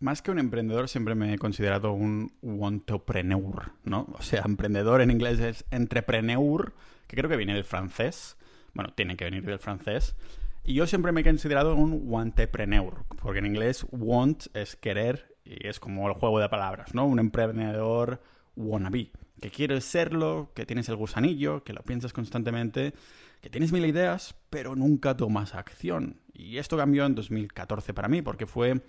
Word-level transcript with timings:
más 0.00 0.22
que 0.22 0.30
un 0.30 0.38
emprendedor, 0.38 0.88
siempre 0.88 1.14
me 1.14 1.32
he 1.32 1.38
considerado 1.38 1.92
un 1.92 2.32
entrepreneur, 2.42 3.72
¿no? 3.84 4.08
O 4.18 4.22
sea, 4.22 4.42
emprendedor 4.44 5.00
en 5.00 5.10
inglés 5.10 5.38
es 5.40 5.64
entrepreneur, 5.70 6.72
que 7.06 7.16
creo 7.16 7.30
que 7.30 7.36
viene 7.36 7.54
del 7.54 7.64
francés. 7.64 8.36
Bueno, 8.74 8.92
tiene 8.94 9.16
que 9.16 9.24
venir 9.24 9.44
del 9.44 9.58
francés. 9.58 10.16
Y 10.64 10.74
yo 10.74 10.86
siempre 10.86 11.12
me 11.12 11.22
he 11.22 11.24
considerado 11.24 11.74
un 11.74 12.02
wantepreneur, 12.04 13.04
porque 13.20 13.38
en 13.38 13.46
inglés 13.46 13.86
want 13.90 14.46
es 14.54 14.76
querer 14.76 15.36
y 15.44 15.66
es 15.66 15.80
como 15.80 16.06
el 16.08 16.14
juego 16.14 16.38
de 16.38 16.48
palabras, 16.48 16.94
¿no? 16.94 17.06
Un 17.06 17.18
emprendedor 17.18 18.22
wannabe, 18.56 19.10
que 19.40 19.50
quieres 19.50 19.84
serlo, 19.84 20.52
que 20.54 20.66
tienes 20.66 20.88
el 20.88 20.96
gusanillo, 20.96 21.64
que 21.64 21.72
lo 21.72 21.82
piensas 21.82 22.12
constantemente, 22.12 22.92
que 23.40 23.50
tienes 23.50 23.72
mil 23.72 23.86
ideas, 23.86 24.34
pero 24.50 24.76
nunca 24.76 25.16
tomas 25.16 25.54
acción. 25.54 26.20
Y 26.32 26.58
esto 26.58 26.76
cambió 26.76 27.06
en 27.06 27.14
2014 27.14 27.94
para 27.94 28.08
mí, 28.08 28.22
porque 28.22 28.46
fue 28.46 28.82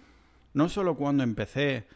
no 0.54 0.70
solo 0.70 0.96
cuando 0.96 1.24
empecé 1.24 1.88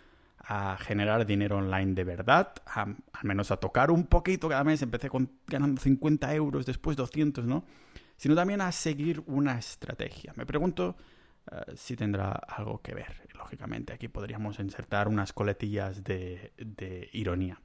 a 0.47 0.77
generar 0.77 1.25
dinero 1.25 1.57
online 1.57 1.93
de 1.93 2.03
verdad, 2.03 2.53
al 2.65 2.95
menos 3.23 3.51
a 3.51 3.57
tocar 3.57 3.89
un 3.89 4.05
poquito 4.05 4.47
cada 4.47 4.63
mes, 4.63 4.81
empecé 4.81 5.09
con, 5.09 5.31
ganando 5.47 5.81
50 5.81 6.33
euros, 6.35 6.65
después 6.65 6.95
200, 6.95 7.45
¿no? 7.45 7.65
Sino 8.17 8.35
también 8.35 8.61
a 8.61 8.71
seguir 8.71 9.23
una 9.25 9.57
estrategia. 9.57 10.33
Me 10.35 10.45
pregunto 10.45 10.95
eh, 11.51 11.73
si 11.75 11.95
tendrá 11.95 12.31
algo 12.31 12.81
que 12.81 12.93
ver. 12.93 13.27
Lógicamente, 13.33 13.93
aquí 13.93 14.07
podríamos 14.07 14.59
insertar 14.59 15.07
unas 15.07 15.33
coletillas 15.33 16.03
de, 16.03 16.53
de 16.57 17.09
ironía. 17.13 17.59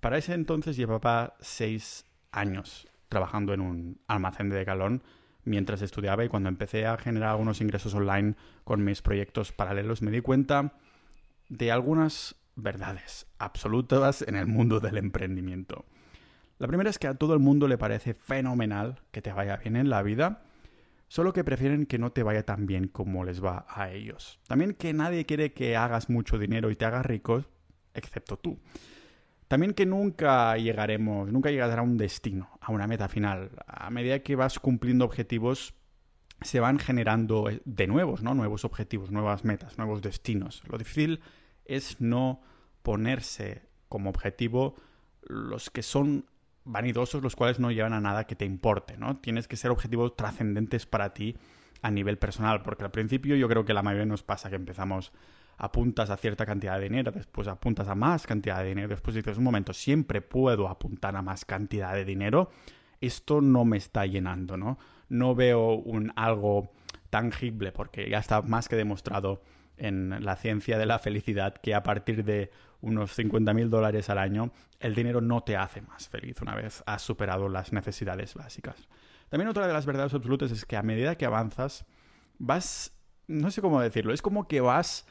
Para 0.00 0.18
ese 0.18 0.34
entonces 0.34 0.76
llevaba 0.76 1.34
seis 1.40 2.04
años 2.30 2.86
trabajando 3.08 3.54
en 3.54 3.60
un 3.60 4.00
almacén 4.06 4.50
de 4.50 4.56
decalón 4.56 5.02
mientras 5.48 5.82
estudiaba 5.82 6.24
y 6.24 6.28
cuando 6.28 6.48
empecé 6.48 6.86
a 6.86 6.96
generar 6.96 7.30
algunos 7.30 7.60
ingresos 7.60 7.94
online 7.94 8.34
con 8.64 8.84
mis 8.84 9.02
proyectos 9.02 9.52
paralelos 9.52 10.02
me 10.02 10.10
di 10.10 10.20
cuenta 10.20 10.74
de 11.48 11.72
algunas 11.72 12.36
verdades 12.54 13.26
absolutas 13.38 14.22
en 14.22 14.36
el 14.36 14.46
mundo 14.46 14.80
del 14.80 14.98
emprendimiento. 14.98 15.84
La 16.58 16.66
primera 16.66 16.90
es 16.90 16.98
que 16.98 17.06
a 17.06 17.14
todo 17.14 17.34
el 17.34 17.40
mundo 17.40 17.68
le 17.68 17.78
parece 17.78 18.14
fenomenal 18.14 19.00
que 19.12 19.22
te 19.22 19.32
vaya 19.32 19.56
bien 19.56 19.76
en 19.76 19.90
la 19.90 20.02
vida, 20.02 20.42
solo 21.06 21.32
que 21.32 21.44
prefieren 21.44 21.86
que 21.86 21.98
no 21.98 22.10
te 22.10 22.24
vaya 22.24 22.44
tan 22.44 22.66
bien 22.66 22.88
como 22.88 23.24
les 23.24 23.42
va 23.42 23.64
a 23.68 23.90
ellos. 23.90 24.40
También 24.48 24.74
que 24.74 24.92
nadie 24.92 25.24
quiere 25.24 25.52
que 25.52 25.76
hagas 25.76 26.10
mucho 26.10 26.36
dinero 26.36 26.70
y 26.70 26.76
te 26.76 26.84
hagas 26.84 27.06
rico, 27.06 27.44
excepto 27.94 28.36
tú. 28.36 28.58
También 29.48 29.72
que 29.72 29.86
nunca 29.86 30.56
llegaremos, 30.58 31.32
nunca 31.32 31.50
llegará 31.50 31.80
a 31.80 31.84
un 31.84 31.96
destino, 31.96 32.50
a 32.60 32.70
una 32.70 32.86
meta 32.86 33.08
final. 33.08 33.50
A 33.66 33.90
medida 33.90 34.20
que 34.20 34.36
vas 34.36 34.58
cumpliendo 34.58 35.06
objetivos, 35.06 35.74
se 36.42 36.60
van 36.60 36.78
generando 36.78 37.48
de 37.64 37.86
nuevos, 37.86 38.22
¿no? 38.22 38.34
Nuevos 38.34 38.64
objetivos, 38.64 39.10
nuevas 39.10 39.44
metas, 39.44 39.78
nuevos 39.78 40.02
destinos. 40.02 40.62
Lo 40.68 40.76
difícil 40.76 41.20
es 41.64 42.00
no 42.00 42.42
ponerse 42.82 43.62
como 43.88 44.10
objetivo 44.10 44.76
los 45.22 45.70
que 45.70 45.82
son 45.82 46.26
vanidosos, 46.64 47.22
los 47.22 47.34
cuales 47.34 47.58
no 47.58 47.70
llevan 47.70 47.94
a 47.94 48.00
nada 48.00 48.26
que 48.26 48.36
te 48.36 48.44
importe, 48.44 48.98
¿no? 48.98 49.16
Tienes 49.16 49.48
que 49.48 49.56
ser 49.56 49.70
objetivos 49.70 50.14
trascendentes 50.14 50.84
para 50.84 51.14
ti 51.14 51.36
a 51.80 51.90
nivel 51.90 52.18
personal, 52.18 52.62
porque 52.62 52.84
al 52.84 52.90
principio 52.90 53.34
yo 53.36 53.48
creo 53.48 53.64
que 53.64 53.72
la 53.72 53.82
mayoría 53.82 54.06
nos 54.06 54.22
pasa 54.22 54.50
que 54.50 54.56
empezamos 54.56 55.12
apuntas 55.58 56.08
a 56.10 56.16
cierta 56.16 56.46
cantidad 56.46 56.78
de 56.78 56.84
dinero, 56.84 57.12
después 57.12 57.48
apuntas 57.48 57.88
a 57.88 57.94
más 57.94 58.26
cantidad 58.26 58.62
de 58.62 58.68
dinero, 58.68 58.88
después 58.88 59.14
dices, 59.14 59.36
un 59.36 59.44
momento, 59.44 59.72
siempre 59.72 60.22
puedo 60.22 60.68
apuntar 60.68 61.16
a 61.16 61.22
más 61.22 61.44
cantidad 61.44 61.94
de 61.94 62.04
dinero, 62.04 62.50
esto 63.00 63.40
no 63.40 63.64
me 63.64 63.76
está 63.76 64.06
llenando, 64.06 64.56
¿no? 64.56 64.78
No 65.08 65.34
veo 65.34 65.72
un 65.72 66.12
algo 66.16 66.70
tangible, 67.10 67.72
porque 67.72 68.08
ya 68.08 68.18
está 68.18 68.42
más 68.42 68.68
que 68.68 68.76
demostrado 68.76 69.42
en 69.76 70.24
la 70.24 70.36
ciencia 70.36 70.78
de 70.78 70.86
la 70.86 70.98
felicidad 70.98 71.54
que 71.54 71.74
a 71.74 71.82
partir 71.82 72.24
de 72.24 72.50
unos 72.80 73.12
50 73.12 73.52
mil 73.54 73.70
dólares 73.70 74.08
al 74.10 74.18
año, 74.18 74.52
el 74.80 74.94
dinero 74.94 75.20
no 75.20 75.42
te 75.42 75.56
hace 75.56 75.80
más 75.82 76.08
feliz 76.08 76.40
una 76.40 76.54
vez 76.54 76.82
has 76.86 77.02
superado 77.02 77.48
las 77.48 77.72
necesidades 77.72 78.34
básicas. 78.34 78.88
También 79.28 79.48
otra 79.48 79.66
de 79.66 79.72
las 79.72 79.86
verdades 79.86 80.14
absolutas 80.14 80.50
es 80.50 80.64
que 80.64 80.76
a 80.76 80.82
medida 80.82 81.16
que 81.16 81.26
avanzas, 81.26 81.86
vas, 82.38 82.92
no 83.26 83.50
sé 83.50 83.60
cómo 83.60 83.80
decirlo, 83.80 84.12
es 84.12 84.22
como 84.22 84.46
que 84.46 84.60
vas 84.60 85.06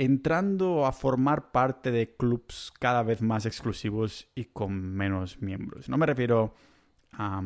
entrando 0.00 0.86
a 0.86 0.92
formar 0.92 1.52
parte 1.52 1.90
de 1.90 2.16
clubs 2.16 2.72
cada 2.78 3.02
vez 3.02 3.20
más 3.20 3.44
exclusivos 3.44 4.30
y 4.34 4.46
con 4.46 4.72
menos 4.72 5.42
miembros. 5.42 5.90
No 5.90 5.98
me 5.98 6.06
refiero 6.06 6.54
a 7.12 7.42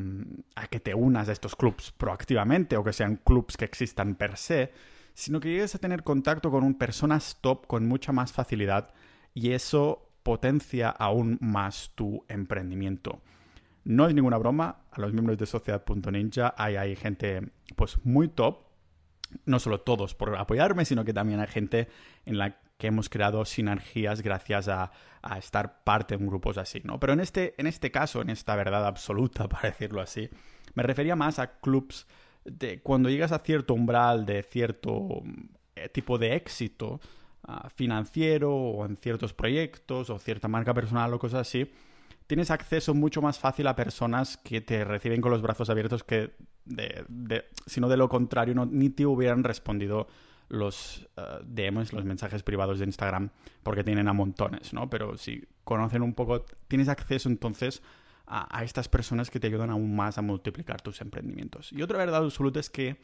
que 0.70 0.78
te 0.78 0.94
unas 0.94 1.28
a 1.28 1.32
estos 1.32 1.56
clubs 1.56 1.90
proactivamente 1.90 2.76
o 2.76 2.84
que 2.84 2.92
sean 2.92 3.16
clubs 3.16 3.56
que 3.56 3.64
existan 3.64 4.14
per 4.14 4.36
se, 4.36 4.70
sino 5.14 5.40
que 5.40 5.48
llegues 5.48 5.74
a 5.74 5.80
tener 5.80 6.04
contacto 6.04 6.52
con 6.52 6.62
un 6.62 6.78
personas 6.78 7.38
top 7.40 7.66
con 7.66 7.88
mucha 7.88 8.12
más 8.12 8.32
facilidad 8.32 8.94
y 9.34 9.50
eso 9.50 10.12
potencia 10.22 10.90
aún 10.90 11.38
más 11.40 11.90
tu 11.96 12.24
emprendimiento. 12.28 13.20
No 13.82 14.06
es 14.06 14.14
ninguna 14.14 14.38
broma, 14.38 14.84
a 14.92 15.00
los 15.00 15.12
miembros 15.12 15.38
de 15.38 15.46
Sociedad.ninja 15.46 16.54
hay, 16.56 16.76
hay 16.76 16.94
gente 16.94 17.50
pues 17.74 17.98
muy 18.04 18.28
top 18.28 18.63
no 19.44 19.58
solo 19.58 19.80
todos 19.80 20.14
por 20.14 20.36
apoyarme, 20.36 20.84
sino 20.84 21.04
que 21.04 21.12
también 21.12 21.40
hay 21.40 21.48
gente 21.48 21.88
en 22.24 22.38
la 22.38 22.58
que 22.78 22.88
hemos 22.88 23.08
creado 23.08 23.44
sinergias 23.44 24.22
gracias 24.22 24.68
a, 24.68 24.90
estar 25.38 25.82
parte 25.84 26.16
de 26.16 26.26
grupos 26.26 26.58
así, 26.58 26.82
¿no? 26.84 27.00
Pero 27.00 27.14
en 27.14 27.20
este, 27.20 27.54
en 27.56 27.66
este 27.66 27.90
caso, 27.90 28.20
en 28.20 28.28
esta 28.28 28.56
verdad 28.56 28.86
absoluta, 28.86 29.48
para 29.48 29.70
decirlo 29.70 30.02
así, 30.02 30.28
me 30.74 30.82
refería 30.82 31.16
más 31.16 31.38
a 31.38 31.58
clubs 31.60 32.06
de 32.44 32.82
cuando 32.82 33.08
llegas 33.08 33.32
a 33.32 33.38
cierto 33.38 33.72
umbral 33.72 34.26
de 34.26 34.42
cierto 34.42 35.22
eh, 35.76 35.88
tipo 35.88 36.18
de 36.18 36.34
éxito 36.34 37.00
ah, 37.44 37.70
financiero 37.74 38.54
o 38.54 38.84
en 38.84 38.98
ciertos 38.98 39.32
proyectos 39.32 40.10
o 40.10 40.18
cierta 40.18 40.46
marca 40.46 40.74
personal 40.74 41.14
o 41.14 41.18
cosas 41.18 41.40
así, 41.40 41.70
tienes 42.26 42.50
acceso 42.50 42.92
mucho 42.92 43.22
más 43.22 43.38
fácil 43.38 43.66
a 43.66 43.76
personas 43.76 44.36
que 44.36 44.60
te 44.60 44.84
reciben 44.84 45.20
con 45.20 45.30
los 45.30 45.42
brazos 45.42 45.70
abiertos 45.70 46.04
que, 46.04 46.34
de, 46.64 47.04
de, 47.08 47.44
sino 47.66 47.88
de 47.88 47.96
lo 47.96 48.08
contrario, 48.08 48.54
no, 48.54 48.66
ni 48.66 48.90
te 48.90 49.06
hubieran 49.06 49.44
respondido 49.44 50.06
los 50.48 51.08
uh, 51.16 51.44
DMs, 51.44 51.92
los 51.92 52.04
mensajes 52.04 52.42
privados 52.42 52.78
de 52.78 52.84
Instagram, 52.84 53.30
porque 53.62 53.84
tienen 53.84 54.08
a 54.08 54.12
montones, 54.12 54.72
¿no? 54.72 54.88
Pero 54.90 55.16
si 55.16 55.44
conocen 55.64 56.02
un 56.02 56.14
poco, 56.14 56.44
tienes 56.68 56.88
acceso 56.88 57.28
entonces 57.28 57.82
a, 58.26 58.64
estas 58.64 58.88
personas 58.88 59.30
que 59.30 59.40
te 59.40 59.46
ayudan 59.48 59.70
aún 59.70 59.94
más 59.94 60.18
a 60.18 60.22
multiplicar 60.22 60.80
tus 60.80 61.00
emprendimientos. 61.00 61.72
Y 61.72 61.82
otra 61.82 61.98
verdad 61.98 62.22
absoluta 62.22 62.60
es 62.60 62.70
que 62.70 62.96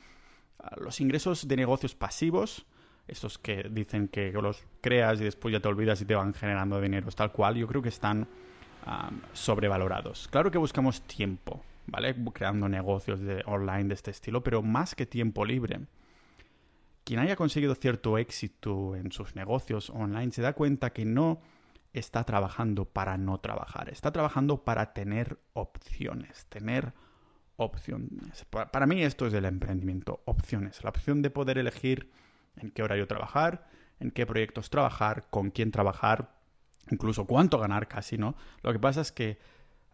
uh, 0.59 0.81
los 0.81 1.01
ingresos 1.01 1.47
de 1.47 1.57
negocios 1.57 1.95
pasivos, 1.95 2.67
estos 3.09 3.39
que 3.39 3.69
dicen 3.71 4.09
que 4.09 4.33
los 4.33 4.63
creas 4.81 5.21
y 5.21 5.25
después 5.25 5.53
ya 5.53 5.61
te 5.61 5.69
olvidas 5.69 6.01
y 6.01 6.05
te 6.05 6.15
van 6.15 6.33
generando 6.33 6.81
dinero 6.81 7.11
tal 7.11 7.33
cual, 7.33 7.57
yo 7.57 7.67
creo 7.67 7.83
que 7.83 7.89
están 7.89 8.29
sobrevalorados. 9.35 10.29
Claro 10.29 10.51
que 10.51 10.59
buscamos 10.59 11.03
tiempo, 11.03 11.63
¿vale? 11.91 12.15
Creando 12.33 12.69
negocios 12.69 13.21
de 13.21 13.43
online 13.47 13.85
de 13.85 13.95
este 13.95 14.11
estilo, 14.11 14.43
pero 14.43 14.63
más 14.63 14.95
que 14.95 15.07
tiempo 15.07 15.45
libre. 15.45 15.81
Quien 17.05 17.21
haya 17.21 17.37
conseguido 17.37 17.75
cierto 17.75 18.19
éxito 18.19 18.95
en 18.95 19.11
sus 19.11 19.35
negocios 19.35 19.91
online 19.91 20.33
se 20.33 20.43
da 20.43 20.53
cuenta 20.53 20.93
que 20.93 21.05
no 21.05 21.41
está 21.93 22.23
trabajando 22.25 22.85
para 22.85 23.19
no 23.19 23.39
trabajar, 23.39 23.91
está 23.91 24.13
trabajando 24.13 24.63
para 24.63 24.93
tener 24.93 25.41
opciones, 25.55 26.47
tener 26.47 26.93
opciones. 27.57 28.47
Para 28.51 28.87
mí 28.87 29.03
esto 29.03 29.27
es 29.27 29.35
el 29.35 29.45
emprendimiento, 29.45 30.23
opciones, 30.25 30.83
la 30.85 30.91
opción 30.91 31.21
de 31.21 31.31
poder 31.31 31.59
elegir 31.59 32.13
en 32.57 32.71
qué 32.71 32.83
horario 32.83 33.09
trabajar, 33.09 33.67
en 33.99 34.13
qué 34.13 34.25
proyectos 34.25 34.71
trabajar, 34.71 35.27
con 35.31 35.51
quién 35.51 35.73
trabajar, 35.73 36.37
incluso 36.91 37.27
cuánto 37.27 37.59
ganar 37.59 37.89
casi, 37.89 38.19
¿no? 38.19 38.37
Lo 38.63 38.73
que 38.73 38.79
pasa 38.79 39.01
es 39.01 39.11
que 39.11 39.39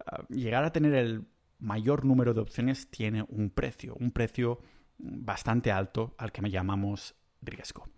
ah, 0.05 0.23
llegar 0.29 0.65
a 0.65 0.73
tener 0.73 0.95
el 0.95 1.27
mayor 1.59 2.05
número 2.05 2.35
de 2.35 2.41
opciones 2.41 2.91
tiene 2.91 3.25
un 3.29 3.51
precio, 3.51 3.97
un 3.99 4.11
precio 4.11 4.61
bastante 4.99 5.73
alto 5.73 6.15
al 6.19 6.33
que 6.33 6.43
me 6.43 6.51
llamamos 6.51 7.15
riesgo. 7.43 7.89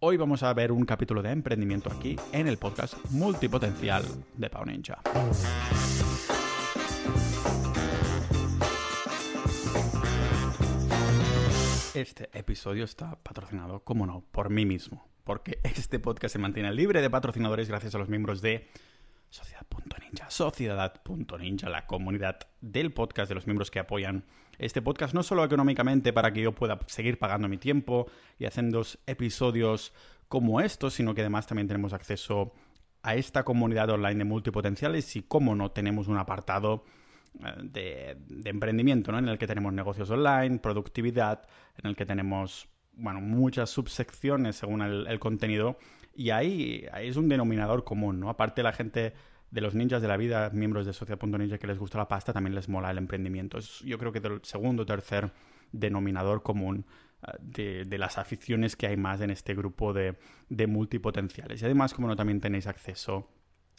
Hoy 0.00 0.16
vamos 0.16 0.42
a 0.42 0.52
ver 0.54 0.72
un 0.72 0.84
capítulo 0.84 1.22
de 1.22 1.30
emprendimiento 1.30 1.90
aquí 1.92 2.16
en 2.32 2.48
el 2.48 2.56
podcast 2.56 2.94
multipotencial 3.10 4.04
de 4.36 4.50
Pau 4.50 4.64
Ninja. 4.64 5.00
Este 11.94 12.30
episodio 12.32 12.84
está 12.84 13.16
patrocinado, 13.22 13.84
como 13.84 14.06
no, 14.06 14.24
por 14.30 14.48
mí 14.48 14.64
mismo 14.64 15.10
porque 15.30 15.60
este 15.62 16.00
podcast 16.00 16.32
se 16.32 16.38
mantiene 16.40 16.72
libre 16.72 17.02
de 17.02 17.08
patrocinadores 17.08 17.68
gracias 17.68 17.94
a 17.94 17.98
los 17.98 18.08
miembros 18.08 18.42
de 18.42 18.68
Sociedad.ninja. 20.28 20.30
Sociedad.ninja, 20.30 21.68
la 21.68 21.86
comunidad 21.86 22.38
del 22.60 22.92
podcast 22.92 23.28
de 23.28 23.34
los 23.34 23.46
miembros 23.46 23.70
que 23.70 23.78
apoyan 23.78 24.24
este 24.58 24.82
podcast, 24.82 25.14
no 25.14 25.22
solo 25.22 25.44
económicamente 25.44 26.12
para 26.12 26.32
que 26.32 26.42
yo 26.42 26.52
pueda 26.52 26.78
seguir 26.86 27.18
pagando 27.18 27.48
mi 27.48 27.58
tiempo 27.58 28.06
y 28.38 28.44
haciendo 28.44 28.84
episodios 29.06 29.92
como 30.28 30.60
estos, 30.60 30.94
sino 30.94 31.14
que 31.14 31.22
además 31.22 31.46
también 31.46 31.68
tenemos 31.68 31.92
acceso 31.92 32.52
a 33.02 33.14
esta 33.14 33.44
comunidad 33.44 33.90
online 33.90 34.18
de 34.18 34.24
multipotenciales 34.24 35.16
y, 35.16 35.22
como 35.22 35.54
no, 35.54 35.70
tenemos 35.70 36.08
un 36.08 36.18
apartado 36.18 36.84
eh, 37.42 37.54
de, 37.62 38.16
de 38.28 38.50
emprendimiento, 38.50 39.12
¿no? 39.12 39.18
En 39.18 39.28
el 39.28 39.38
que 39.38 39.46
tenemos 39.46 39.72
negocios 39.72 40.10
online, 40.10 40.58
productividad, 40.58 41.48
en 41.78 41.88
el 41.88 41.96
que 41.96 42.04
tenemos 42.04 42.68
bueno, 43.00 43.20
muchas 43.20 43.70
subsecciones 43.70 44.56
según 44.56 44.82
el, 44.82 45.18
contenido, 45.18 45.78
y 46.14 46.30
ahí, 46.30 46.86
ahí, 46.92 47.08
es 47.08 47.16
un 47.16 47.28
denominador 47.28 47.84
común, 47.84 48.20
¿no? 48.20 48.28
Aparte 48.28 48.62
la 48.62 48.72
gente 48.72 49.14
de 49.50 49.60
los 49.60 49.74
ninjas 49.74 50.00
de 50.02 50.08
la 50.08 50.16
vida, 50.16 50.50
miembros 50.50 50.86
de 50.86 50.92
Sociedad.ninja 50.92 51.58
que 51.58 51.66
les 51.66 51.78
gusta 51.78 51.98
la 51.98 52.08
pasta, 52.08 52.32
también 52.32 52.54
les 52.54 52.68
mola 52.68 52.90
el 52.90 52.98
emprendimiento. 52.98 53.58
Es, 53.58 53.80
yo 53.80 53.98
creo 53.98 54.12
que 54.12 54.18
el 54.18 54.40
segundo 54.42 54.84
o 54.84 54.86
tercer 54.86 55.32
denominador 55.72 56.42
común 56.42 56.86
ah, 57.22 57.34
de, 57.40 57.84
de, 57.84 57.98
las 57.98 58.18
aficiones 58.18 58.76
que 58.76 58.86
hay 58.86 58.96
más 58.96 59.20
en 59.20 59.30
este 59.30 59.54
grupo 59.54 59.92
de, 59.92 60.16
de 60.48 60.66
multipotenciales. 60.66 61.62
Y 61.62 61.64
además, 61.64 61.94
como 61.94 62.08
no, 62.08 62.16
también 62.16 62.40
tenéis 62.40 62.66
acceso 62.66 63.28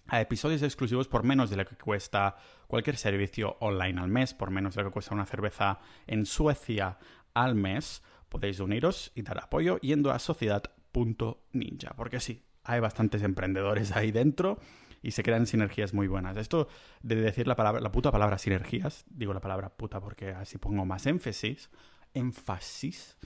a 0.08 0.20
episodios 0.20 0.62
exclusivos 0.64 1.08
por 1.08 1.24
menos 1.24 1.50
de 1.50 1.58
lo 1.58 1.66
que 1.66 1.76
cuesta 1.76 2.36
cualquier 2.68 2.98
servicio 2.98 3.58
online 3.60 4.02
al 4.02 4.10
mes, 4.10 4.34
por 4.34 4.52
menos 4.52 4.76
de 4.76 4.84
lo 4.84 4.90
que 4.90 4.94
cuesta 4.94 5.16
una 5.16 5.26
cerveza 5.26 5.80
en 6.08 6.26
Suecia 6.26 6.98
al 7.34 7.56
mes, 7.56 8.04
podéis 8.28 8.60
uniros 8.60 9.12
y 9.16 9.22
dar 9.22 9.38
apoyo 9.38 9.80
yendo 9.80 10.12
a 10.12 10.20
sociedad.ninja, 10.20 11.94
porque 11.96 12.20
sí, 12.20 12.44
hay 12.64 12.80
bastantes 12.80 13.24
emprendedores 13.24 13.96
ahí 13.96 14.12
dentro 14.12 14.60
y 15.02 15.12
se 15.12 15.24
crean 15.24 15.46
sinergias 15.46 15.94
muy 15.94 16.08
buenas. 16.08 16.38
Esto 16.38 16.68
de 17.02 17.16
decir 17.16 17.48
la, 17.48 17.56
palabra, 17.56 17.82
la 17.82 17.92
puta 17.92 18.12
palabra 18.12 18.38
sinergias, 18.38 19.06
digo 19.10 19.34
la 19.34 19.42
palabra 19.42 19.70
puta 19.70 20.00
porque 20.00 20.30
así 20.30 20.58
pongo 20.58 20.86
más 20.86 21.06
énfasis, 21.06 21.70
énfasis. 22.14 23.18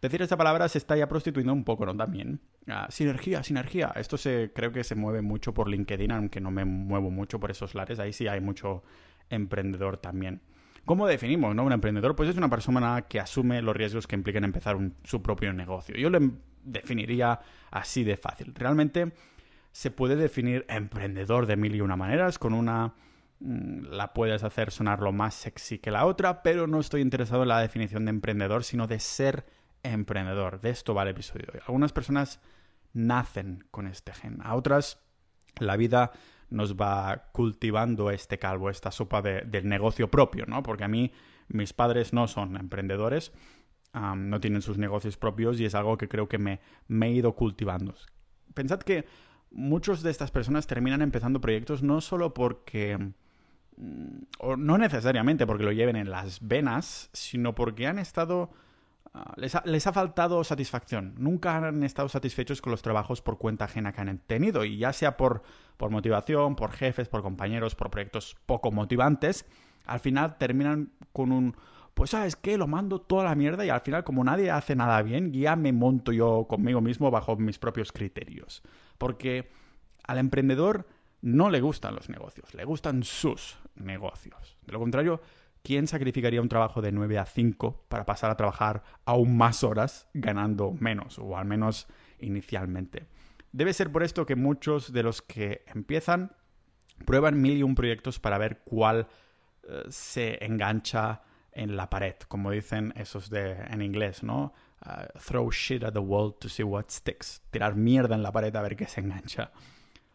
Decir 0.00 0.22
esta 0.22 0.36
palabra 0.36 0.68
se 0.68 0.78
está 0.78 0.96
ya 0.96 1.08
prostituyendo 1.08 1.52
un 1.52 1.64
poco, 1.64 1.84
¿no? 1.84 1.96
También. 1.96 2.40
Ah, 2.68 2.86
sinergia, 2.88 3.42
sinergia. 3.42 3.92
Esto 3.96 4.16
se, 4.16 4.52
creo 4.54 4.70
que 4.70 4.84
se 4.84 4.94
mueve 4.94 5.22
mucho 5.22 5.52
por 5.52 5.68
LinkedIn, 5.68 6.12
aunque 6.12 6.40
no 6.40 6.52
me 6.52 6.64
muevo 6.64 7.10
mucho 7.10 7.40
por 7.40 7.50
esos 7.50 7.74
lares. 7.74 7.98
Ahí 7.98 8.12
sí 8.12 8.28
hay 8.28 8.40
mucho 8.40 8.84
emprendedor 9.28 9.96
también. 9.96 10.40
¿Cómo 10.84 11.06
definimos 11.06 11.54
¿no? 11.54 11.64
un 11.64 11.72
emprendedor? 11.72 12.14
Pues 12.14 12.30
es 12.30 12.36
una 12.36 12.48
persona 12.48 13.02
que 13.08 13.18
asume 13.18 13.60
los 13.60 13.76
riesgos 13.76 14.06
que 14.06 14.14
implican 14.14 14.44
empezar 14.44 14.78
su 15.02 15.20
propio 15.20 15.52
negocio. 15.52 15.96
Yo 15.96 16.10
lo 16.10 16.20
definiría 16.62 17.40
así 17.70 18.04
de 18.04 18.16
fácil. 18.16 18.54
Realmente 18.54 19.12
se 19.72 19.90
puede 19.90 20.16
definir 20.16 20.64
emprendedor 20.68 21.46
de 21.46 21.56
mil 21.56 21.74
y 21.74 21.80
una 21.80 21.96
maneras, 21.96 22.38
con 22.38 22.54
una 22.54 22.94
mm, 23.40 23.84
la 23.90 24.12
puedes 24.12 24.42
hacer 24.44 24.70
sonar 24.70 25.00
lo 25.00 25.12
más 25.12 25.34
sexy 25.34 25.78
que 25.78 25.90
la 25.90 26.06
otra, 26.06 26.42
pero 26.42 26.66
no 26.66 26.80
estoy 26.80 27.00
interesado 27.00 27.42
en 27.42 27.48
la 27.48 27.60
definición 27.60 28.04
de 28.04 28.10
emprendedor, 28.10 28.64
sino 28.64 28.86
de 28.86 29.00
ser 29.00 29.46
emprendedor. 29.82 30.60
De 30.60 30.70
esto 30.70 30.94
va 30.94 31.02
el 31.02 31.08
episodio 31.08 31.46
de. 31.52 31.60
Algunas 31.60 31.92
personas 31.92 32.40
nacen 32.92 33.64
con 33.70 33.86
este 33.86 34.12
gen, 34.12 34.40
a 34.42 34.54
otras 34.54 35.00
la 35.60 35.76
vida 35.76 36.12
nos 36.50 36.76
va 36.76 37.28
cultivando 37.32 38.10
este 38.10 38.38
calvo, 38.38 38.70
esta 38.70 38.90
sopa 38.90 39.20
del 39.22 39.68
negocio 39.68 40.10
propio, 40.10 40.46
¿no? 40.46 40.62
Porque 40.62 40.84
a 40.84 40.88
mí 40.88 41.12
mis 41.48 41.72
padres 41.72 42.12
no 42.12 42.26
son 42.26 42.56
emprendedores, 42.56 43.32
no 43.92 44.40
tienen 44.40 44.62
sus 44.62 44.78
negocios 44.78 45.16
propios 45.16 45.60
y 45.60 45.66
es 45.66 45.74
algo 45.74 45.98
que 45.98 46.08
creo 46.08 46.28
que 46.28 46.38
me, 46.38 46.60
me 46.86 47.08
he 47.08 47.12
ido 47.12 47.34
cultivando. 47.34 47.94
Pensad 48.54 48.80
que 48.80 49.06
muchos 49.50 50.02
de 50.02 50.10
estas 50.10 50.30
personas 50.30 50.66
terminan 50.66 51.02
empezando 51.02 51.40
proyectos 51.40 51.82
no 51.82 52.00
solo 52.00 52.34
porque 52.34 52.98
mm, 53.76 54.18
o 54.38 54.56
no 54.56 54.78
necesariamente 54.78 55.46
porque 55.46 55.64
lo 55.64 55.72
lleven 55.72 55.96
en 55.96 56.10
las 56.10 56.46
venas, 56.46 57.10
sino 57.12 57.54
porque 57.54 57.86
han 57.86 57.98
estado 57.98 58.50
Ah, 59.14 59.34
les, 59.36 59.86
ha, 59.86 59.92
faltado 59.92 60.44
satisfacción. 60.44 61.14
Nunca 61.18 61.56
han 61.56 61.82
estado 61.82 62.08
satisfechos 62.08 62.60
con 62.60 62.70
los 62.70 62.82
trabajos 62.82 63.22
por 63.22 63.38
cuenta 63.38 63.64
ajena 63.64 63.92
que 63.92 64.00
han 64.00 64.18
tenido. 64.18 64.64
Y 64.64 64.78
ya 64.78 64.92
sea 64.92 65.16
por, 65.16 65.42
por 65.76 65.90
motivación, 65.90 66.56
por 66.56 66.72
jefes, 66.72 67.08
por 67.08 67.22
compañeros, 67.22 67.74
por 67.74 67.90
proyectos 67.90 68.36
poco 68.46 68.70
motivantes, 68.70 69.46
al 69.86 70.00
final 70.00 70.36
terminan 70.38 70.92
con 71.12 71.32
un... 71.32 71.56
Pues 71.94 72.10
sabes 72.10 72.36
qué, 72.36 72.56
lo 72.56 72.68
mando 72.68 73.00
toda 73.00 73.24
la 73.24 73.34
mierda 73.34 73.64
y 73.64 73.70
al 73.70 73.80
final 73.80 74.04
como 74.04 74.22
nadie 74.22 74.52
hace 74.52 74.76
nada 74.76 75.02
bien, 75.02 75.32
ya 75.32 75.56
me 75.56 75.72
monto 75.72 76.12
yo 76.12 76.46
conmigo 76.48 76.80
mismo 76.80 77.10
bajo 77.10 77.34
mis 77.36 77.58
propios 77.58 77.90
criterios. 77.90 78.62
Porque 78.98 79.50
al 80.04 80.18
emprendedor 80.18 80.86
no 81.20 81.50
le 81.50 81.60
gustan 81.60 81.94
los 81.94 82.08
negocios, 82.08 82.54
le 82.54 82.64
gustan 82.64 83.02
sus 83.02 83.58
negocios. 83.74 84.56
De 84.66 84.72
lo 84.72 84.78
contrario, 84.78 85.20
¿quién 85.62 85.86
sacrificaría 85.86 86.40
un 86.40 86.48
trabajo 86.48 86.80
de 86.80 86.92
9 86.92 87.18
a 87.18 87.26
5 87.26 87.86
para 87.88 88.06
pasar 88.06 88.30
a 88.30 88.36
trabajar 88.36 88.82
aún 89.04 89.36
más 89.36 89.64
horas 89.64 90.08
ganando 90.14 90.72
menos, 90.72 91.18
o 91.18 91.36
al 91.36 91.46
menos 91.46 91.88
inicialmente? 92.18 93.06
Debe 93.52 93.72
ser 93.72 93.90
por 93.90 94.02
esto 94.02 94.26
que 94.26 94.36
muchos 94.36 94.92
de 94.92 95.02
los 95.02 95.22
que 95.22 95.64
empiezan 95.66 96.32
prueban 97.04 97.40
mil 97.40 97.56
y 97.56 97.62
un 97.62 97.74
proyectos 97.74 98.18
para 98.18 98.38
ver 98.38 98.62
cuál 98.64 99.08
eh, 99.62 99.84
se 99.88 100.44
engancha 100.44 101.22
en 101.52 101.76
la 101.76 101.90
pared, 101.90 102.14
como 102.28 102.50
dicen 102.50 102.92
esos 102.96 103.30
de 103.30 103.52
en 103.52 103.82
inglés, 103.82 104.22
¿no? 104.22 104.52
Throw 105.18 105.50
shit 105.50 105.82
at 105.84 105.92
the 105.92 106.00
wall 106.00 106.32
to 106.34 106.48
see 106.48 106.62
what 106.62 106.86
sticks. 106.88 107.42
Tirar 107.50 107.74
mierda 107.74 108.14
en 108.14 108.22
la 108.22 108.32
pared 108.32 108.54
a 108.54 108.62
ver 108.62 108.76
qué 108.76 108.86
se 108.86 109.00
engancha. 109.00 109.52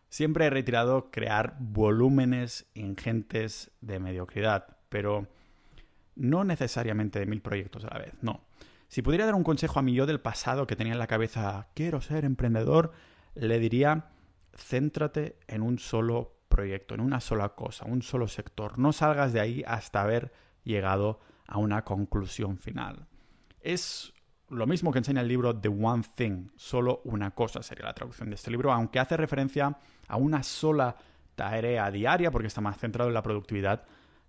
Siempre 0.10 0.46
he 0.46 0.50
retirado 0.50 1.10
crear 1.12 1.56
volúmenes 1.60 2.68
ingentes 2.76 3.72
de 3.82 4.00
mediocridad 4.00 4.78
pero 4.94 5.28
no 6.16 6.44
necesariamente 6.44 7.18
de 7.18 7.26
mil 7.26 7.42
proyectos 7.42 7.84
a 7.84 7.96
la 7.96 7.98
vez, 7.98 8.14
no. 8.22 8.42
Si 8.88 9.02
pudiera 9.02 9.26
dar 9.26 9.34
un 9.34 9.44
consejo 9.44 9.80
a 9.80 9.82
mi 9.82 9.96
yo 9.96 10.06
del 10.06 10.20
pasado 10.20 10.68
que 10.68 10.76
tenía 10.76 10.94
en 10.94 11.00
la 11.00 11.08
cabeza, 11.08 11.70
quiero 11.74 12.00
ser 12.00 12.26
emprendedor, 12.26 12.92
le 13.34 13.58
diría, 13.58 14.12
céntrate 14.56 15.40
en 15.48 15.64
un 15.64 15.80
solo 15.80 16.36
proyecto, 16.48 16.94
en 16.94 17.02
una 17.02 17.22
sola 17.22 17.56
cosa, 17.56 17.86
un 17.86 18.04
solo 18.04 18.28
sector. 18.28 18.78
No 18.78 18.94
salgas 18.94 19.34
de 19.34 19.40
ahí 19.40 19.64
hasta 19.66 20.04
haber 20.04 20.32
llegado 20.64 21.20
a 21.48 21.58
una 21.58 21.84
conclusión 21.84 22.60
final. 22.60 23.08
Es 23.62 24.14
lo 24.54 24.68
mismo 24.68 24.92
que 24.92 25.00
enseña 25.00 25.22
el 25.22 25.28
libro 25.28 25.56
The 25.56 25.70
One 25.70 26.04
Thing, 26.16 26.50
solo 26.56 27.02
una 27.06 27.32
cosa 27.32 27.62
sería 27.62 27.86
la 27.86 27.94
traducción 27.94 28.30
de 28.30 28.36
este 28.36 28.52
libro, 28.52 28.72
aunque 28.72 29.00
hace 29.00 29.18
referencia 29.18 29.78
a 30.08 30.18
una 30.18 30.44
sola 30.44 30.96
tarea 31.36 31.90
diaria 31.92 32.32
porque 32.32 32.48
está 32.48 32.62
más 32.62 32.78
centrado 32.78 33.10
en 33.10 33.14
la 33.14 33.24
productividad 33.24 33.84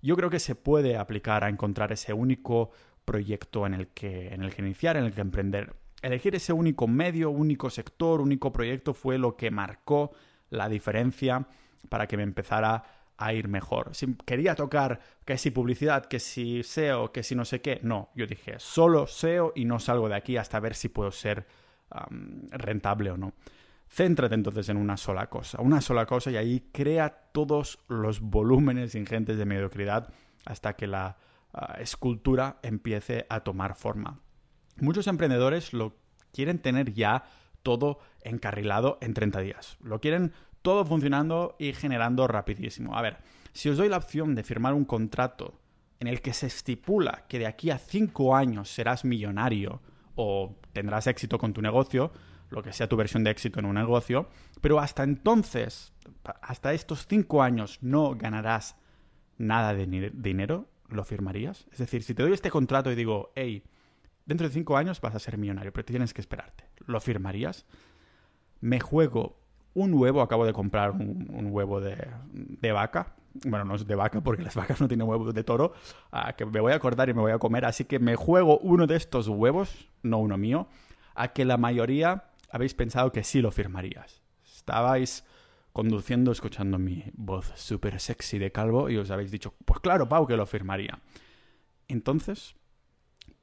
yo 0.05 0.17
creo 0.17 0.29
que 0.29 0.39
se 0.39 0.55
puede 0.55 0.99
aplicar 0.99 1.45
a 1.45 1.49
encontrar 1.49 1.91
ese 1.91 2.13
único 2.13 2.73
proyecto 3.07 3.67
en 3.67 3.73
el 3.73 3.89
que, 3.89 4.35
en 4.35 4.43
el 4.43 4.55
que 4.55 4.61
iniciar, 4.61 4.99
en 4.99 5.05
el 5.05 5.15
que 5.15 5.23
emprender. 5.23 5.75
Elegir 6.03 6.35
ese 6.35 6.53
único 6.53 6.87
medio, 6.87 7.31
único 7.31 7.71
sector, 7.71 8.21
único 8.21 8.53
proyecto 8.53 8.93
fue 8.93 9.17
lo 9.17 9.35
que 9.35 9.51
marcó 9.51 10.13
la 10.51 10.69
diferencia 10.69 11.47
para 11.89 12.07
que 12.07 12.19
me 12.19 12.23
empezara 12.23 12.85
a 13.17 13.33
ir 13.33 13.49
mejor. 13.49 13.95
Si 13.95 14.15
quería 14.25 14.55
tocar 14.55 15.01
que 15.25 15.39
si 15.39 15.51
publicidad, 15.51 16.07
que 16.07 16.19
si 16.19 16.63
SEO, 16.63 17.13
que 17.13 17.23
si 17.23 17.35
no 17.35 17.45
sé 17.45 17.61
qué, 17.61 17.81
no, 17.83 18.11
yo 18.15 18.27
dije 18.27 18.55
solo 18.59 19.07
SEO 19.07 19.53
y 19.55 19.65
no 19.65 19.79
salgo 19.79 20.09
de 20.09 20.17
aquí 20.17 20.37
hasta 20.37 20.61
ver 20.61 20.75
si 20.75 20.89
puedo 20.89 21.11
ser 21.11 21.47
rentable 22.51 23.11
o 23.11 23.17
no. 23.17 23.35
Céntrate 23.89 24.35
entonces 24.35 24.69
en 24.69 24.77
una 24.77 24.97
sola 24.97 25.29
cosa, 25.29 25.61
una 25.61 25.81
sola 25.81 26.07
cosa 26.07 26.31
y 26.31 26.37
ahí 26.37 26.69
crea 26.73 27.29
todos 27.33 27.79
los 27.89 28.21
volúmenes 28.21 28.95
ingentes 28.95 29.39
de 29.39 29.45
mediocridad 29.45 30.13
hasta 30.45 30.75
que 30.75 30.87
la 30.87 31.17
ah, 31.53 31.77
escultura 31.79 32.59
empiece 32.63 33.27
a 33.29 33.41
tomar 33.41 33.77
forma. 33.77 34.21
Muchos 34.81 35.07
emprendedores 35.07 35.73
lo 35.73 35.97
quieren 36.33 36.59
tener 36.59 36.93
ya 36.93 37.25
todo 37.63 38.01
encarrilado 38.23 38.99
en 39.01 39.15
30 39.15 39.41
días. 39.41 39.77
Lo 39.81 40.01
quieren 40.01 40.33
todo 40.65 40.87
funcionando 40.87 41.57
y 41.59 41.75
generando 41.75 42.27
rapidísimo. 42.27 42.97
A 42.97 43.03
ver, 43.03 43.19
si 43.53 43.69
os 43.69 43.77
doy 43.77 43.91
la 43.91 43.99
opción 43.99 44.35
de 44.35 44.43
firmar 44.43 44.73
un 44.73 44.87
contrato 44.87 45.61
en 46.01 46.09
el 46.09 46.23
que 46.23 46.33
se 46.33 46.47
estipula 46.47 47.27
que 47.29 47.39
de 47.39 47.47
aquí 47.47 47.69
a 47.69 47.77
5 47.77 48.35
años 48.35 48.71
serás 48.71 49.05
millonario 49.05 49.83
o 50.15 50.57
tendrás 50.73 51.07
éxito 51.07 51.37
con 51.37 51.53
tu 51.53 51.61
negocio, 51.61 52.13
lo 52.49 52.63
que 52.63 52.73
sea 52.73 52.89
tu 52.89 52.97
versión 52.97 53.25
de 53.25 53.31
éxito 53.31 53.61
en 53.61 53.67
un 53.67 53.75
negocio, 53.75 54.31
pero 54.63 54.81
hasta 54.81 55.03
entonces, 55.03 55.93
hasta 56.41 56.73
estos 56.73 57.07
cinco 57.07 57.43
años, 57.43 57.79
no 57.83 58.15
ganarás 58.15 58.77
nada 59.37 59.75
de 59.75 60.11
dinero, 60.15 60.71
¿lo 60.89 61.05
firmarías? 61.05 61.67
Es 61.73 61.79
decir, 61.79 62.03
si 62.05 62.15
te 62.15 62.23
doy 62.23 62.33
este 62.33 62.51
contrato 62.51 62.91
y 62.91 62.95
digo, 62.95 63.33
hey, 63.35 63.65
dentro 64.25 64.49
de 64.49 64.55
cinco 64.55 64.79
años 64.79 65.03
vas 65.03 65.15
a 65.15 65.19
ser 65.19 65.37
millonario, 65.37 65.75
pero 65.75 65.85
tienes 65.85 66.15
que 66.15 66.23
esperarte, 66.23 66.71
¿lo 66.87 67.01
firmarías? 67.03 67.67
Me 68.63 68.81
juego 68.81 69.44
un 69.75 69.95
huevo, 69.95 70.23
acabo 70.23 70.47
de 70.47 70.53
comprar 70.53 70.93
un, 70.93 71.49
huevo 71.51 71.81
de, 71.81 72.73
vaca. 72.73 73.15
Bueno, 73.45 73.65
no 73.65 73.75
es 73.75 73.87
de 73.87 73.95
vaca 73.95 74.21
porque 74.21 74.43
las 74.43 74.55
vacas 74.55 74.81
no 74.81 74.89
tienen 74.89 75.09
huevos 75.09 75.35
de 75.35 75.45
toro, 75.45 75.75
que 76.37 76.47
me 76.47 76.61
voy 76.61 76.73
a 76.73 76.77
acordar 76.77 77.09
y 77.09 77.15
me 77.15 77.21
voy 77.21 77.33
a 77.33 77.39
comer. 77.39 77.65
Así 77.65 77.85
que 77.85 77.99
me 77.99 78.15
juego 78.17 78.59
uno 78.59 78.87
de 78.87 78.97
estos 78.97 79.29
huevos, 79.29 79.89
no 80.03 80.19
uno 80.19 80.39
mío, 80.39 80.69
a 81.15 81.29
que 81.29 81.45
la 81.45 81.57
mayoría 81.57 82.31
habéis 82.51 82.75
pensado 82.75 83.11
que 83.11 83.25
sí 83.25 83.41
lo 83.41 83.51
firmarías. 83.51 84.23
Estabais 84.45 85.25
conduciendo 85.73 86.31
escuchando 86.31 86.79
mi 86.79 87.05
voz 87.15 87.53
súper 87.57 87.99
sexy 87.99 88.39
de 88.39 88.53
calvo 88.53 88.91
y 88.91 88.97
os 88.97 89.11
habéis 89.11 89.33
dicho, 89.33 89.55
pues 89.65 89.81
claro, 89.81 90.09
Pau, 90.09 90.25
que 90.25 90.37
lo 90.37 90.47
firmaría. 90.47 91.01
Entonces, 91.89 92.55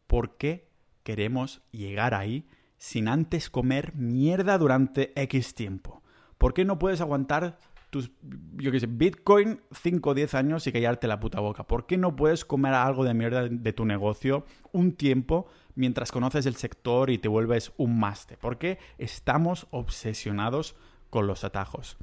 ¿por 0.08 0.38
qué 0.38 0.70
queremos 1.04 1.62
llegar 1.72 2.14
ahí 2.14 2.48
sin 2.78 3.10
antes 3.10 3.50
comer 3.50 3.94
mierda 3.96 4.58
durante 4.58 5.12
X 5.22 5.56
tiempo? 5.56 6.01
¿Por 6.42 6.56
qué 6.56 6.66
no 6.66 6.80
puedes 6.80 7.02
aguantar 7.02 7.60
tus, 7.92 8.10
yo 8.56 8.72
qué 8.72 8.80
sé, 8.80 8.88
Bitcoin 8.88 9.62
5 9.72 10.10
o 10.10 10.14
10 10.16 10.34
años 10.34 10.66
y 10.66 10.72
callarte 10.72 11.08
la 11.08 11.20
puta 11.20 11.40
boca? 11.40 11.66
¿Por 11.66 11.86
qué 11.86 11.98
no 11.98 12.16
puedes 12.16 12.46
comer 12.46 12.74
algo 12.74 13.04
de 13.04 13.14
mierda 13.14 13.48
de 13.48 13.74
tu 13.74 13.86
negocio 13.86 14.44
un 14.72 14.94
tiempo 14.94 15.46
mientras 15.76 16.12
conoces 16.12 16.48
el 16.48 16.56
sector 16.56 17.12
y 17.12 17.20
te 17.20 17.28
vuelves 17.28 17.74
un 17.78 18.00
máster. 18.00 18.40
Porque 18.40 18.80
estamos 18.98 19.68
obsesionados 19.70 20.76
con 21.12 21.28
los 21.28 21.44
atajos. 21.44 21.96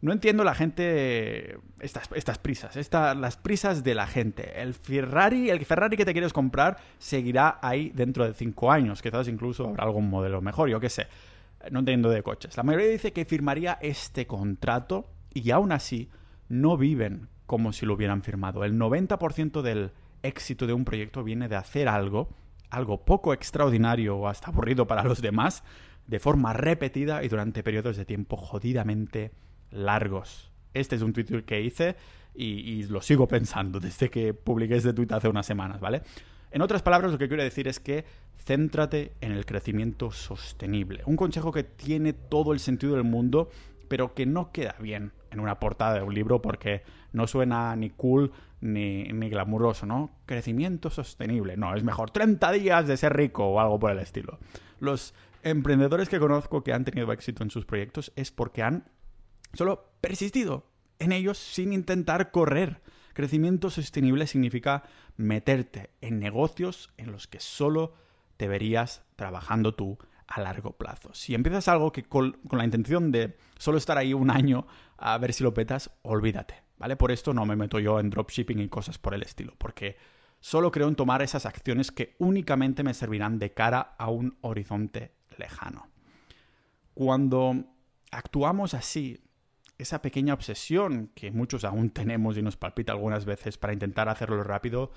No 0.00 0.12
entiendo 0.12 0.44
la 0.44 0.54
gente, 0.54 1.58
estas, 1.80 2.08
estas 2.14 2.38
prisas, 2.38 2.76
las 2.92 3.36
prisas 3.36 3.82
de 3.82 3.96
la 3.96 4.06
gente. 4.06 4.62
El 4.62 4.74
Ferrari, 4.74 5.50
el 5.50 5.64
Ferrari 5.64 5.96
que 5.96 6.04
te 6.04 6.12
quieres 6.12 6.32
comprar 6.32 6.76
seguirá 6.98 7.58
ahí 7.60 7.90
dentro 7.96 8.24
de 8.24 8.32
cinco 8.32 8.70
años. 8.70 9.02
Quizás 9.02 9.26
incluso 9.26 9.66
habrá 9.66 9.82
algún 9.82 10.08
modelo 10.08 10.40
mejor, 10.40 10.68
yo 10.68 10.78
qué 10.78 10.88
sé. 10.88 11.08
No 11.70 11.80
entiendo 11.80 12.10
de 12.10 12.22
coches. 12.22 12.56
La 12.56 12.62
mayoría 12.62 12.88
dice 12.88 13.12
que 13.12 13.24
firmaría 13.24 13.78
este 13.80 14.26
contrato 14.26 15.10
y 15.32 15.50
aún 15.50 15.72
así 15.72 16.10
no 16.48 16.76
viven 16.76 17.28
como 17.46 17.72
si 17.72 17.86
lo 17.86 17.94
hubieran 17.94 18.22
firmado. 18.22 18.64
El 18.64 18.78
90% 18.78 19.62
del 19.62 19.92
éxito 20.22 20.66
de 20.66 20.72
un 20.72 20.84
proyecto 20.84 21.22
viene 21.24 21.48
de 21.48 21.56
hacer 21.56 21.88
algo, 21.88 22.28
algo 22.70 23.04
poco 23.04 23.32
extraordinario 23.32 24.16
o 24.16 24.28
hasta 24.28 24.48
aburrido 24.48 24.86
para 24.86 25.04
los 25.04 25.22
demás, 25.22 25.62
de 26.06 26.18
forma 26.18 26.52
repetida 26.52 27.24
y 27.24 27.28
durante 27.28 27.62
periodos 27.62 27.96
de 27.96 28.04
tiempo 28.04 28.36
jodidamente 28.36 29.32
largos. 29.70 30.50
Este 30.74 30.96
es 30.96 31.02
un 31.02 31.12
tweet 31.12 31.44
que 31.44 31.60
hice 31.60 31.96
y, 32.34 32.82
lo 32.84 33.00
sigo 33.00 33.26
pensando 33.26 33.80
desde 33.80 34.10
que 34.10 34.34
publiqué 34.34 34.76
este 34.76 34.92
tweet 34.92 35.08
hace 35.10 35.28
unas 35.28 35.46
semanas, 35.46 35.80
¿vale? 35.80 36.02
En 36.56 36.62
otras 36.62 36.80
palabras, 36.80 37.12
lo 37.12 37.18
que 37.18 37.28
quiero 37.28 37.42
decir 37.42 37.68
es 37.68 37.80
que 37.80 38.06
céntrate 38.42 39.12
en 39.20 39.32
el 39.32 39.44
crecimiento 39.44 40.10
sostenible. 40.10 41.02
Un 41.04 41.14
consejo 41.14 41.52
que 41.52 41.64
tiene 41.64 42.14
todo 42.14 42.54
el 42.54 42.60
sentido 42.60 42.94
del 42.94 43.04
mundo, 43.04 43.50
pero 43.88 44.14
que 44.14 44.24
no 44.24 44.52
queda 44.52 44.74
bien 44.80 45.12
en 45.30 45.40
una 45.40 45.60
portada 45.60 45.96
de 45.96 46.02
un 46.02 46.14
libro 46.14 46.40
porque 46.40 46.82
no 47.12 47.26
suena 47.26 47.76
ni 47.76 47.90
cool 47.90 48.32
ni, 48.62 49.04
ni 49.04 49.28
glamuroso, 49.28 49.84
¿no? 49.84 50.12
Crecimiento 50.24 50.88
sostenible. 50.88 51.58
No, 51.58 51.74
es 51.74 51.84
mejor 51.84 52.10
30 52.10 52.50
días 52.52 52.86
de 52.86 52.96
ser 52.96 53.14
rico 53.14 53.44
o 53.44 53.60
algo 53.60 53.78
por 53.78 53.90
el 53.90 53.98
estilo. 53.98 54.38
Los 54.80 55.12
emprendedores 55.42 56.08
que 56.08 56.18
conozco 56.18 56.64
que 56.64 56.72
han 56.72 56.86
tenido 56.86 57.12
éxito 57.12 57.42
en 57.42 57.50
sus 57.50 57.66
proyectos 57.66 58.14
es 58.16 58.30
porque 58.30 58.62
han 58.62 58.88
solo 59.52 59.90
persistido 60.00 60.64
en 61.00 61.12
ellos 61.12 61.36
sin 61.36 61.74
intentar 61.74 62.30
correr. 62.30 62.80
Crecimiento 63.16 63.70
sostenible 63.70 64.26
significa 64.26 64.84
meterte 65.16 65.90
en 66.00 66.18
negocios 66.18 66.92
en 66.96 67.12
los 67.12 67.26
que 67.26 67.40
solo 67.40 67.94
te 68.36 68.48
verías 68.48 69.04
trabajando 69.16 69.74
tú 69.74 69.98
a 70.26 70.40
largo 70.40 70.72
plazo. 70.72 71.14
Si 71.14 71.34
empiezas 71.34 71.68
algo 71.68 71.92
que 71.92 72.04
con, 72.04 72.38
la 72.50 72.64
intención 72.64 73.12
de 73.12 73.36
solo 73.58 73.78
estar 73.78 73.98
ahí 73.98 74.12
un 74.12 74.30
año 74.30 74.66
a 74.98 75.16
ver 75.18 75.32
si 75.32 75.44
lo 75.44 75.54
petas, 75.54 75.90
olvídate, 76.02 76.62
¿vale? 76.78 76.96
Por 76.96 77.12
esto 77.12 77.32
no 77.32 77.46
me 77.46 77.56
meto 77.56 77.78
yo 77.78 78.00
en 78.00 78.10
dropshipping 78.10 78.60
y 78.60 78.68
cosas 78.68 78.98
por 78.98 79.14
el 79.14 79.22
estilo, 79.22 79.54
porque 79.58 79.96
solo 80.40 80.70
creo 80.70 80.88
en 80.88 80.96
tomar 80.96 81.22
esas 81.22 81.46
acciones 81.46 81.92
que 81.92 82.16
únicamente 82.18 82.82
me 82.82 82.94
servirán 82.94 83.38
de 83.38 83.52
cara 83.52 83.94
a 83.98 84.10
un 84.10 84.36
horizonte 84.40 85.12
lejano. 85.38 85.88
Cuando 86.94 87.64
actuamos 88.10 88.74
así, 88.74 89.20
esa 89.78 90.02
pequeña 90.02 90.34
obsesión 90.34 91.10
que 91.14 91.30
muchos 91.30 91.64
aún 91.64 91.90
tenemos 91.90 92.36
y 92.36 92.42
nos 92.42 92.56
palpita 92.56 92.92
algunas 92.92 93.24
veces 93.24 93.58
para 93.58 93.72
intentar 93.72 94.08
hacerlo 94.08 94.42
rápido, 94.42 94.92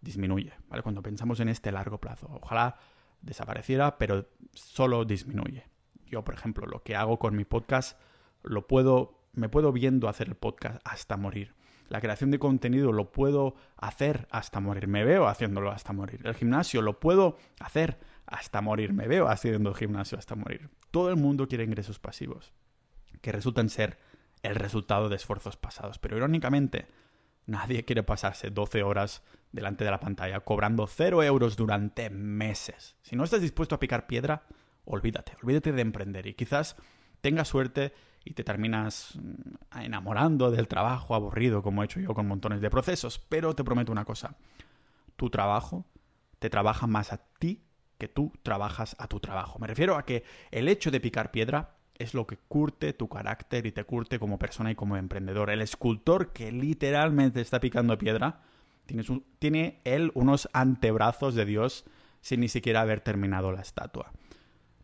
disminuye. 0.00 0.52
Cuando 0.82 1.02
pensamos 1.02 1.40
en 1.40 1.48
este 1.48 1.72
largo 1.72 1.98
plazo. 1.98 2.28
Ojalá 2.42 2.76
desapareciera, 3.22 3.96
pero 3.98 4.28
solo 4.52 5.04
disminuye. 5.04 5.64
Yo, 6.06 6.24
por 6.24 6.34
ejemplo, 6.34 6.66
lo 6.66 6.82
que 6.82 6.96
hago 6.96 7.18
con 7.18 7.36
mi 7.36 7.44
podcast, 7.44 7.98
lo 8.42 8.66
puedo, 8.66 9.20
me 9.32 9.48
puedo 9.48 9.72
viendo 9.72 10.08
hacer 10.08 10.28
el 10.28 10.34
podcast 10.34 10.80
hasta 10.84 11.16
morir. 11.16 11.54
La 11.88 12.00
creación 12.00 12.30
de 12.30 12.38
contenido 12.38 12.92
lo 12.92 13.12
puedo 13.12 13.54
hacer 13.76 14.26
hasta 14.30 14.60
morir, 14.60 14.88
me 14.88 15.04
veo 15.04 15.26
haciéndolo 15.26 15.70
hasta 15.70 15.92
morir. 15.92 16.20
El 16.24 16.34
gimnasio 16.34 16.82
lo 16.82 16.98
puedo 16.98 17.36
hacer 17.60 17.98
hasta 18.26 18.60
morir, 18.60 18.92
me 18.92 19.06
veo 19.06 19.28
haciendo 19.28 19.70
el 19.70 19.76
gimnasio 19.76 20.18
hasta 20.18 20.34
morir. 20.34 20.70
Todo 20.90 21.10
el 21.10 21.16
mundo 21.16 21.46
quiere 21.46 21.64
ingresos 21.64 21.98
pasivos, 21.98 22.52
que 23.20 23.32
resultan 23.32 23.68
ser 23.68 23.98
el 24.44 24.54
resultado 24.56 25.08
de 25.08 25.16
esfuerzos 25.16 25.56
pasados. 25.56 25.98
Pero 25.98 26.16
irónicamente, 26.16 26.86
nadie 27.46 27.84
quiere 27.84 28.02
pasarse 28.02 28.50
12 28.50 28.82
horas 28.82 29.22
delante 29.50 29.84
de 29.84 29.90
la 29.90 30.00
pantalla 30.00 30.40
cobrando 30.40 30.86
0 30.86 31.22
euros 31.22 31.56
durante 31.56 32.10
meses. 32.10 32.96
Si 33.02 33.16
no 33.16 33.24
estás 33.24 33.40
dispuesto 33.40 33.74
a 33.74 33.80
picar 33.80 34.06
piedra, 34.06 34.46
olvídate, 34.84 35.32
olvídate 35.42 35.72
de 35.72 35.82
emprender 35.82 36.26
y 36.26 36.34
quizás 36.34 36.76
tengas 37.20 37.48
suerte 37.48 37.94
y 38.24 38.34
te 38.34 38.44
terminas 38.44 39.16
mm, 39.16 39.78
enamorando 39.80 40.50
del 40.50 40.68
trabajo 40.68 41.14
aburrido 41.14 41.62
como 41.62 41.82
he 41.82 41.86
hecho 41.86 42.00
yo 42.00 42.14
con 42.14 42.28
montones 42.28 42.60
de 42.60 42.70
procesos. 42.70 43.18
Pero 43.18 43.54
te 43.54 43.64
prometo 43.64 43.92
una 43.92 44.04
cosa, 44.04 44.36
tu 45.16 45.30
trabajo 45.30 45.86
te 46.38 46.50
trabaja 46.50 46.86
más 46.86 47.12
a 47.12 47.18
ti 47.38 47.64
que 47.96 48.08
tú 48.08 48.32
trabajas 48.42 48.96
a 48.98 49.08
tu 49.08 49.20
trabajo. 49.20 49.58
Me 49.58 49.66
refiero 49.66 49.96
a 49.96 50.04
que 50.04 50.24
el 50.50 50.68
hecho 50.68 50.90
de 50.90 51.00
picar 51.00 51.30
piedra 51.30 51.76
es 51.96 52.14
lo 52.14 52.26
que 52.26 52.36
curte 52.36 52.92
tu 52.92 53.08
carácter 53.08 53.66
y 53.66 53.72
te 53.72 53.84
curte 53.84 54.18
como 54.18 54.38
persona 54.38 54.70
y 54.70 54.74
como 54.74 54.96
emprendedor. 54.96 55.50
El 55.50 55.62
escultor 55.62 56.32
que 56.32 56.52
literalmente 56.52 57.40
está 57.40 57.60
picando 57.60 57.96
piedra, 57.98 58.40
tiene, 59.38 59.80
él 59.84 60.10
unos 60.14 60.48
antebrazos 60.52 61.34
de 61.34 61.44
Dios 61.44 61.84
sin 62.20 62.40
ni 62.40 62.48
siquiera 62.48 62.80
haber 62.82 63.00
terminado 63.00 63.52
la 63.52 63.62
estatua. 63.62 64.12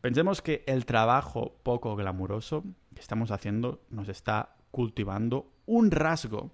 Pensemos 0.00 0.40
que 0.40 0.64
el 0.67 0.87
trabajo 0.87 1.59
poco 1.62 1.97
glamuroso 1.97 2.64
que 2.95 3.00
estamos 3.00 3.31
haciendo 3.31 3.83
nos 3.90 4.09
está 4.09 4.57
cultivando 4.71 5.52
un 5.67 5.90
rasgo 5.90 6.50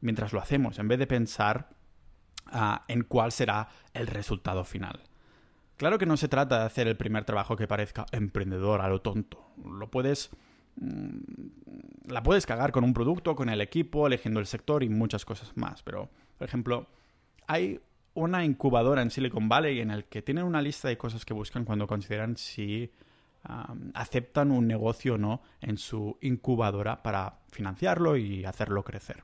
mientras 0.00 0.32
lo 0.32 0.40
hacemos, 0.40 0.78
en 0.78 0.88
vez 0.88 0.98
de 0.98 1.06
pensar 1.06 1.70
ah, 2.46 2.84
en 2.88 3.02
cuál 3.02 3.32
será 3.32 3.68
el 3.92 4.06
resultado 4.06 4.64
final. 4.64 5.02
Claro 5.78 5.96
que 5.96 6.06
no 6.06 6.16
se 6.16 6.26
trata 6.26 6.58
de 6.58 6.64
hacer 6.66 6.88
el 6.88 6.96
primer 6.96 7.24
trabajo 7.24 7.56
que 7.56 7.68
parezca 7.68 8.04
emprendedor 8.10 8.80
a 8.80 8.88
lo 8.88 9.00
tonto. 9.00 9.52
Lo 9.64 9.88
puedes. 9.88 10.30
Mm, 10.74 11.20
la 12.08 12.22
puedes 12.24 12.46
cagar 12.46 12.72
con 12.72 12.82
un 12.82 12.92
producto, 12.92 13.36
con 13.36 13.48
el 13.48 13.60
equipo, 13.60 14.06
eligiendo 14.08 14.40
el 14.40 14.46
sector 14.46 14.82
y 14.82 14.88
muchas 14.88 15.24
cosas 15.24 15.56
más. 15.56 15.84
Pero, 15.84 16.10
por 16.36 16.48
ejemplo, 16.48 16.88
hay 17.46 17.80
una 18.14 18.44
incubadora 18.44 19.02
en 19.02 19.10
Silicon 19.12 19.48
Valley 19.48 19.78
en 19.78 19.92
el 19.92 20.06
que 20.06 20.20
tienen 20.20 20.44
una 20.44 20.60
lista 20.60 20.88
de 20.88 20.98
cosas 20.98 21.24
que 21.24 21.32
buscan 21.32 21.64
cuando 21.64 21.86
consideran 21.86 22.36
si 22.36 22.90
aceptan 23.94 24.50
un 24.50 24.66
negocio 24.66 25.14
o 25.14 25.18
no 25.18 25.42
en 25.60 25.78
su 25.78 26.18
incubadora 26.20 27.04
para 27.04 27.38
financiarlo 27.52 28.16
y 28.16 28.44
hacerlo 28.44 28.82
crecer. 28.82 29.22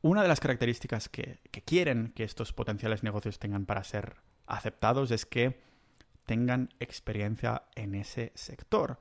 Una 0.00 0.22
de 0.22 0.28
las 0.28 0.40
características 0.40 1.10
que 1.10 1.40
quieren 1.66 2.12
que 2.16 2.24
estos 2.24 2.54
potenciales 2.54 3.02
negocios 3.02 3.38
tengan 3.38 3.66
para 3.66 3.84
ser 3.84 4.16
aceptados 4.46 5.10
es 5.10 5.26
que 5.26 5.60
tengan 6.24 6.70
experiencia 6.80 7.64
en 7.74 7.94
ese 7.94 8.32
sector. 8.34 8.98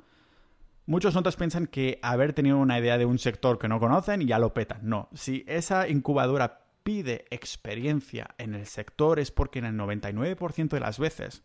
Muchos 0.86 1.16
otros 1.16 1.38
piensan 1.38 1.68
que 1.68 2.00
haber 2.02 2.34
tenido 2.34 2.58
una 2.58 2.78
idea 2.78 2.98
de 2.98 3.06
un 3.06 3.18
sector 3.18 3.58
que 3.58 3.70
no 3.70 3.80
conocen 3.80 4.28
ya 4.28 4.40
lo 4.40 4.54
petan. 4.54 4.80
No, 4.84 5.10
si 5.14 5.46
esa 5.48 5.88
incubadora 5.88 6.66
pide 6.84 7.26
experiencia 7.32 8.36
en 8.38 8.54
el 8.54 8.66
sector 8.66 9.20
es 9.20 9.32
porque 9.32 9.60
en 9.60 9.66
el 9.66 9.76
99% 9.76 10.70
de 10.70 10.80
las 10.80 11.00
veces 11.00 11.44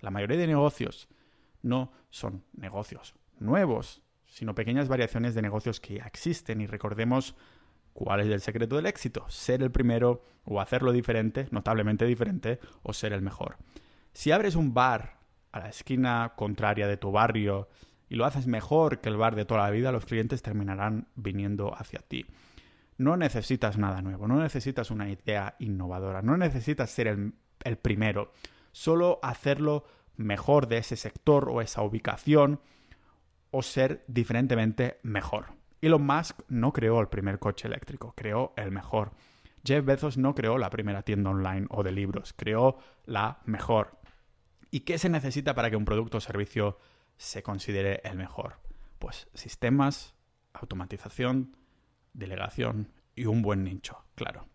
la 0.00 0.10
mayoría 0.10 0.36
de 0.36 0.48
negocios 0.48 1.08
no 1.62 1.92
son 2.10 2.44
negocios 2.54 3.14
nuevos, 3.38 4.02
sino 4.26 4.54
pequeñas 4.54 4.88
variaciones 4.88 5.34
de 5.34 5.42
negocios 5.42 5.78
que 5.78 5.94
ya 5.94 6.04
existen 6.04 6.60
y 6.60 6.66
recordemos 6.66 7.36
cuál 7.92 8.20
es 8.20 8.28
el 8.28 8.40
secreto 8.40 8.76
del 8.76 8.86
éxito, 8.86 9.24
ser 9.28 9.62
el 9.62 9.70
primero 9.70 10.24
o 10.44 10.60
hacerlo 10.60 10.92
diferente, 10.92 11.46
notablemente 11.50 12.04
diferente, 12.04 12.58
o 12.82 12.92
ser 12.92 13.12
el 13.12 13.22
mejor. 13.22 13.56
Si 14.12 14.30
abres 14.30 14.56
un 14.56 14.74
bar 14.74 15.18
a 15.52 15.60
la 15.60 15.68
esquina 15.68 16.32
contraria 16.36 16.86
de 16.86 16.96
tu 16.96 17.12
barrio 17.12 17.68
y 18.08 18.16
lo 18.16 18.26
haces 18.26 18.46
mejor 18.46 19.00
que 19.00 19.08
el 19.08 19.16
bar 19.16 19.36
de 19.36 19.44
toda 19.44 19.62
la 19.62 19.70
vida, 19.70 19.92
los 19.92 20.04
clientes 20.04 20.42
terminarán 20.42 21.08
viniendo 21.14 21.74
hacia 21.74 22.00
ti. 22.00 22.26
No 22.98 23.16
necesitas 23.16 23.78
nada 23.78 24.02
nuevo, 24.02 24.28
no 24.28 24.38
necesitas 24.38 24.90
una 24.90 25.08
idea 25.08 25.56
innovadora, 25.58 26.20
no 26.20 26.36
necesitas 26.36 26.90
ser 26.90 27.08
el, 27.08 27.76
primero, 27.78 28.32
solo 28.70 29.18
hacerlo 29.22 29.86
mejor 30.16 30.68
de 30.68 30.78
ese 30.78 30.96
sector 30.96 31.48
o 31.48 31.62
esa 31.62 31.82
ubicación 31.82 32.60
o 33.50 33.62
ser 33.62 34.04
diferentemente 34.08 34.98
mejor. 35.02 35.46
Elon 35.80 36.04
Musk 36.04 36.40
no 36.48 36.72
creó 36.72 37.00
el 37.00 37.08
primer 37.08 37.38
coche 37.38 37.66
eléctrico, 37.66 38.12
creó 38.14 38.52
el 38.56 38.70
mejor. 38.70 39.12
Jeff 39.64 39.84
Bezos 39.84 40.18
no 40.18 40.34
creó 40.34 40.58
la 40.58 40.70
primera 40.70 41.02
tienda 41.02 41.30
online 41.30 41.66
o 41.70 41.82
de 41.82 41.92
libros, 41.92 42.34
creó 42.36 42.78
la 43.06 43.40
mejor. 43.46 44.01
¿Y 44.74 44.80
qué 44.80 44.96
se 44.96 45.10
necesita 45.10 45.54
para 45.54 45.68
que 45.68 45.76
un 45.76 45.84
producto 45.84 46.16
o 46.16 46.20
servicio 46.20 46.78
se 47.18 47.42
considere 47.42 48.00
el 48.04 48.16
mejor? 48.16 48.56
Pues 48.98 49.28
sistemas, 49.34 50.14
automatización, 50.54 51.54
delegación 52.14 52.90
y 53.14 53.26
un 53.26 53.42
buen 53.42 53.64
nicho, 53.64 54.02
claro. 54.14 54.48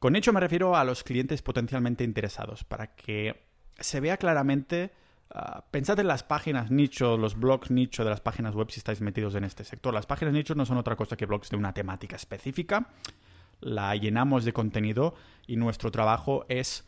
Con 0.00 0.14
nicho 0.14 0.32
me 0.32 0.40
refiero 0.40 0.74
a 0.74 0.82
los 0.82 1.04
clientes 1.04 1.42
potencialmente 1.42 2.02
interesados, 2.02 2.64
para 2.64 2.96
que 2.96 3.46
se 3.78 4.00
vea 4.00 4.16
claramente, 4.16 4.90
uh, 5.32 5.60
pensad 5.70 6.00
en 6.00 6.08
las 6.08 6.24
páginas 6.24 6.72
nicho, 6.72 7.16
los 7.16 7.38
blogs 7.38 7.70
nicho 7.70 8.02
de 8.02 8.10
las 8.10 8.20
páginas 8.20 8.56
web 8.56 8.68
si 8.72 8.80
estáis 8.80 9.00
metidos 9.00 9.36
en 9.36 9.44
este 9.44 9.62
sector. 9.62 9.94
Las 9.94 10.06
páginas 10.06 10.34
nicho 10.34 10.56
no 10.56 10.66
son 10.66 10.76
otra 10.76 10.96
cosa 10.96 11.16
que 11.16 11.24
blogs 11.24 11.50
de 11.50 11.56
una 11.56 11.72
temática 11.72 12.16
específica, 12.16 12.88
la 13.60 13.94
llenamos 13.94 14.44
de 14.44 14.52
contenido 14.52 15.14
y 15.46 15.54
nuestro 15.54 15.92
trabajo 15.92 16.46
es 16.48 16.84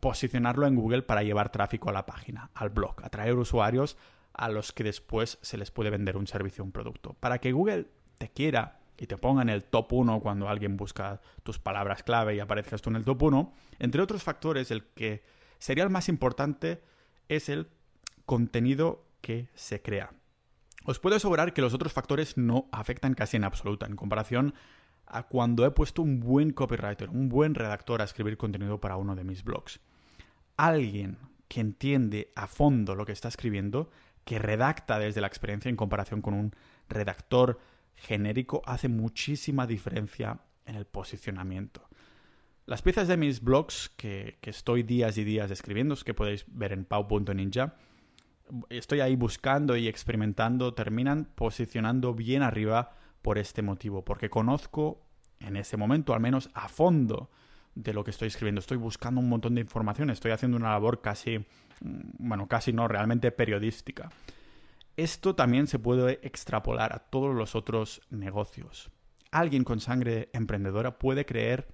posicionarlo 0.00 0.66
en 0.66 0.76
Google 0.76 1.02
para 1.02 1.22
llevar 1.22 1.50
tráfico 1.50 1.90
a 1.90 1.92
la 1.92 2.06
página, 2.06 2.50
al 2.54 2.70
blog, 2.70 3.02
atraer 3.02 3.36
usuarios 3.36 3.96
a 4.32 4.48
los 4.48 4.72
que 4.72 4.84
después 4.84 5.38
se 5.42 5.58
les 5.58 5.70
puede 5.70 5.90
vender 5.90 6.16
un 6.16 6.26
servicio 6.26 6.62
o 6.62 6.66
un 6.66 6.72
producto. 6.72 7.14
Para 7.14 7.38
que 7.38 7.52
Google 7.52 7.88
te 8.18 8.30
quiera 8.30 8.80
y 8.98 9.06
te 9.06 9.16
ponga 9.16 9.42
en 9.42 9.48
el 9.48 9.64
top 9.64 9.92
1 9.92 10.20
cuando 10.20 10.48
alguien 10.48 10.76
busca 10.76 11.20
tus 11.42 11.58
palabras 11.58 12.02
clave 12.02 12.34
y 12.34 12.40
aparezcas 12.40 12.82
tú 12.82 12.90
en 12.90 12.96
el 12.96 13.04
top 13.04 13.22
1, 13.22 13.52
entre 13.78 14.02
otros 14.02 14.22
factores, 14.22 14.70
el 14.70 14.84
que 14.84 15.22
sería 15.58 15.84
el 15.84 15.90
más 15.90 16.08
importante 16.08 16.82
es 17.28 17.48
el 17.48 17.68
contenido 18.26 19.04
que 19.20 19.48
se 19.54 19.82
crea. 19.82 20.12
Os 20.84 20.98
puedo 20.98 21.16
asegurar 21.16 21.54
que 21.54 21.62
los 21.62 21.74
otros 21.74 21.92
factores 21.92 22.36
no 22.36 22.68
afectan 22.72 23.14
casi 23.14 23.36
en 23.36 23.44
absoluta 23.44 23.86
en 23.86 23.96
comparación 23.96 24.54
a 25.12 25.24
cuando 25.24 25.64
he 25.66 25.70
puesto 25.70 26.02
un 26.02 26.20
buen 26.20 26.52
copywriter, 26.52 27.10
un 27.10 27.28
buen 27.28 27.54
redactor 27.54 28.00
a 28.00 28.04
escribir 28.04 28.36
contenido 28.36 28.80
para 28.80 28.96
uno 28.96 29.14
de 29.14 29.24
mis 29.24 29.44
blogs. 29.44 29.78
Alguien 30.56 31.18
que 31.48 31.60
entiende 31.60 32.32
a 32.34 32.46
fondo 32.46 32.94
lo 32.94 33.04
que 33.04 33.12
está 33.12 33.28
escribiendo, 33.28 33.90
que 34.24 34.38
redacta 34.38 34.98
desde 34.98 35.20
la 35.20 35.26
experiencia 35.26 35.68
en 35.68 35.76
comparación 35.76 36.22
con 36.22 36.32
un 36.32 36.56
redactor 36.88 37.60
genérico, 37.94 38.62
hace 38.64 38.88
muchísima 38.88 39.66
diferencia 39.66 40.40
en 40.64 40.76
el 40.76 40.86
posicionamiento. 40.86 41.86
Las 42.64 42.80
piezas 42.80 43.06
de 43.06 43.18
mis 43.18 43.42
blogs 43.42 43.90
que, 43.96 44.38
estoy 44.40 44.82
días 44.82 45.18
y 45.18 45.24
días 45.24 45.50
escribiendo, 45.50 45.94
que 45.96 46.14
podéis 46.14 46.46
ver 46.48 46.72
en 46.72 46.86
pau.ninja, 46.86 47.76
estoy 48.70 49.00
ahí 49.00 49.16
buscando 49.16 49.76
y 49.76 49.88
experimentando, 49.88 50.72
terminan 50.72 51.26
posicionando 51.34 52.14
bien 52.14 52.42
arriba 52.42 52.96
por 53.22 53.38
este 53.38 53.62
motivo, 53.62 54.04
porque 54.04 54.28
conozco 54.28 55.06
en 55.40 55.56
ese 55.56 55.76
momento, 55.76 56.14
al 56.14 56.20
menos 56.20 56.50
a 56.54 56.68
fondo, 56.68 57.30
de 57.74 57.94
lo 57.94 58.04
que 58.04 58.10
estoy 58.10 58.28
escribiendo. 58.28 58.60
Estoy 58.60 58.76
buscando 58.76 59.20
un 59.20 59.28
montón 59.28 59.54
de 59.54 59.62
información, 59.62 60.10
estoy 60.10 60.32
haciendo 60.32 60.56
una 60.56 60.70
labor 60.70 61.00
casi, 61.00 61.38
mm, 61.38 61.44
bueno, 62.18 62.46
casi 62.48 62.72
no, 62.72 62.88
realmente 62.88 63.30
periodística. 63.32 64.10
Esto 64.96 65.34
también 65.34 65.66
se 65.66 65.78
puede 65.78 66.20
extrapolar 66.22 66.92
a 66.92 66.98
todos 66.98 67.34
los 67.34 67.54
otros 67.54 68.02
negocios. 68.10 68.90
Alguien 69.30 69.64
con 69.64 69.80
sangre 69.80 70.28
emprendedora 70.34 70.98
puede 70.98 71.24
creer 71.24 71.66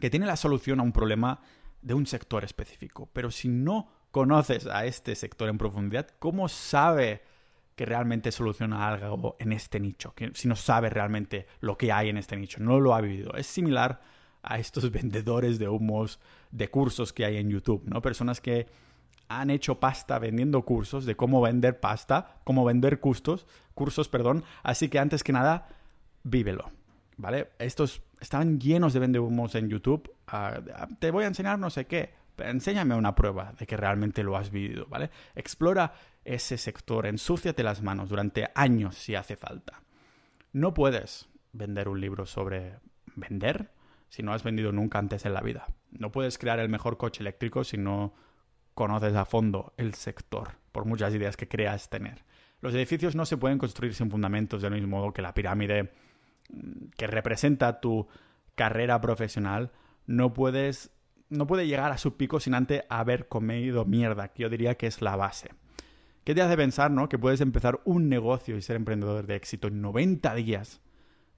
que 0.00 0.08
tiene 0.08 0.26
la 0.26 0.36
solución 0.36 0.80
a 0.80 0.82
un 0.82 0.92
problema 0.92 1.40
de 1.82 1.94
un 1.94 2.06
sector 2.06 2.44
específico, 2.44 3.10
pero 3.12 3.30
si 3.30 3.48
no 3.48 3.90
conoces 4.10 4.66
a 4.66 4.86
este 4.86 5.14
sector 5.14 5.48
en 5.48 5.58
profundidad, 5.58 6.08
¿cómo 6.18 6.48
sabe 6.48 7.22
que 7.78 7.86
realmente 7.86 8.32
soluciona 8.32 8.88
algo 8.88 9.36
en 9.38 9.52
este 9.52 9.78
nicho, 9.78 10.12
que 10.12 10.32
si 10.34 10.48
no 10.48 10.56
sabe 10.56 10.90
realmente 10.90 11.46
lo 11.60 11.78
que 11.78 11.92
hay 11.92 12.08
en 12.08 12.16
este 12.16 12.36
nicho, 12.36 12.58
no 12.60 12.80
lo 12.80 12.92
ha 12.92 13.00
vivido. 13.00 13.34
Es 13.34 13.46
similar 13.46 14.00
a 14.42 14.58
estos 14.58 14.90
vendedores 14.90 15.60
de 15.60 15.68
humos 15.68 16.18
de 16.50 16.68
cursos 16.68 17.12
que 17.12 17.24
hay 17.24 17.36
en 17.36 17.50
YouTube, 17.50 17.84
¿no? 17.86 18.02
Personas 18.02 18.40
que 18.40 18.66
han 19.28 19.50
hecho 19.50 19.78
pasta 19.78 20.18
vendiendo 20.18 20.62
cursos 20.62 21.06
de 21.06 21.14
cómo 21.14 21.40
vender 21.40 21.78
pasta, 21.78 22.40
cómo 22.42 22.64
vender 22.64 22.98
cursos, 22.98 23.46
cursos, 23.74 24.08
perdón, 24.08 24.42
así 24.64 24.88
que 24.88 24.98
antes 24.98 25.22
que 25.22 25.32
nada, 25.32 25.68
vívelo, 26.24 26.72
¿vale? 27.16 27.50
Estos 27.60 28.02
están 28.18 28.58
llenos 28.58 28.92
de 28.92 28.98
vendehumos 28.98 29.54
en 29.54 29.68
YouTube, 29.68 30.12
ah, 30.26 30.58
te 30.98 31.12
voy 31.12 31.22
a 31.22 31.28
enseñar 31.28 31.60
no 31.60 31.70
sé 31.70 31.86
qué, 31.86 32.12
enséñame 32.38 32.94
una 32.94 33.14
prueba 33.14 33.52
de 33.58 33.66
que 33.66 33.76
realmente 33.76 34.22
lo 34.22 34.36
has 34.36 34.50
vivido, 34.50 34.86
¿vale? 34.86 35.10
Explora 35.34 35.92
ese 36.24 36.58
sector, 36.58 37.06
ensúciate 37.06 37.62
las 37.62 37.82
manos 37.82 38.08
durante 38.08 38.50
años 38.54 38.96
si 38.96 39.14
hace 39.14 39.36
falta. 39.36 39.82
No 40.52 40.74
puedes 40.74 41.28
vender 41.52 41.88
un 41.88 42.00
libro 42.00 42.26
sobre 42.26 42.78
vender 43.16 43.70
si 44.08 44.22
no 44.22 44.32
has 44.32 44.42
vendido 44.42 44.72
nunca 44.72 44.98
antes 44.98 45.26
en 45.26 45.34
la 45.34 45.40
vida. 45.40 45.66
No 45.90 46.12
puedes 46.12 46.38
crear 46.38 46.58
el 46.58 46.68
mejor 46.68 46.96
coche 46.96 47.22
eléctrico 47.22 47.64
si 47.64 47.76
no 47.76 48.14
conoces 48.74 49.14
a 49.14 49.24
fondo 49.24 49.74
el 49.76 49.94
sector, 49.94 50.52
por 50.72 50.84
muchas 50.84 51.14
ideas 51.14 51.36
que 51.36 51.48
creas 51.48 51.90
tener. 51.90 52.24
Los 52.60 52.74
edificios 52.74 53.14
no 53.14 53.26
se 53.26 53.36
pueden 53.36 53.58
construir 53.58 53.94
sin 53.94 54.10
fundamentos 54.10 54.62
del 54.62 54.72
mismo 54.72 54.98
modo 54.98 55.12
que 55.12 55.22
la 55.22 55.34
pirámide 55.34 55.92
mm, 56.50 56.90
que 56.96 57.06
representa 57.06 57.80
tu 57.80 58.08
carrera 58.54 59.00
profesional 59.00 59.72
no 60.06 60.32
puedes 60.32 60.90
no 61.30 61.46
puede 61.46 61.66
llegar 61.66 61.92
a 61.92 61.98
su 61.98 62.16
pico 62.16 62.40
sin 62.40 62.54
antes 62.54 62.84
haber 62.88 63.28
comido 63.28 63.84
mierda, 63.84 64.28
que 64.28 64.42
yo 64.42 64.48
diría 64.48 64.76
que 64.76 64.86
es 64.86 65.02
la 65.02 65.16
base. 65.16 65.50
¿Qué 66.24 66.34
te 66.34 66.42
hace 66.42 66.56
pensar, 66.56 66.90
no? 66.90 67.08
Que 67.08 67.18
puedes 67.18 67.40
empezar 67.40 67.80
un 67.84 68.08
negocio 68.08 68.56
y 68.56 68.62
ser 68.62 68.76
emprendedor 68.76 69.26
de 69.26 69.36
éxito 69.36 69.68
en 69.68 69.80
90 69.80 70.34
días, 70.34 70.80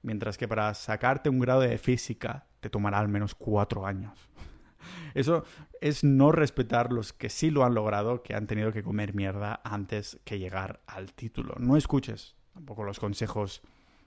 mientras 0.03 0.37
que 0.37 0.49
para 0.49 0.75
sacarte 0.75 1.29
un 1.29 1.39
grado 1.39 1.61
de 1.61 1.79
física 1.79 2.47
te 2.61 2.71
tomará 2.71 2.99
al 2.99 3.09
menos 3.09 3.35
4 3.35 3.87
años. 3.87 4.29
Eso 5.15 5.45
es 5.81 6.05
no 6.05 6.33
respetar 6.33 6.93
los 6.93 7.13
que 7.13 7.29
sí 7.29 7.51
lo 7.51 7.65
han 7.65 7.75
logrado, 7.75 8.23
que 8.23 8.35
han 8.35 8.47
tenido 8.47 8.73
que 8.73 8.83
comer 8.83 9.15
mierda 9.15 9.61
antes 9.65 10.21
que 10.25 10.39
llegar 10.39 10.81
al 10.87 11.13
título. 11.13 11.55
No 11.59 11.77
escuches 11.77 12.35
tampoco 12.53 12.83
los 12.83 12.99
consejos 12.99 13.63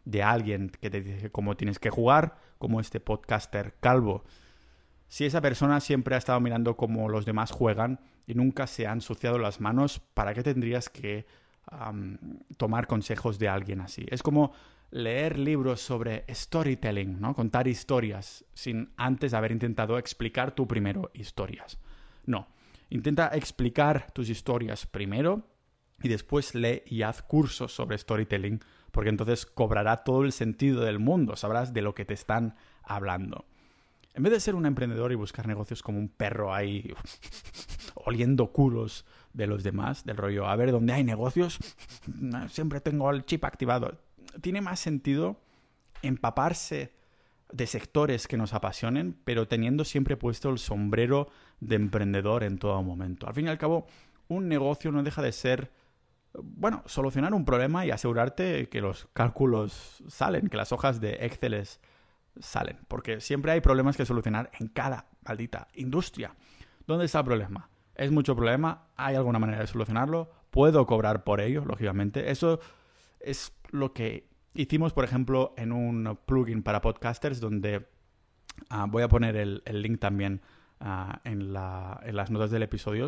de 0.06 0.22
alguien 0.22 0.70
que 0.70 0.90
te 0.90 1.02
dice 1.02 1.32
cómo 1.32 1.56
tienes 1.56 1.80
que 1.80 1.90
jugar, 1.90 2.38
como 2.58 2.80
este 2.80 3.00
podcaster 3.00 3.76
calvo 3.80 4.26
si 5.14 5.26
esa 5.26 5.42
persona 5.42 5.80
siempre 5.80 6.16
ha 6.16 6.18
estado 6.18 6.40
mirando 6.40 6.76
cómo 6.76 7.08
los 7.08 7.24
demás 7.24 7.52
juegan 7.52 8.00
y 8.26 8.34
nunca 8.34 8.66
se 8.66 8.88
ha 8.88 8.92
ensuciado 8.92 9.38
las 9.38 9.62
manos, 9.62 10.00
¿para 10.00 10.34
qué 10.34 10.42
tendrías 10.42 10.90
que 10.90 11.28
tomar 12.58 12.88
consejos 12.88 13.38
de 13.38 13.48
alguien 13.48 13.82
así? 13.82 14.08
Es 14.10 14.24
como 14.24 14.54
leer 14.90 15.38
libros 15.38 15.82
sobre 15.82 16.26
storytelling, 16.34 17.22
¿no? 17.22 17.36
Contar 17.36 17.68
historias 17.68 18.44
sin 18.56 18.92
antes 18.98 19.36
haber 19.36 19.52
intentado 19.52 20.00
explicar 20.00 20.56
tú 20.56 20.68
primero 20.68 21.12
historias. 21.14 21.78
No, 22.26 22.48
intenta 22.90 23.28
explicar 23.36 24.12
tus 24.14 24.30
historias 24.30 24.88
primero 24.88 25.48
y 26.02 26.08
después 26.10 26.56
lee 26.56 26.82
y 26.88 27.04
haz 27.04 27.22
cursos 27.22 27.72
sobre 27.72 28.00
storytelling, 28.00 28.62
porque 28.92 29.12
entonces 29.12 29.46
cobrará 29.46 29.98
todo 29.98 30.24
el 30.24 30.32
sentido 30.32 30.82
del 30.82 30.98
mundo, 30.98 31.36
sabrás 31.36 31.72
de 31.72 31.84
lo 31.84 31.94
que 31.94 32.04
te 32.04 32.16
están 32.16 32.56
hablando. 32.82 33.46
En 34.14 34.24
vez 34.24 34.32
de 34.32 34.40
ser 34.40 34.56
un 34.56 34.66
emprendedor 34.66 35.12
y 35.12 35.16
buscar 35.16 35.48
negocios 35.48 35.82
como 35.82 35.98
un 35.98 36.10
perro 36.10 36.54
ahí 36.54 36.94
oliendo 37.96 38.52
culos 38.52 39.06
de 39.34 39.48
los 39.48 39.64
demás, 39.64 40.06
del 40.06 40.18
rollo, 40.18 40.48
a 40.48 40.56
ver 40.56 40.72
dónde 40.72 40.94
hay 40.94 41.04
negocios, 41.04 41.58
siempre 42.50 42.80
tengo 42.80 43.10
el 43.10 43.26
chip 43.26 43.44
activado. 43.44 43.98
Tiene 44.42 44.62
más 44.62 44.80
sentido 44.80 45.38
empaparse 46.04 46.94
de 47.52 47.68
sectores 47.68 48.28
que 48.28 48.38
nos 48.38 48.54
apasionen, 48.54 49.18
pero 49.24 49.48
teniendo 49.48 49.86
siempre 49.86 50.18
puesto 50.18 50.50
el 50.50 50.58
sombrero 50.58 51.30
de 51.60 51.76
emprendedor 51.76 52.44
en 52.44 52.58
todo 52.58 52.82
momento. 52.84 53.28
Al 53.28 53.34
fin 53.34 53.46
y 53.46 53.50
al 53.50 53.58
cabo, 53.58 53.88
un 54.28 54.48
negocio 54.48 54.92
no 54.92 55.04
deja 55.04 55.22
de 55.22 55.32
ser, 55.32 55.72
bueno, 56.34 56.84
solucionar 56.86 57.34
un 57.34 57.46
problema 57.46 57.86
y 57.86 57.92
asegurarte 57.92 58.70
que 58.70 58.82
los 58.82 59.08
cálculos 59.14 60.04
salen, 60.08 60.48
que 60.48 60.58
las 60.58 60.72
hojas 60.72 61.00
de 61.00 61.14
Excel 61.22 61.54
salen, 62.40 62.80
porque 62.88 63.22
siempre 63.22 63.52
hay 63.52 63.62
problemas 63.62 63.98
que 63.98 64.06
solucionar 64.06 64.52
en 64.60 64.68
cada 64.68 65.08
maldita 65.26 65.68
industria. 65.76 66.36
¿Dónde 66.88 67.06
está 67.06 67.20
el 67.20 67.26
problema? 67.26 67.70
¿Es 67.96 68.12
mucho 68.12 68.36
problema? 68.36 68.88
¿Hay 68.96 69.16
alguna 69.16 69.40
manera 69.40 69.60
de 69.60 69.68
solucionarlo? 69.68 70.32
¿Puedo 70.50 70.86
cobrar 70.86 71.24
por 71.24 71.42
ello, 71.42 71.64
lógicamente? 71.66 72.32
Eso 72.32 72.60
es 73.20 73.54
lo 73.70 73.94
que 73.94 74.28
hicimos, 74.54 74.94
por 74.94 75.04
ejemplo, 75.04 75.54
en 75.58 75.72
un 75.72 76.18
plugin 76.26 76.64
para 76.64 76.82
podcasters 76.82 77.40
donde 77.40 77.88
ah, 78.70 78.86
voy 78.90 79.04
a 79.04 79.08
poner 79.08 79.36
el, 79.36 79.64
link 79.66 80.00
también 80.00 80.42
ah, 80.80 81.22
en, 81.24 81.54
las 81.54 82.32
notas 82.32 82.52
del 82.52 82.64
episodio. 82.64 83.08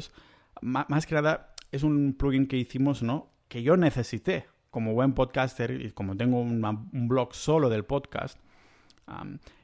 más 0.62 1.06
que 1.06 1.16
nada, 1.16 1.54
es 1.72 1.84
un 1.84 2.16
plugin 2.18 2.48
que 2.48 2.58
hicimos, 2.58 3.04
¿no? 3.04 3.30
Que 3.48 3.64
yo 3.64 3.78
necesité 3.78 4.46
como 4.70 4.94
buen 4.94 5.14
podcaster 5.14 5.72
y 5.82 5.92
como 5.92 6.18
tengo 6.18 6.42
un 6.42 7.08
blog 7.08 7.34
solo 7.34 7.70
del 7.70 7.86
podcast, 7.86 8.40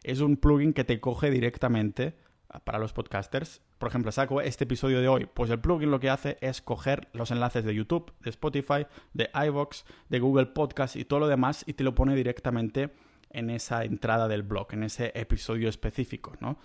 es 0.03 0.19
un 0.19 0.37
plugin 0.37 0.73
que 0.73 0.83
te 0.83 0.99
coge 0.99 1.31
directamente 1.31 2.15
ah, 2.49 2.59
para 2.59 2.79
los 2.79 2.93
podcasters. 2.93 3.61
Por 3.77 3.89
ejemplo, 3.89 4.11
saco 4.11 4.41
este 4.41 4.65
episodio 4.65 5.01
de 5.01 5.07
hoy. 5.07 5.27
Pues 5.33 5.49
el 5.49 5.59
plugin 5.59 5.91
lo 5.91 5.99
que 5.99 6.09
hace 6.09 6.37
es 6.41 6.61
coger 6.61 7.07
los 7.13 7.31
enlaces 7.31 7.63
de 7.63 7.73
YouTube, 7.73 8.13
de 8.19 8.29
Spotify, 8.29 8.85
de 9.13 9.29
iVoox, 9.33 9.83
de 10.09 10.19
Google 10.19 10.47
Podcast 10.47 10.95
y 10.95 11.05
todo 11.05 11.19
lo 11.19 11.27
demás 11.27 11.63
y 11.65 11.73
te 11.73 11.83
lo 11.83 11.95
pone 11.95 12.15
directamente 12.15 12.93
en 13.29 13.49
esa 13.49 13.83
entrada 13.85 14.27
del 14.27 14.43
blog, 14.43 14.73
en 14.73 14.83
ese 14.83 15.11
episodio 15.15 15.69
específico, 15.69 16.33
¿no? 16.41 16.57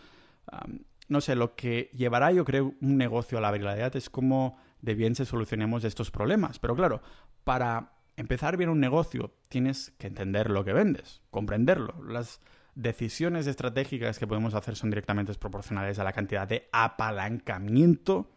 no 1.09 1.21
sé, 1.21 1.37
lo 1.37 1.55
que 1.55 1.91
llevará, 1.93 2.33
yo 2.33 2.45
creo, 2.45 2.75
un 2.81 2.97
negocio 2.97 3.39
a 3.39 3.41
la 3.41 3.53
viralidad 3.53 3.95
es 3.97 4.11
cómo 4.11 4.59
de 4.81 4.95
bien 4.95 5.15
se 5.15 5.25
solucionemos 5.25 5.85
estos 5.85 6.11
problemas. 6.11 6.59
Pero 6.59 6.75
claro, 6.75 7.01
para 7.45 7.93
empezar 8.17 8.57
bien 8.57 8.71
un 8.71 8.81
negocio 8.81 9.35
tienes 9.49 9.93
que 9.99 10.07
entender 10.07 10.51
lo 10.51 10.65
que 10.65 10.73
vendes, 10.73 11.23
comprenderlo. 11.31 12.03
Las 12.05 12.41
decisiones 12.77 13.49
estratégicas 13.49 14.19
que 14.19 14.27
podemos 14.27 14.55
hacer 14.55 14.77
son 14.77 14.91
directamente 14.91 15.35
proporcionales 15.35 15.99
a 15.99 16.05
la 16.05 16.13
cantidad 16.13 16.47
de 16.47 16.69
apalancamiento 16.71 18.31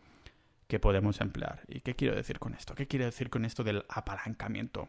que 0.68 0.80
podemos 0.80 1.22
emplear. 1.22 1.62
¿Y 1.68 1.82
qué 1.82 1.96
quiero 1.96 2.16
decir 2.16 2.40
con 2.40 2.56
esto? 2.56 2.74
¿Qué 2.74 2.88
quiero 2.88 3.06
decir 3.06 3.30
con 3.30 3.46
esto 3.46 3.64
del 3.64 3.84
apalancamiento? 3.90 4.88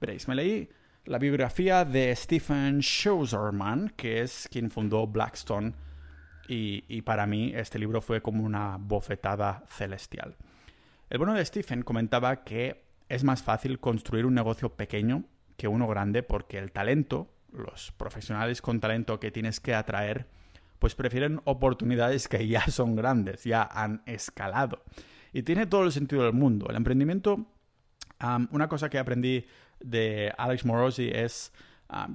Veréis, 0.00 0.28
me 0.28 0.34
leí 0.34 0.68
la 1.04 1.18
biografía 1.18 1.84
de 1.84 2.14
Stephen 2.16 2.80
Schwarzman, 2.82 3.92
que 3.96 4.22
es 4.22 4.48
quien 4.50 4.70
fundó 4.70 5.06
Blackstone 5.06 5.74
y, 6.48 7.02
para 7.02 7.26
mí 7.26 7.52
este 7.54 7.78
libro 7.78 8.00
fue 8.00 8.20
como 8.20 8.44
una 8.44 8.76
bofetada 8.78 9.62
celestial. 9.68 10.36
El 11.08 11.18
bueno 11.18 11.34
de 11.34 11.44
Stephen 11.44 11.82
comentaba 11.82 12.44
que 12.44 12.84
es 13.08 13.24
más 13.24 13.42
fácil 13.42 13.78
construir 13.78 14.26
un 14.26 14.34
negocio 14.34 14.74
pequeño 14.74 15.24
que 15.56 15.68
uno 15.68 15.86
grande 15.86 16.22
porque 16.22 16.58
el 16.58 16.72
talento, 16.72 17.28
los 17.54 17.92
profesionales 17.92 18.60
con 18.60 18.80
talento 18.80 19.20
que 19.20 19.30
tienes 19.30 19.60
que 19.60 19.74
atraer, 19.74 20.26
pues 20.78 20.94
prefieren 20.94 21.40
oportunidades 21.44 22.28
que 22.28 22.46
ya 22.46 22.66
son 22.68 22.96
grandes, 22.96 23.44
ya 23.44 23.62
han 23.62 24.02
escalado. 24.06 24.82
Y 25.32 25.42
tiene 25.42 25.66
todo 25.66 25.84
el 25.84 25.92
sentido 25.92 26.22
del 26.24 26.32
mundo. 26.32 26.66
El 26.68 26.76
emprendimiento, 26.76 27.46
una 28.50 28.68
cosa 28.68 28.88
que 28.88 28.98
aprendí 28.98 29.46
de 29.80 30.32
Alex 30.38 30.64
Morosi 30.64 31.10
es 31.12 31.52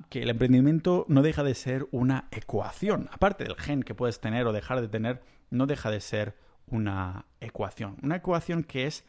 que 0.09 0.23
el 0.23 0.29
emprendimiento 0.29 1.05
no 1.07 1.21
deja 1.21 1.43
de 1.43 1.55
ser 1.55 1.87
una 1.91 2.27
ecuación. 2.31 3.09
Aparte 3.11 3.43
del 3.43 3.55
gen 3.55 3.83
que 3.83 3.95
puedes 3.95 4.19
tener 4.19 4.47
o 4.47 4.53
dejar 4.53 4.81
de 4.81 4.87
tener, 4.87 5.21
no 5.49 5.65
deja 5.67 5.91
de 5.91 5.99
ser 5.99 6.35
una 6.67 7.25
ecuación. 7.39 7.97
Una 8.03 8.17
ecuación 8.17 8.63
que 8.63 8.87
es 8.87 9.05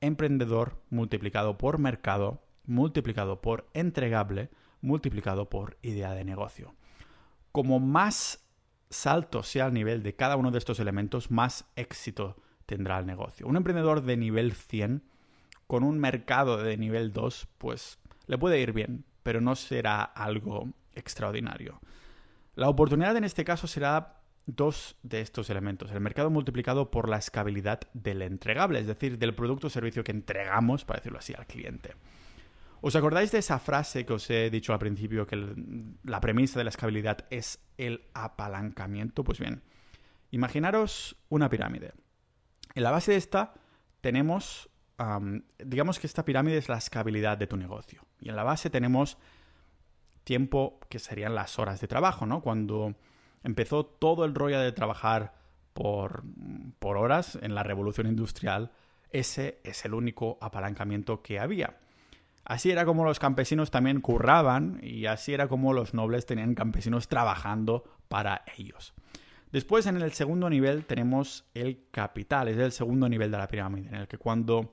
emprendedor 0.00 0.80
multiplicado 0.90 1.58
por 1.58 1.78
mercado, 1.78 2.42
multiplicado 2.64 3.40
por 3.40 3.68
entregable, 3.74 4.50
multiplicado 4.80 5.48
por 5.48 5.76
idea 5.82 6.12
de 6.12 6.24
negocio. 6.24 6.74
Como 7.52 7.80
más 7.80 8.44
salto 8.90 9.42
sea 9.42 9.66
el 9.66 9.74
nivel 9.74 10.02
de 10.02 10.14
cada 10.14 10.36
uno 10.36 10.50
de 10.50 10.58
estos 10.58 10.80
elementos, 10.80 11.30
más 11.30 11.64
éxito 11.76 12.36
tendrá 12.66 12.98
el 12.98 13.06
negocio. 13.06 13.46
Un 13.46 13.56
emprendedor 13.56 14.02
de 14.02 14.16
nivel 14.16 14.52
100 14.52 15.02
con 15.66 15.84
un 15.84 15.98
mercado 15.98 16.56
de 16.56 16.76
nivel 16.76 17.12
2, 17.12 17.48
pues 17.58 17.98
le 18.26 18.38
puede 18.38 18.60
ir 18.60 18.72
bien, 18.72 19.04
pero 19.22 19.40
no 19.40 19.54
será 19.54 20.02
algo 20.02 20.68
extraordinario. 20.94 21.80
La 22.54 22.68
oportunidad 22.68 23.16
en 23.16 23.24
este 23.24 23.44
caso 23.44 23.66
será 23.66 24.20
dos 24.46 24.96
de 25.02 25.20
estos 25.20 25.50
elementos. 25.50 25.90
El 25.90 26.00
mercado 26.00 26.30
multiplicado 26.30 26.90
por 26.90 27.08
la 27.08 27.18
escalabilidad 27.18 27.80
del 27.92 28.22
entregable, 28.22 28.80
es 28.80 28.86
decir, 28.86 29.18
del 29.18 29.34
producto 29.34 29.68
o 29.68 29.70
servicio 29.70 30.04
que 30.04 30.12
entregamos, 30.12 30.84
para 30.84 30.98
decirlo 30.98 31.18
así, 31.18 31.34
al 31.34 31.46
cliente. 31.46 31.94
¿Os 32.82 32.96
acordáis 32.96 33.30
de 33.30 33.38
esa 33.38 33.58
frase 33.58 34.06
que 34.06 34.14
os 34.14 34.30
he 34.30 34.48
dicho 34.48 34.72
al 34.72 34.78
principio, 34.78 35.26
que 35.26 35.36
la 36.02 36.20
premisa 36.20 36.58
de 36.58 36.64
la 36.64 36.70
escalabilidad 36.70 37.26
es 37.28 37.60
el 37.76 38.04
apalancamiento? 38.14 39.22
Pues 39.22 39.38
bien, 39.38 39.62
imaginaros 40.30 41.16
una 41.28 41.50
pirámide. 41.50 41.92
En 42.74 42.82
la 42.82 42.90
base 42.90 43.12
de 43.12 43.18
esta 43.18 43.52
tenemos, 44.00 44.70
digamos 45.58 45.98
que 45.98 46.06
esta 46.06 46.24
pirámide 46.24 46.56
es 46.56 46.70
la 46.70 46.78
escalabilidad 46.78 47.36
de 47.36 47.46
tu 47.46 47.58
negocio. 47.58 48.06
Y 48.18 48.30
en 48.30 48.36
la 48.36 48.44
base 48.44 48.70
tenemos 48.70 49.18
tiempo 50.24 50.80
que 50.88 50.98
serían 50.98 51.34
las 51.34 51.58
horas 51.58 51.80
de 51.80 51.88
trabajo, 51.88 52.24
¿no? 52.24 52.40
Cuando 52.40 52.94
empezó 53.42 53.84
todo 53.84 54.24
el 54.24 54.34
rollo 54.34 54.58
de 54.58 54.72
trabajar 54.72 55.34
por, 55.74 56.22
por 56.78 56.96
horas 56.96 57.38
en 57.42 57.54
la 57.54 57.62
revolución 57.62 58.06
industrial, 58.06 58.72
ese 59.10 59.60
es 59.64 59.84
el 59.84 59.92
único 59.92 60.38
apalancamiento 60.40 61.20
que 61.22 61.38
había. 61.40 61.76
Así 62.44 62.70
era 62.70 62.84
como 62.84 63.04
los 63.04 63.18
campesinos 63.18 63.70
también 63.70 64.00
curraban 64.00 64.80
y 64.82 65.06
así 65.06 65.32
era 65.32 65.48
como 65.48 65.72
los 65.72 65.94
nobles 65.94 66.26
tenían 66.26 66.54
campesinos 66.54 67.08
trabajando 67.08 67.84
para 68.08 68.42
ellos. 68.56 68.94
Después 69.52 69.86
en 69.86 69.96
el 69.96 70.12
segundo 70.12 70.48
nivel 70.48 70.84
tenemos 70.84 71.44
el 71.54 71.84
capital, 71.90 72.48
es 72.48 72.56
el 72.56 72.72
segundo 72.72 73.08
nivel 73.08 73.30
de 73.30 73.38
la 73.38 73.48
pirámide, 73.48 73.88
en 73.88 73.96
el 73.96 74.08
que 74.08 74.18
cuando 74.18 74.72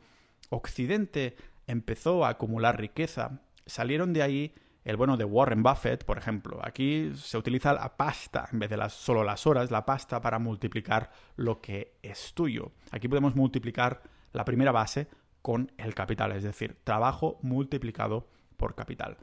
Occidente 0.50 1.36
empezó 1.66 2.26
a 2.26 2.30
acumular 2.30 2.80
riqueza, 2.80 3.42
salieron 3.66 4.14
de 4.14 4.22
ahí 4.22 4.54
el 4.86 4.96
bueno 4.96 5.18
de 5.18 5.26
Warren 5.26 5.64
Buffett, 5.64 6.06
por 6.06 6.18
ejemplo. 6.18 6.60
Aquí 6.64 7.12
se 7.16 7.38
utiliza 7.38 7.74
la 7.74 7.98
pasta 7.98 8.48
en 8.54 8.60
vez 8.60 8.70
de 8.70 8.78
las, 8.78 8.94
solo 8.94 9.24
las 9.24 9.46
horas, 9.46 9.70
la 9.70 9.86
pasta 9.86 10.22
para 10.22 10.40
multiplicar 10.40 11.12
lo 11.36 11.60
que 11.60 11.98
es 12.02 12.34
tuyo. 12.34 12.72
Aquí 12.92 13.10
podemos 13.10 13.36
multiplicar 13.36 14.02
la 14.32 14.46
primera 14.46 14.72
base 14.72 15.10
con 15.48 15.72
el 15.78 15.96
capital, 15.96 16.34
es 16.34 16.44
decir, 16.44 16.76
trabajo 16.84 17.40
multiplicado 17.42 18.28
por 18.58 18.76
capital. 18.76 19.16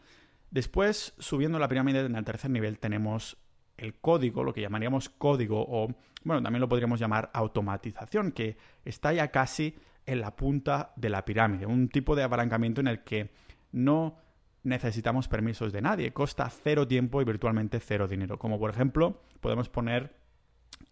Después, 0.50 1.12
subiendo 1.18 1.58
la 1.58 1.68
pirámide 1.68 2.00
en 2.00 2.16
el 2.16 2.24
tercer 2.24 2.50
nivel, 2.50 2.78
tenemos 2.78 3.36
el 3.76 4.00
código, 4.00 4.42
lo 4.42 4.54
que 4.54 4.62
llamaríamos 4.62 5.10
código 5.10 5.62
o, 5.68 5.88
bueno, 6.22 6.42
también 6.42 6.62
lo 6.62 6.68
podríamos 6.70 6.98
llamar 6.98 7.30
automatización, 7.34 8.32
que 8.32 8.56
está 8.86 9.12
ya 9.12 9.28
casi 9.30 9.76
en 10.06 10.22
la 10.22 10.34
punta 10.34 10.94
de 10.96 11.10
la 11.10 11.26
pirámide, 11.26 11.66
un 11.66 11.90
tipo 11.90 12.16
de 12.16 12.22
apalancamiento 12.22 12.80
en 12.80 12.88
el 12.88 13.04
que 13.04 13.30
no 13.72 14.16
necesitamos 14.62 15.28
permisos 15.28 15.74
de 15.74 15.82
nadie. 15.82 16.14
Costa 16.14 16.48
cero 16.48 16.88
tiempo 16.88 17.20
y 17.20 17.26
virtualmente 17.26 17.80
cero 17.80 18.08
dinero. 18.08 18.38
Como 18.38 18.58
por 18.58 18.70
ejemplo, 18.70 19.20
podemos 19.42 19.68
poner 19.68 20.16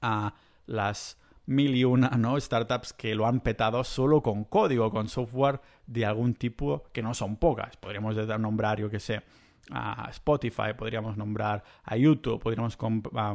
a 0.03 0.35
las 0.67 1.17
mil 1.47 1.75
y 1.75 1.85
una 1.85 2.11
¿no? 2.11 2.41
startups 2.41 2.93
que 2.93 3.15
lo 3.15 3.27
han 3.27 3.41
petado 3.41 3.83
solo 3.85 4.23
con 4.23 4.45
código, 4.45 4.91
con 4.91 5.09
software 5.09 5.61
de 5.87 6.07
algún 6.07 6.35
tipo 6.35 6.85
que 6.93 7.03
no 7.03 7.15
son 7.15 7.37
pocas. 7.37 7.77
Podríamos 7.77 8.17
nombrar, 8.39 8.79
yo 8.79 8.91
que 8.91 9.01
sé, 9.01 9.23
a 9.71 10.09
Spotify, 10.11 10.75
podríamos 10.77 11.17
nombrar 11.17 11.63
a 11.85 11.97
YouTube, 11.97 12.41
podríamos 12.41 12.79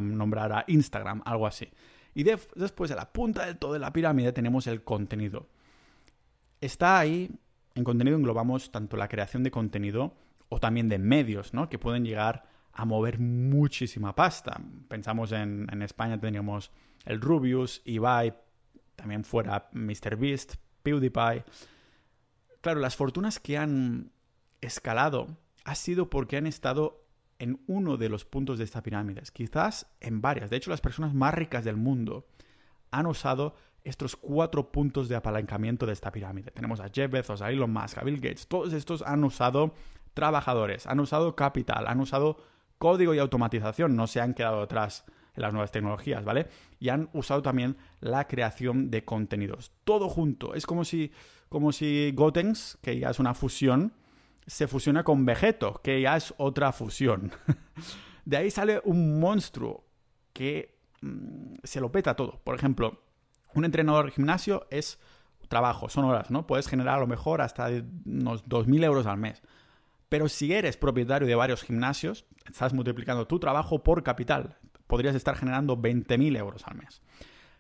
nombrar 0.02 0.54
a 0.54 0.64
Instagram, 0.68 1.22
algo 1.26 1.48
así. 1.48 1.70
Y 2.14 2.24
después, 2.24 2.92
a 2.92 2.96
la 2.96 3.12
punta 3.12 3.46
del 3.46 3.58
todo 3.58 3.74
de 3.74 3.80
la 3.80 3.94
pirámide, 3.94 4.32
tenemos 4.32 4.66
el 4.68 4.84
contenido. 4.84 5.48
Está 6.62 6.98
ahí, 6.98 7.30
en 7.76 7.84
contenido 7.84 8.18
englobamos 8.18 8.72
tanto 8.72 8.98
la 8.98 9.08
creación 9.08 9.44
de 9.44 9.52
contenido 9.52 10.14
o 10.50 10.60
también 10.60 10.90
de 10.90 10.98
medios, 10.98 11.54
¿no? 11.54 11.70
Que 11.70 11.78
pueden 11.78 12.06
llegar 12.06 12.46
a 12.78 12.86
mover 12.86 13.20
muchísima 13.20 14.16
pasta. 14.16 14.62
Pensamos 14.88 15.32
en, 15.32 15.68
en 15.72 15.82
España 15.82 16.20
teníamos 16.20 16.72
el 17.06 17.20
Rubius, 17.20 17.82
Ibai, 17.86 18.34
también 18.96 19.24
fuera 19.24 19.68
MrBeast, 19.74 20.56
PewDiePie. 20.84 21.44
Claro, 22.62 22.80
las 22.80 22.96
fortunas 22.96 23.40
que 23.40 23.58
han 23.58 24.12
escalado 24.62 25.38
ha 25.66 25.76
sido 25.76 26.10
porque 26.10 26.38
han 26.38 26.46
estado 26.48 27.04
en 27.40 27.60
uno 27.68 27.98
de 27.98 28.10
los 28.10 28.26
puntos 28.26 28.60
de 28.60 28.64
esta 28.64 28.84
pirámide, 28.84 29.24
quizás 29.34 29.88
en 30.00 30.22
varias. 30.22 30.50
De 30.50 30.58
hecho, 30.58 30.70
las 30.70 30.82
personas 30.82 31.14
más 31.14 31.34
ricas 31.34 31.64
del 31.64 31.78
mundo 31.78 32.28
han 32.92 33.08
usado 33.08 33.56
estos 33.84 34.16
cuatro 34.16 34.72
puntos 34.72 35.10
de 35.10 35.16
apalancamiento 35.16 35.86
de 35.86 35.94
esta 35.94 36.12
pirámide. 36.12 36.52
Tenemos 36.52 36.80
a 36.80 36.90
Jeff 36.90 37.12
Bezos, 37.12 37.42
a 37.42 37.50
Elon 37.52 37.72
Musk, 37.72 37.98
a 37.98 38.04
Bill 38.04 38.20
Gates. 38.20 38.48
Todos 38.48 38.74
estos 38.74 39.02
han 39.02 39.24
usado 39.24 39.74
trabajadores, 40.14 40.86
han 40.86 41.00
usado 41.00 41.36
capital, 41.36 41.88
han 41.88 42.00
usado 42.00 42.38
código 42.78 43.14
y 43.14 43.20
automatización, 43.20 43.96
no 43.96 44.08
se 44.08 44.22
han 44.22 44.34
quedado 44.34 44.62
atrás 44.62 45.06
en 45.36 45.44
las 45.44 45.54
nuevas 45.54 45.72
tecnologías, 45.72 46.26
¿vale? 46.26 46.48
Y 46.80 46.90
han 46.90 47.10
usado 47.14 47.42
también 47.42 47.78
la 48.00 48.28
creación 48.28 48.90
de 48.90 49.06
contenidos. 49.06 49.72
Todo 49.84 50.10
junto. 50.10 50.54
Es 50.54 50.66
como 50.66 50.84
si, 50.84 51.12
como 51.50 51.72
si 51.72 52.12
Gotenks, 52.14 52.78
que 52.82 53.00
ya 53.00 53.10
es 53.10 53.20
una 53.20 53.34
fusión, 53.34 53.94
se 54.48 54.68
fusiona 54.68 55.04
con 55.04 55.26
Vegeto, 55.26 55.82
que 55.84 56.02
ya 56.02 56.18
es 56.18 56.34
otra 56.38 56.72
fusión. 56.72 57.32
de 58.26 58.38
ahí 58.38 58.52
sale 58.52 58.82
un 58.84 59.20
monstruo 59.20 59.86
que 60.34 60.80
mm, 61.02 61.56
se 61.64 61.82
lo 61.82 61.92
peta 61.92 62.16
todo. 62.16 62.42
Por 62.44 62.56
ejemplo, 62.56 63.02
un 63.54 63.66
entrenador 63.66 64.06
de 64.06 64.12
gimnasio 64.12 64.68
es 64.70 65.00
trabajo, 65.48 65.90
son 65.90 66.06
horas, 66.06 66.32
¿no? 66.32 66.48
Puedes 66.48 66.68
generar 66.68 66.96
a 66.96 67.00
lo 67.00 67.08
mejor 67.08 67.42
hasta 67.42 67.70
unos 68.06 68.46
2.000 68.46 68.84
euros 68.84 69.06
al 69.06 69.18
mes. 69.18 69.42
Pero 70.10 70.30
si 70.30 70.54
eres 70.54 70.78
propietario 70.78 71.28
de 71.28 71.36
varios 71.36 71.64
gimnasios, 71.64 72.26
estás 72.50 72.74
multiplicando 72.74 73.28
tu 73.28 73.40
trabajo 73.40 73.84
por 73.84 74.04
capital. 74.04 74.58
Podrías 74.88 75.16
estar 75.16 75.36
generando 75.36 75.78
20.000 75.78 76.38
euros 76.38 76.66
al 76.66 76.78
mes. 76.78 77.02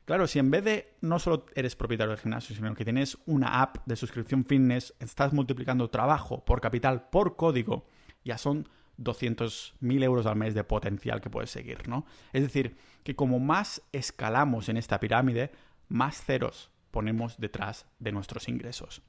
Claro, 0.05 0.25
si 0.27 0.39
en 0.39 0.49
vez 0.49 0.63
de 0.63 0.93
no 1.01 1.19
solo 1.19 1.45
eres 1.53 1.75
propietario 1.75 2.11
del 2.11 2.21
gimnasio, 2.21 2.55
sino 2.55 2.73
que 2.73 2.85
tienes 2.85 3.17
una 3.25 3.61
app 3.61 3.79
de 3.85 3.97
suscripción 3.97 4.45
fitness, 4.45 4.93
estás 4.99 5.33
multiplicando 5.33 5.89
trabajo 5.89 6.45
por 6.45 6.61
capital 6.61 7.09
por 7.09 7.35
código, 7.35 7.85
ya 8.23 8.37
son 8.37 8.69
200.000 8.99 10.03
euros 10.03 10.25
al 10.25 10.37
mes 10.37 10.53
de 10.53 10.63
potencial 10.63 11.19
que 11.19 11.29
puedes 11.29 11.49
seguir, 11.49 11.89
¿no? 11.89 12.05
Es 12.31 12.41
decir, 12.41 12.77
que 13.03 13.17
como 13.17 13.39
más 13.39 13.81
escalamos 13.91 14.69
en 14.69 14.77
esta 14.77 15.01
pirámide, 15.01 15.51
más 15.89 16.23
ceros 16.23 16.71
ponemos 16.91 17.37
detrás 17.37 17.85
de 17.99 18.13
nuestros 18.13 18.47
ingresos. 18.47 19.01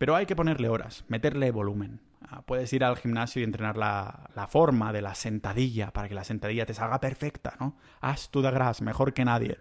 Pero 0.00 0.16
hay 0.16 0.24
que 0.24 0.34
ponerle 0.34 0.70
horas, 0.70 1.04
meterle 1.08 1.50
volumen. 1.50 2.00
Ah, 2.26 2.40
puedes 2.40 2.72
ir 2.72 2.84
al 2.84 2.96
gimnasio 2.96 3.42
y 3.42 3.44
entrenar 3.44 3.76
la, 3.76 4.48
forma 4.48 4.94
de 4.94 5.02
la 5.02 5.14
sentadilla 5.14 5.92
para 5.92 6.08
que 6.08 6.14
la 6.14 6.24
sentadilla 6.24 6.64
te 6.64 6.72
salga 6.72 7.00
perfecta, 7.00 7.54
¿no? 7.60 7.76
Haz 8.00 8.30
tu 8.30 8.40
de 8.40 8.50
gras 8.50 8.80
mejor 8.80 9.12
que 9.12 9.26
nadie. 9.26 9.58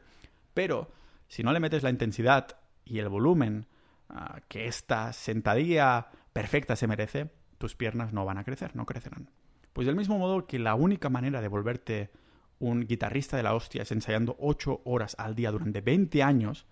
Pero 0.53 0.93
si 1.27 1.43
no 1.43 1.51
le 1.51 1.59
metes 1.59 1.83
la 1.83 1.89
intensidad 1.89 2.55
y 2.85 2.99
el 2.99 3.09
volumen 3.09 3.67
ah, 4.07 4.39
que 4.47 4.67
esta 4.67 5.11
sentadilla 5.11 6.07
perfecta 6.31 6.77
se 6.77 6.87
merece, 6.87 7.31
tus 7.57 7.75
piernas 7.75 8.13
no 8.13 8.23
van 8.23 8.37
a 8.37 8.45
crecer, 8.45 8.77
no 8.77 8.85
crecerán. 8.85 9.31
Pues 9.73 9.87
del 9.87 9.97
mismo 9.97 10.17
modo 10.19 10.47
que 10.47 10.57
la 10.57 10.73
única 10.73 11.09
manera 11.09 11.41
de 11.41 11.49
volverte 11.49 12.11
un 12.59 12.87
guitarrista 12.87 13.35
de 13.35 13.43
la 13.43 13.55
hostia 13.55 13.81
es 13.81 13.91
ensayando 13.91 14.37
8 14.39 14.83
horas 14.85 15.17
al 15.19 15.35
día 15.35 15.51
durante 15.51 15.81
20 15.81 16.23
años, 16.23 16.65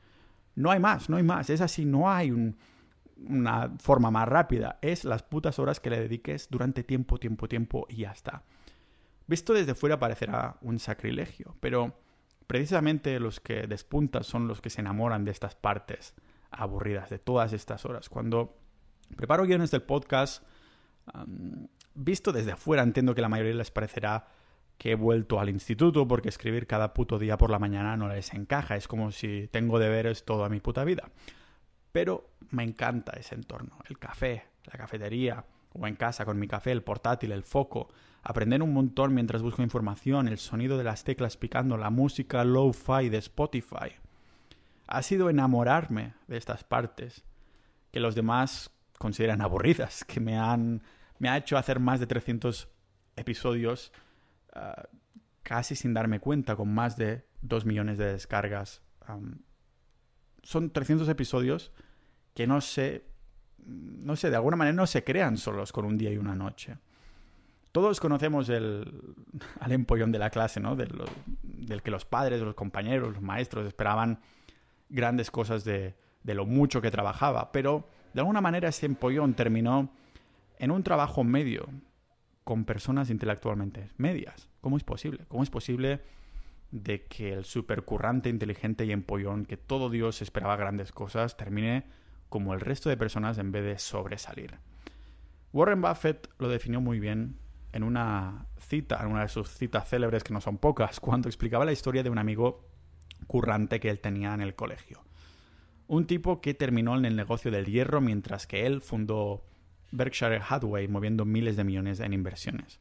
no 0.56 0.72
hay 0.72 0.80
más, 0.80 1.10
no 1.10 1.18
hay 1.18 1.24
más. 1.24 1.50
Es 1.50 1.60
así, 1.60 1.84
no 1.84 2.10
hay 2.10 2.32
un, 2.32 2.56
una 3.26 3.74
forma 3.80 4.12
más 4.12 4.28
rápida, 4.28 4.80
es 4.82 5.04
las 5.04 5.24
putas 5.24 5.60
horas 5.60 5.80
que 5.80 5.90
le 5.90 6.00
dediques 6.00 6.50
durante 6.50 6.84
tiempo, 6.84 7.18
tiempo, 7.18 7.48
tiempo 7.48 7.86
y 7.90 7.98
ya 7.98 8.12
está. 8.12 8.44
Visto 9.28 9.54
desde 9.54 9.76
fuera 9.76 10.00
parecerá 10.00 10.58
un 10.62 10.80
sacrilegio, 10.80 11.56
pero 11.60 12.00
precisamente 12.48 13.20
los 13.20 13.40
que 13.40 13.68
despuntan 13.68 14.24
son 14.24 14.48
los 14.48 14.62
que 14.62 14.70
se 14.70 14.82
enamoran 14.82 15.26
de 15.26 15.32
estas 15.32 15.56
partes 15.56 16.14
aburridas, 16.50 17.10
de 17.10 17.20
todas 17.20 17.52
estas 17.54 17.86
horas. 17.86 18.10
Cuando 18.10 18.58
preparo 19.16 19.46
guiones 19.46 19.72
del 19.72 19.84
podcast, 19.84 20.44
visto 21.94 22.32
desde 22.32 22.54
afuera, 22.54 22.84
entiendo 22.84 23.16
que 23.16 23.22
la 23.22 23.30
mayoría 23.30 23.54
les 23.54 23.72
parecerá 23.72 24.28
que 24.78 24.92
he 24.92 24.96
vuelto 24.96 25.40
al 25.40 25.50
instituto 25.50 26.08
porque 26.08 26.30
escribir 26.30 26.68
cada 26.68 26.94
puto 26.94 27.18
día 27.18 27.38
por 27.38 27.50
la 27.50 27.60
mañana 27.60 27.98
no 27.98 28.08
les 28.08 28.34
encaja. 28.34 28.76
Es 28.76 28.88
como 28.88 29.12
si 29.12 29.48
tengo 29.52 29.80
deberes 29.80 30.24
toda 30.24 30.50
mi 30.50 30.60
puta 30.60 30.84
vida. 30.84 31.10
Pero 31.92 32.30
me 32.52 32.64
encanta 32.64 33.14
ese 33.14 33.36
entorno. 33.36 33.80
El 33.90 33.98
café, 33.98 34.46
la 34.66 34.78
cafetería, 34.78 35.46
o 35.74 35.88
en 35.88 35.96
casa 35.96 36.26
con 36.26 36.40
mi 36.40 36.48
café, 36.48 36.72
el 36.72 36.84
portátil, 36.84 37.32
el 37.32 37.44
foco. 37.44 37.90
Aprender 38.24 38.62
un 38.62 38.74
montón 38.74 39.14
mientras 39.14 39.42
busco 39.42 39.62
información, 39.62 40.28
el 40.28 40.38
sonido 40.38 40.78
de 40.78 40.84
las 40.84 41.04
teclas 41.04 41.38
picando, 41.38 41.78
la 41.78 41.90
música 41.90 42.44
low-fi 42.44 43.10
de 43.10 43.18
Spotify. 43.18 43.96
Ha 44.88 45.02
sido 45.02 45.30
enamorarme 45.30 46.14
de 46.28 46.38
estas 46.38 46.64
partes 46.64 47.24
que 47.92 48.00
los 48.00 48.16
demás 48.16 48.72
consideran 48.98 49.42
aburridas, 49.42 50.04
que 50.06 50.20
me 50.20 50.38
han 50.38 50.82
me 51.20 51.30
ha 51.30 51.38
hecho 51.38 51.58
hacer 51.58 51.80
más 51.80 52.00
de 52.00 52.08
300 52.08 52.70
episodios 53.16 53.92
ah, 54.54 54.88
casi 55.44 55.76
sin 55.76 55.94
darme 55.94 56.20
cuenta, 56.20 56.56
con 56.56 56.74
más 56.74 56.98
de 56.98 57.26
2 57.42 57.66
millones 57.66 57.98
de 57.98 58.12
descargas. 58.14 58.82
Son 60.48 60.70
300 60.70 61.10
episodios 61.10 61.74
que 62.34 62.48
no 62.48 62.62
sé, 62.62 63.04
no 63.66 64.16
sé, 64.16 64.30
de 64.30 64.38
alguna 64.38 64.56
manera 64.56 64.74
no 64.74 64.88
se 64.88 65.04
crean 65.04 65.36
solos 65.36 65.74
con 65.74 65.84
un 65.84 65.98
día 65.98 66.10
y 66.10 66.18
una 66.18 66.36
noche. 66.36 66.78
Todos 67.74 68.00
conocemos 68.00 68.48
el, 68.48 69.04
al 69.60 69.74
empollón 69.74 70.14
de 70.14 70.20
la 70.20 70.30
clase, 70.30 70.62
¿no? 70.62 70.78
Del, 70.78 70.94
que 71.84 71.92
los 71.92 72.06
padres, 72.06 72.40
los 72.42 72.56
compañeros, 72.56 73.16
los 73.16 73.22
maestros 73.22 73.68
esperaban 73.68 74.22
grandes 74.88 75.32
cosas 75.32 75.66
de, 75.66 75.96
de 76.24 76.34
lo 76.34 76.46
mucho 76.46 76.82
que 76.82 76.92
trabajaba, 76.92 77.52
pero 77.52 77.90
de 78.14 78.22
alguna 78.22 78.40
manera 78.40 78.70
ese 78.70 78.86
empollón 78.86 79.34
terminó 79.34 79.90
en 80.60 80.72
un 80.72 80.82
trabajo 80.82 81.26
medio 81.26 81.68
con 82.46 82.64
personas 82.64 83.10
intelectualmente 83.10 83.90
medias. 83.98 84.48
¿Cómo 84.62 84.78
es 84.78 84.86
posible? 84.86 85.26
¿Cómo 85.28 85.44
es 85.44 85.50
posible 85.50 86.00
de 86.72 87.06
que 87.06 87.34
el 87.34 87.46
supercurrante, 87.46 88.30
inteligente 88.30 88.86
y 88.86 88.92
empollón, 88.92 89.46
que 89.46 89.58
todo 89.58 89.90
Dios 89.90 90.22
esperaba 90.22 90.56
grandes 90.56 90.92
cosas, 90.92 91.38
termine 91.38 91.86
como 92.30 92.54
el 92.54 92.60
resto 92.60 92.90
de 92.90 92.98
personas 92.98 93.38
en 93.38 93.52
vez 93.52 93.64
de 93.64 93.80
sobresalir? 93.80 94.56
Warren 95.54 95.82
Buffett 95.82 96.30
lo 96.40 96.50
definió 96.50 96.82
muy 96.82 97.00
bien 97.00 97.40
en 97.72 97.84
una 97.84 98.48
cita, 98.60 99.00
en 99.02 99.08
una 99.08 99.22
de 99.22 99.30
sus 99.30 99.50
citas 99.50 99.88
célebres, 99.90 100.24
que 100.24 100.34
no 100.34 100.42
son 100.42 100.58
pocas, 100.58 101.00
cuando 101.02 101.30
explicaba 101.30 101.66
la 101.66 101.72
historia 101.72 102.04
de 102.04 102.10
un 102.10 102.18
amigo 102.18 102.68
currante 103.28 103.80
que 103.80 103.90
él 103.90 104.00
tenía 104.00 104.34
en 104.34 104.42
el 104.42 104.56
colegio. 104.56 105.04
Un 105.88 106.06
tipo 106.06 106.42
que 106.42 106.54
terminó 106.54 106.98
en 106.98 107.06
el 107.06 107.16
negocio 107.16 107.50
del 107.50 107.66
hierro 107.66 108.02
mientras 108.02 108.46
que 108.46 108.66
él 108.66 108.82
fundó 108.82 109.46
Berkshire 109.92 110.42
Hathaway 110.48 110.88
moviendo 110.88 111.24
miles 111.24 111.56
de 111.56 111.64
millones 111.64 112.02
en 112.02 112.14
inversiones. 112.14 112.80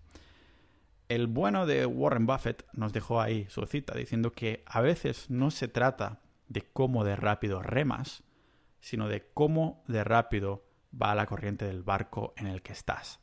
El 1.09 1.29
bueno 1.29 1.67
de 1.67 1.87
Warren 1.87 2.27
Buffett 2.27 2.67
nos 2.73 2.93
dejó 2.93 3.21
ahí 3.21 3.47
su 3.49 3.65
cita 3.67 3.97
diciendo 3.97 4.33
que 4.33 4.65
a 4.67 4.81
veces 4.81 5.31
no 5.31 5.51
se 5.51 5.69
trata 5.69 6.21
de 6.49 6.63
cómo 6.63 7.05
de 7.05 7.17
rápido 7.17 7.63
remas, 7.63 8.25
sino 8.81 9.09
de 9.09 9.29
cómo 9.33 9.85
de 9.87 10.03
rápido 10.05 10.65
va 11.01 11.15
la 11.15 11.27
corriente 11.27 11.65
del 11.65 11.83
barco 11.83 12.35
en 12.37 12.47
el 12.49 12.63
que 12.63 12.73
estás. 12.73 13.21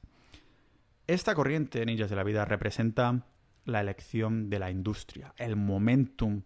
Esta 1.07 1.35
corriente, 1.35 1.85
Ninjas 1.85 2.09
de 2.09 2.15
la 2.15 2.23
Vida, 2.23 2.45
representa 2.45 3.25
la 3.65 3.81
elección 3.81 4.49
de 4.49 4.59
la 4.59 4.71
industria, 4.71 5.33
el 5.37 5.55
momentum 5.55 6.43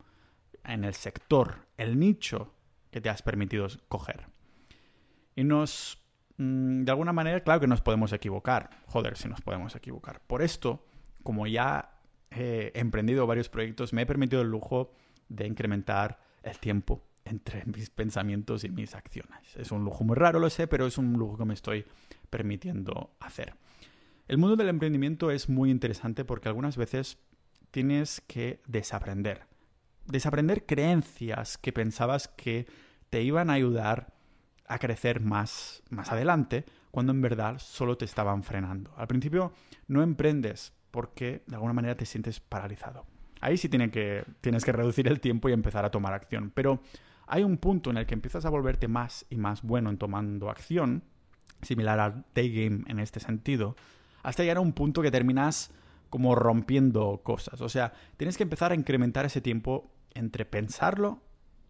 en 0.63 0.83
el 0.83 0.95
sector, 0.95 1.67
el 1.77 1.99
nicho 1.99 2.55
que 2.89 3.01
te 3.01 3.09
has 3.09 3.21
permitido 3.21 3.67
coger. 3.87 4.27
Y 5.35 5.43
nos 5.43 6.01
Mm, 6.37 6.83
de 6.83 6.91
alguna 6.91 7.13
manera, 7.13 7.41
claro 7.41 7.59
que 7.59 7.67
nos 7.67 7.81
podemos 7.81 8.13
equivocar. 8.13 8.69
Joder, 8.87 9.17
si 9.17 9.27
nos 9.27 9.41
podemos 9.41 9.75
equivocar. 9.75 10.21
Por 10.21 10.41
esto, 10.41 10.85
como 11.27 11.45
ya 11.45 11.99
he 12.31 12.71
emprendido 12.73 13.27
varios 13.27 13.49
proyectos, 13.49 13.91
me 13.91 14.03
he 14.03 14.05
permitido 14.05 14.41
el 14.41 14.47
lujo 14.47 14.93
de 15.27 15.45
incrementar 15.45 16.21
el 16.41 16.57
tiempo 16.57 17.03
entre 17.25 17.65
mis 17.75 17.89
pensamientos 17.89 18.63
y 18.63 18.69
mis 18.69 18.95
acciones. 18.95 19.53
Es 19.57 19.73
un 19.73 19.83
lujo 19.83 20.05
muy 20.05 20.15
raro, 20.15 20.39
lo 20.39 20.49
sé, 20.49 20.67
pero 20.67 20.87
es 20.87 20.97
un 20.97 21.11
lujo 21.11 21.37
que 21.37 21.43
me 21.43 21.53
estoy 21.53 21.85
permitiendo 22.29 23.11
hacer. 23.19 23.55
El 24.29 24.37
mundo 24.37 24.55
del 24.55 24.69
emprendimiento 24.69 25.29
es 25.29 25.49
muy 25.49 25.69
interesante 25.69 26.23
porque 26.23 26.47
algunas 26.47 26.77
veces 26.77 27.17
tienes 27.71 28.21
que 28.21 28.61
desaprender. 28.65 29.47
Desaprender 30.05 30.65
creencias 30.65 31.57
que 31.57 31.73
pensabas 31.73 32.29
que 32.29 32.67
te 33.09 33.21
iban 33.21 33.49
a 33.49 33.53
ayudar 33.53 34.13
a 34.65 34.79
crecer 34.79 35.19
más, 35.19 35.83
más 35.89 36.09
adelante, 36.09 36.63
cuando 36.89 37.11
en 37.11 37.19
verdad 37.19 37.59
solo 37.59 37.97
te 37.97 38.05
estaban 38.05 38.43
frenando. 38.43 38.93
Al 38.95 39.07
principio 39.07 39.51
no 39.89 40.01
emprendes 40.01 40.76
porque 40.97 41.43
de 41.45 41.53
alguna 41.53 41.73
manera 41.73 41.95
te 41.95 42.07
sientes 42.07 42.39
paralizado. 42.39 43.05
Ahí 43.39 43.55
sí 43.57 43.69
tienes 43.69 43.91
que 43.91 44.71
reducir 44.71 45.07
el 45.07 45.19
tiempo 45.19 45.47
y 45.47 45.53
empezar 45.53 45.85
a 45.85 45.91
tomar 45.91 46.11
acción. 46.15 46.51
Pero 46.55 46.81
hay 47.27 47.43
un 47.43 47.57
punto 47.57 47.91
en 47.91 47.97
el 47.97 48.07
que 48.07 48.15
empiezas 48.15 48.45
a 48.45 48.49
volverte 48.49 48.87
más 48.87 49.23
y 49.29 49.37
más 49.37 49.61
bueno 49.61 49.91
en 49.91 49.99
tomando 49.99 50.49
acción, 50.49 51.03
similar 51.61 51.99
al 51.99 52.25
day 52.33 52.49
game 52.49 52.83
en 52.87 52.97
este 52.97 53.19
sentido, 53.19 53.75
hasta 54.23 54.41
llegar 54.41 54.57
a 54.57 54.61
un 54.61 54.73
punto 54.73 55.03
que 55.03 55.11
terminas 55.11 55.69
como 56.09 56.33
rompiendo 56.33 57.21
cosas. 57.23 57.61
O 57.61 57.69
sea, 57.69 57.93
tienes 58.17 58.35
que 58.35 58.41
empezar 58.41 58.71
a 58.71 58.75
incrementar 58.75 59.23
ese 59.23 59.39
tiempo 59.39 59.91
entre 60.15 60.45
pensarlo 60.45 61.21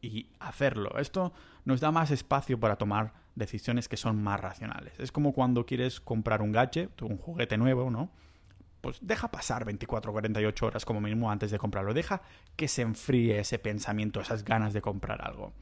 y 0.01 0.29
hacerlo. 0.39 0.97
Esto 0.99 1.33
nos 1.65 1.81
da 1.81 1.91
más 1.91 2.11
espacio 2.11 2.61
para 2.61 2.77
tomar 2.77 3.11
decisiones 3.35 3.89
que 3.89 3.97
son 3.97 4.23
más 4.23 4.39
racionales. 4.39 4.97
Es 4.99 5.11
como 5.11 5.33
cuando 5.33 5.65
quieres 5.65 5.99
comprar 5.99 6.41
un 6.41 6.53
gadget, 6.53 7.01
un 7.01 7.17
juguete 7.17 7.57
nuevo, 7.57 7.91
¿no? 7.91 8.09
Pues 8.81 8.99
deja 9.01 9.29
pasar 9.29 9.65
24 9.65 10.11
o 10.11 10.13
48 10.13 10.65
horas 10.65 10.85
como 10.85 11.01
mínimo 11.01 11.31
antes 11.31 11.51
de 11.51 11.57
comprarlo. 11.57 11.93
Deja 11.93 12.21
que 12.55 12.67
se 12.67 12.83
enfríe 12.83 13.39
ese 13.39 13.59
pensamiento, 13.59 14.21
esas 14.21 14.43
ganas 14.43 14.73
de 14.73 14.81
comprar 14.81 15.21
algo. 15.21 15.53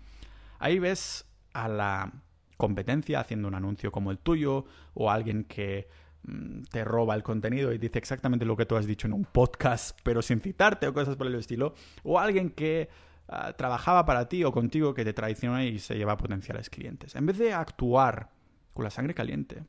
Ahí 0.60 0.80
ves 0.80 1.26
a 1.54 1.68
la 1.68 2.12
competencia 2.58 3.20
haciendo 3.20 3.48
un 3.48 3.56
anuncio 3.56 3.92
como 3.92 4.12
el 4.12 4.18
tuyo 4.18 4.66
o 4.94 5.12
alguien 5.12 5.44
que 5.44 5.88
mm, 6.24 6.64
te 6.72 6.84
roba 6.84 7.16
el 7.16 7.24
contenido 7.24 7.74
y 7.74 7.78
dice 7.78 8.00
exactamente 8.00 8.46
lo 8.46 8.56
que 8.56 8.66
tú 8.66 8.76
has 8.76 8.86
dicho 8.86 9.08
en 9.08 9.14
un 9.14 9.26
podcast, 9.26 9.98
pero 10.04 10.22
sin 10.22 10.40
citarte 10.40 10.88
o 10.88 10.94
cosas 10.94 11.16
por 11.16 11.28
el 11.28 11.36
estilo, 11.36 11.74
o 12.04 12.20
alguien 12.20 12.50
que 12.50 12.90
Ah, 13.28 13.54
trabajaba 13.54 14.06
para 14.06 14.30
ti 14.30 14.44
o 14.44 14.52
contigo 14.52 14.94
que 14.94 15.04
te 15.04 15.14
traiciona 15.14 15.66
y 15.66 15.80
se 15.80 15.96
lleva 15.96 16.14
a 16.14 16.18
potenciales 16.18 16.70
clientes. 16.70 17.16
En 17.16 17.26
vez 17.26 17.40
de 17.40 17.54
actuar 17.54 18.30
con 18.74 18.84
la 18.84 18.92
sangre 18.92 19.16
caliente, 19.16 19.64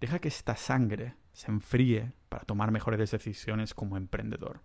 deja 0.00 0.20
que 0.20 0.28
esta 0.28 0.54
sangre 0.54 1.16
se 1.32 1.50
enfríe 1.50 2.12
para 2.30 2.44
tomar 2.44 2.70
mejores 2.70 3.10
decisiones 3.10 3.74
como 3.74 3.98
emprendedor. 3.98 4.60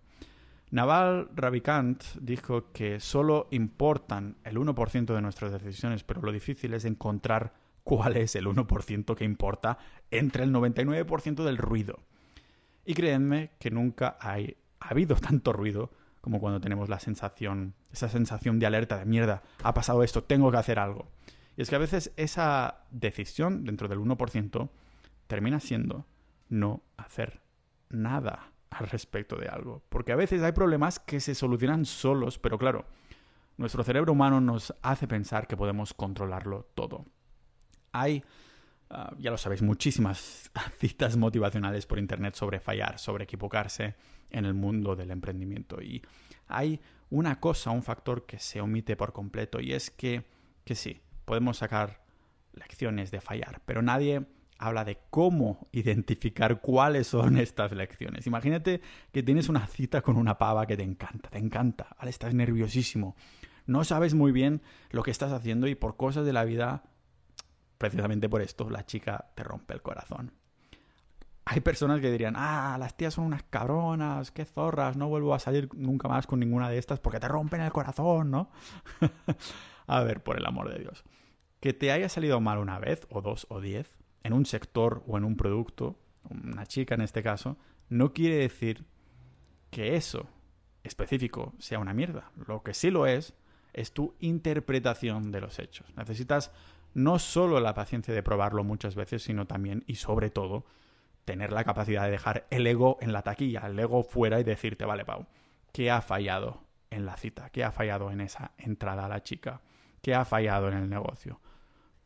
Naval 0.70 1.28
Ravikant 1.34 2.02
dijo 2.20 2.72
que 2.72 2.98
solo 2.98 3.48
importan 3.50 4.36
el 4.44 4.56
1% 4.56 5.14
de 5.14 5.20
nuestras 5.20 5.52
decisiones, 5.52 6.02
pero 6.02 6.22
lo 6.22 6.32
difícil 6.32 6.72
es 6.72 6.84
encontrar 6.86 7.52
cuál 7.84 8.16
es 8.16 8.34
el 8.34 8.46
1% 8.46 9.14
que 9.14 9.24
importa 9.24 9.78
entre 10.10 10.44
el 10.44 10.52
99% 10.52 11.44
del 11.44 11.58
ruido. 11.58 12.00
Y 12.84 12.94
créanme 12.94 13.50
que 13.60 13.70
nunca 13.70 14.16
ha 14.20 14.38
habido 14.80 15.16
tanto 15.20 15.52
ruido 15.52 15.90
como 16.20 16.40
cuando 16.40 16.60
tenemos 16.60 16.88
la 16.88 16.98
sensación, 16.98 17.74
esa 17.92 18.08
sensación 18.08 18.58
de 18.58 18.66
alerta, 18.66 18.98
de 18.98 19.04
mierda, 19.04 19.44
ha 19.62 19.74
pasado 19.74 20.02
esto, 20.02 20.24
tengo 20.24 20.50
que 20.50 20.56
hacer 20.56 20.80
algo. 20.80 21.08
Y 21.56 21.62
es 21.62 21.70
que 21.70 21.76
a 21.76 21.80
veces 21.80 22.12
esa 22.16 22.84
decisión 22.90 23.64
dentro 23.64 23.86
del 23.86 24.00
1% 24.00 24.68
termina 25.28 25.60
siendo 25.60 26.04
no 26.48 26.82
hacer 26.96 27.45
nada 27.90 28.52
al 28.70 28.88
respecto 28.88 29.36
de 29.36 29.48
algo. 29.48 29.82
Porque 29.88 30.12
a 30.12 30.16
veces 30.16 30.42
hay 30.42 30.52
problemas 30.52 30.98
que 30.98 31.20
se 31.20 31.34
solucionan 31.34 31.84
solos, 31.84 32.38
pero 32.38 32.58
claro, 32.58 32.86
nuestro 33.56 33.82
cerebro 33.84 34.12
humano 34.12 34.40
nos 34.40 34.74
hace 34.82 35.06
pensar 35.06 35.46
que 35.46 35.56
podemos 35.56 35.94
controlarlo 35.94 36.68
todo. 36.74 37.06
Hay, 37.92 38.22
ah, 38.90 39.14
ya 39.18 39.30
lo 39.30 39.38
sabéis, 39.38 39.62
muchísimas 39.62 40.50
citas 40.78 41.16
motivacionales 41.16 41.86
por 41.86 41.98
internet 41.98 42.34
sobre 42.34 42.60
fallar, 42.60 42.98
sobre 42.98 43.24
equivocarse, 43.24 43.94
en 44.30 44.44
el 44.44 44.54
mundo 44.54 44.96
del 44.96 45.10
emprendimiento. 45.10 45.80
Y 45.80 46.02
hay 46.48 46.80
una 47.10 47.40
cosa, 47.40 47.70
un 47.70 47.82
factor 47.82 48.26
que 48.26 48.38
se 48.38 48.60
omite 48.60 48.96
por 48.96 49.12
completo 49.12 49.60
y 49.60 49.72
es 49.72 49.90
que, 49.90 50.24
que 50.64 50.74
sí, 50.74 51.00
podemos 51.24 51.58
sacar 51.58 52.02
lecciones 52.52 53.10
de 53.10 53.20
fallar, 53.20 53.60
pero 53.64 53.82
nadie 53.82 54.26
habla 54.58 54.84
de 54.84 54.98
cómo 55.10 55.68
identificar 55.72 56.60
cuáles 56.62 57.06
son 57.06 57.38
estas 57.38 57.72
lecciones. 57.72 58.26
Imagínate 58.26 58.80
que 59.12 59.22
tienes 59.22 59.48
una 59.48 59.66
cita 59.66 60.02
con 60.02 60.16
una 60.16 60.38
pava 60.38 60.66
que 60.66 60.76
te 60.76 60.82
encanta, 60.82 61.30
te 61.30 61.38
encanta. 61.38 61.96
Estás 62.02 62.34
nerviosísimo, 62.34 63.16
no 63.66 63.82
sabes 63.84 64.14
muy 64.14 64.32
bien 64.32 64.62
lo 64.90 65.02
que 65.02 65.10
estás 65.10 65.32
haciendo 65.32 65.66
y 65.66 65.74
por 65.74 65.96
cosas 65.96 66.24
de 66.24 66.32
la 66.32 66.44
vida, 66.44 66.84
precisamente 67.78 68.28
por 68.28 68.40
esto, 68.40 68.70
la 68.70 68.86
chica 68.86 69.32
te 69.34 69.42
rompe 69.42 69.74
el 69.74 69.82
corazón. 69.82 70.32
hay 71.44 71.60
personas 71.60 72.00
que 72.00 72.10
dirían, 72.10 72.34
ah, 72.36 72.76
las 72.78 72.96
tías 72.96 73.14
son 73.14 73.24
unas 73.24 73.42
cabronas, 73.44 74.30
qué 74.30 74.44
zorras, 74.44 74.96
no 74.96 75.08
vuelvo 75.08 75.34
a 75.34 75.38
salir 75.38 75.68
nunca 75.74 76.08
más 76.08 76.26
con 76.26 76.40
ninguna 76.40 76.68
de 76.68 76.78
estas 76.78 77.00
porque 77.00 77.20
te 77.20 77.28
rompen 77.28 77.60
el 77.60 77.72
corazón, 77.72 78.30
¿no? 78.30 78.50
a 79.86 80.02
ver, 80.02 80.22
por 80.22 80.36
el 80.38 80.46
amor 80.46 80.72
de 80.72 80.78
Dios. 80.80 81.04
Que 81.60 81.72
te 81.72 81.90
haya 81.90 82.08
salido 82.08 82.40
mal 82.40 82.58
una 82.58 82.78
vez, 82.78 83.06
o 83.10 83.20
dos, 83.20 83.46
o 83.48 83.60
diez, 83.60 83.95
en 84.26 84.32
un 84.32 84.44
sector 84.44 85.04
o 85.06 85.16
en 85.16 85.24
un 85.24 85.36
producto, 85.36 85.96
una 86.28 86.66
chica 86.66 86.96
en 86.96 87.00
este 87.00 87.22
caso, 87.22 87.56
no 87.88 88.12
quiere 88.12 88.36
decir 88.36 88.84
que 89.70 89.94
eso 89.94 90.28
específico 90.82 91.54
sea 91.58 91.78
una 91.78 91.94
mierda. 91.94 92.32
Lo 92.46 92.62
que 92.64 92.74
sí 92.74 92.90
lo 92.90 93.06
es, 93.06 93.34
es 93.72 93.92
tu 93.92 94.16
interpretación 94.18 95.30
de 95.30 95.40
los 95.40 95.60
hechos. 95.60 95.86
Necesitas 95.96 96.50
no 96.92 97.20
solo 97.20 97.60
la 97.60 97.74
paciencia 97.74 98.12
de 98.12 98.22
probarlo 98.22 98.64
muchas 98.64 98.96
veces, 98.96 99.22
sino 99.22 99.46
también 99.46 99.84
y 99.86 99.94
sobre 99.94 100.30
todo 100.30 100.64
tener 101.24 101.52
la 101.52 101.64
capacidad 101.64 102.04
de 102.04 102.10
dejar 102.10 102.46
el 102.50 102.66
ego 102.66 102.98
en 103.00 103.12
la 103.12 103.22
taquilla, 103.22 103.66
el 103.66 103.78
ego 103.78 104.02
fuera 104.02 104.40
y 104.40 104.44
decirte, 104.44 104.84
vale, 104.84 105.04
Pau, 105.04 105.26
¿qué 105.72 105.90
ha 105.90 106.00
fallado 106.00 106.64
en 106.90 107.06
la 107.06 107.16
cita? 107.16 107.50
¿Qué 107.50 107.62
ha 107.62 107.70
fallado 107.70 108.10
en 108.10 108.20
esa 108.20 108.52
entrada 108.58 109.04
a 109.06 109.08
la 109.08 109.22
chica? 109.22 109.60
¿Qué 110.02 110.14
ha 110.14 110.24
fallado 110.24 110.68
en 110.68 110.74
el 110.74 110.88
negocio? 110.88 111.40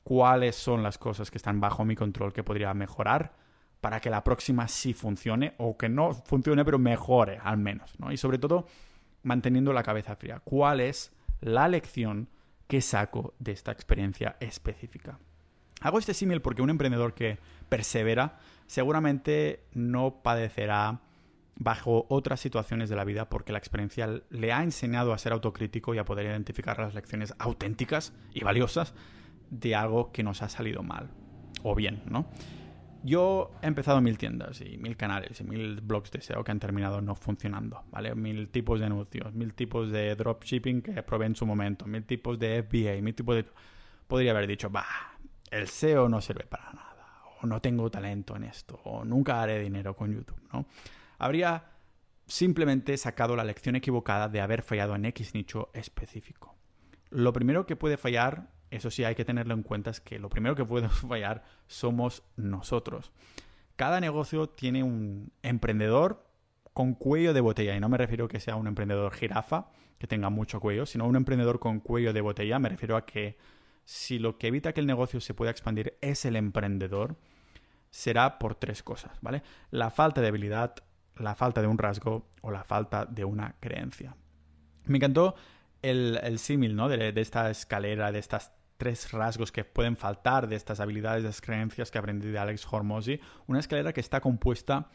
¿Cuáles 0.03 0.57
son 0.57 0.83
las 0.83 0.99
cosas 0.99 1.31
que 1.31 1.39
están 1.39 1.61
bajo 1.61 1.85
mi 1.85 1.95
control 1.95 2.33
que 2.33 2.43
podría 2.43 2.73
mejorar 2.75 3.35
para 3.81 4.01
que 4.01 4.11
la 4.11 4.25
próxima 4.25 4.69
sí 4.69 4.93
funcione 4.93 5.55
o 5.59 5.77
que 5.77 5.89
no 5.89 6.13
funcione 6.13 6.65
pero 6.65 6.79
mejore 6.79 7.39
al 7.43 7.59
menos? 7.59 7.99
¿no? 7.99 8.11
Y 8.13 8.17
sobre 8.17 8.39
todo, 8.39 8.67
manteniendo 9.23 9.73
la 9.73 9.83
cabeza 9.83 10.17
fría. 10.17 10.41
¿Cuál 10.43 10.81
es 10.81 11.13
la 11.41 11.69
lección 11.69 12.29
que 12.67 12.81
saco 12.81 13.35
de 13.39 13.53
esta 13.53 13.73
experiencia 13.73 14.37
específica? 14.41 15.19
Hago 15.81 15.99
este 15.99 16.15
símil 16.15 16.43
porque 16.43 16.63
un 16.63 16.71
emprendedor 16.71 17.15
que 17.15 17.39
persevera 17.69 18.39
seguramente 18.67 19.65
no 19.73 20.23
padecerá 20.23 21.01
bajo 21.57 22.07
otras 22.09 22.41
situaciones 22.41 22.89
de 22.89 22.97
la 22.97 23.05
vida 23.05 23.29
porque 23.29 23.53
la 23.53 23.59
experiencia 23.59 24.09
le 24.31 24.53
ha 24.53 24.63
enseñado 24.63 25.13
a 25.13 25.19
ser 25.19 25.33
autocrítico 25.33 25.95
y 25.95 25.99
a 25.99 26.05
poder 26.05 26.27
identificar 26.27 26.79
las 26.79 26.95
lecciones 26.95 27.35
auténticas 27.39 28.13
y 28.33 28.45
valiosas 28.45 28.95
de 29.51 29.75
algo 29.75 30.13
que 30.13 30.23
nos 30.23 30.43
ha 30.43 30.49
salido 30.49 30.83
mal 30.83 31.11
o 31.63 31.75
bien, 31.75 32.03
¿no? 32.07 32.27
Yo 33.03 33.53
he 33.63 33.67
empezado 33.67 34.01
mil 34.01 34.19
tiendas 34.19 34.61
y 34.61 34.77
mil 34.77 34.97
canales 34.97 35.41
y 35.41 35.45
mil 35.45 35.81
blogs 35.81 36.11
de 36.11 36.21
SEO 36.21 36.45
que 36.45 36.53
han 36.53 36.61
terminado 36.61 37.01
no 37.01 37.15
funcionando, 37.15 37.85
¿vale? 37.91 38.15
Mil 38.15 38.49
tipos 38.51 38.79
de 38.79 38.87
anuncios, 38.87 39.33
mil 39.33 39.55
tipos 39.55 39.91
de 39.91 40.15
dropshipping 40.15 40.83
que 40.83 41.03
probé 41.03 41.27
en 41.27 41.35
su 41.35 41.47
momento, 41.47 41.87
mil 41.87 42.05
tipos 42.05 42.39
de 42.39 42.63
FBA, 42.63 43.01
mil 43.03 43.15
tipos 43.15 43.37
de... 43.37 43.47
Podría 44.07 44.33
haber 44.33 44.47
dicho, 44.47 44.69
bah, 44.69 45.17
el 45.51 45.67
SEO 45.69 46.09
no 46.09 46.21
sirve 46.21 46.45
para 46.45 46.73
nada 46.73 46.91
o 47.41 47.47
no 47.47 47.61
tengo 47.61 47.91
talento 47.91 48.37
en 48.37 48.45
esto, 48.45 48.81
o 48.85 49.05
nunca 49.05 49.41
haré 49.41 49.61
dinero 49.61 49.97
con 49.97 50.13
YouTube, 50.13 50.41
¿no? 50.53 50.67
Habría 51.19 51.65
simplemente 52.27 52.97
sacado 52.97 53.35
la 53.35 53.45
lección 53.45 53.77
equivocada 53.77 54.29
de 54.29 54.41
haber 54.41 54.63
fallado 54.63 54.95
en 54.95 55.07
X 55.07 55.35
nicho 55.35 55.71
específico. 55.73 56.55
Lo 57.11 57.33
primero 57.33 57.67
que 57.67 57.77
puede 57.77 57.97
fallar, 57.97 58.51
eso 58.71 58.91
sí 58.91 59.05
hay 59.05 59.15
que 59.15 59.25
tenerlo 59.25 59.55
en 59.55 59.63
cuenta, 59.63 59.91
es 59.91 60.01
que 60.01 60.19
lo 60.19 60.29
primero 60.29 60.55
que 60.55 60.65
puede 60.65 60.89
fallar 61.09 61.45
somos 61.67 62.23
nosotros. 62.37 63.13
Cada 63.77 64.01
negocio 64.01 64.49
tiene 64.49 64.83
un 64.83 65.33
emprendedor 65.43 66.27
con 66.73 66.95
cuello 66.95 67.33
de 67.33 67.41
botella, 67.41 67.77
y 67.77 67.81
no 67.81 67.89
me 67.89 67.99
refiero 67.99 68.27
a 68.27 68.29
que 68.29 68.41
sea 68.41 68.57
un 68.57 68.67
emprendedor 68.67 69.13
jirafa, 69.13 69.71
que 69.99 70.07
tenga 70.07 70.31
mucho 70.31 70.61
cuello, 70.61 70.87
sino 70.87 71.07
un 71.07 71.17
emprendedor 71.17 71.59
con 71.59 71.81
cuello 71.81 72.13
de 72.13 72.21
botella, 72.21 72.59
me 72.59 72.69
refiero 72.69 72.97
a 72.97 73.05
que 73.05 73.37
si 73.85 74.19
lo 74.19 74.39
que 74.39 74.47
evita 74.47 74.73
que 74.73 74.81
el 74.81 74.87
negocio 74.87 75.21
se 75.21 75.35
pueda 75.35 75.51
expandir 75.51 75.99
es 76.01 76.25
el 76.25 76.37
emprendedor, 76.37 77.17
será 77.91 78.39
por 78.39 78.55
tres 78.55 78.83
cosas, 78.83 79.19
¿vale? 79.21 79.43
La 79.71 79.91
falta 79.91 80.21
de 80.21 80.29
habilidad, 80.29 80.77
la 81.17 81.35
falta 81.35 81.61
de 81.61 81.67
un 81.67 81.77
rasgo 81.77 82.29
o 82.41 82.51
la 82.51 82.65
falta 82.65 83.05
de 83.05 83.25
una 83.25 83.57
creencia. 83.61 84.17
Me 84.85 84.99
encantó 84.99 85.35
el, 85.83 86.39
símil, 86.39 86.77
¿no? 86.77 86.89
De, 86.89 87.13
esta 87.17 87.51
escalera, 87.51 88.13
de 88.13 88.19
estas 88.19 88.53
tres 88.81 89.13
rasgos 89.13 89.53
que 89.53 89.63
pueden 89.63 89.95
faltar 89.95 90.49
de 90.49 90.57
estas 90.57 90.81
habilidades, 90.81 91.23
de 91.23 91.29
estas 91.29 91.45
creencias 91.45 91.91
que 91.91 91.99
aprendí 91.99 92.29
de 92.29 92.39
Alex 92.39 92.67
Hormozy. 92.69 93.21
Una 93.47 93.61
escalera 93.61 93.93
que 93.93 94.01
está 94.01 94.23
compuesta 94.23 94.89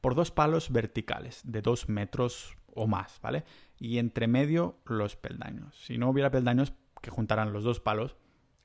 por 0.00 0.14
dos 0.14 0.30
palos 0.30 0.70
verticales 0.70 1.40
de 1.44 1.60
dos 1.60 1.88
metros 1.88 2.56
o 2.72 2.86
más, 2.86 3.18
¿vale? 3.20 3.44
Y 3.80 3.98
entre 3.98 4.28
medio 4.28 4.78
los 4.84 5.16
peldaños. 5.16 5.76
Si 5.84 5.98
no 5.98 6.08
hubiera 6.08 6.30
peldaños 6.30 6.72
que 7.02 7.10
juntaran 7.10 7.52
los 7.52 7.64
dos 7.64 7.80
palos, 7.80 8.14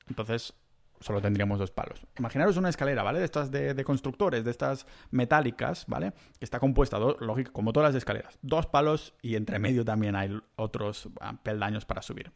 entonces 0.08 0.54
solo 1.00 1.20
tendríamos 1.20 1.58
dos 1.58 1.72
palos. 1.72 2.06
Imaginaros 2.16 2.56
una 2.56 2.68
escalera, 2.68 3.02
¿vale? 3.02 3.18
De 3.18 3.24
estas 3.24 3.50
de, 3.50 3.82
constructores, 3.82 4.44
de 4.44 4.52
estas 4.52 4.86
metálicas, 5.10 5.86
¿vale? 5.88 6.12
Que 6.38 6.44
está 6.44 6.60
compuesta, 6.60 7.00
lógico, 7.00 7.52
como 7.52 7.72
todas 7.72 7.88
las 7.88 7.98
escaleras. 7.98 8.38
Dos 8.42 8.66
palos 8.66 9.12
y 9.22 9.34
entre 9.34 9.58
medio 9.58 9.84
también 9.84 10.14
hay 10.14 10.40
otros 10.54 11.08
ah, 11.20 11.34
peldaños 11.42 11.84
para 11.84 12.00
subir. 12.00 12.30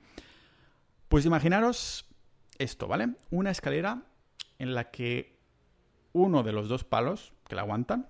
Pues 1.08 1.24
imaginaros 1.24 2.06
esto, 2.58 2.88
¿vale? 2.88 3.14
Una 3.30 3.50
escalera 3.50 4.02
en 4.58 4.74
la 4.74 4.90
que 4.90 5.38
uno 6.12 6.42
de 6.42 6.52
los 6.52 6.68
dos 6.68 6.84
palos 6.84 7.32
que 7.46 7.54
la 7.54 7.62
aguantan, 7.62 8.08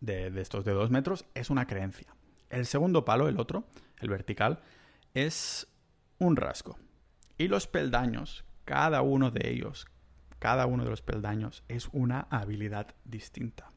de, 0.00 0.26
estos 0.40 0.64
de 0.64 0.72
dos 0.72 0.90
metros, 0.90 1.24
es 1.34 1.50
una 1.50 1.66
creencia. 1.66 2.14
El 2.50 2.66
segundo 2.66 3.04
palo, 3.04 3.28
el 3.28 3.40
otro, 3.40 3.64
el 4.00 4.08
vertical, 4.08 4.60
es 5.14 5.66
un 6.18 6.36
rasgo. 6.36 6.78
Y 7.38 7.48
los 7.48 7.66
peldaños 7.66 8.44
cada 8.64 9.02
uno 9.02 9.30
de 9.30 9.50
ellos, 9.50 9.86
cada 10.38 10.66
uno 10.66 10.84
de 10.84 10.90
los 10.90 11.02
peldaños 11.02 11.64
es 11.68 11.88
una 11.92 12.26
habilidad 12.30 12.94
distinta. 13.04 13.68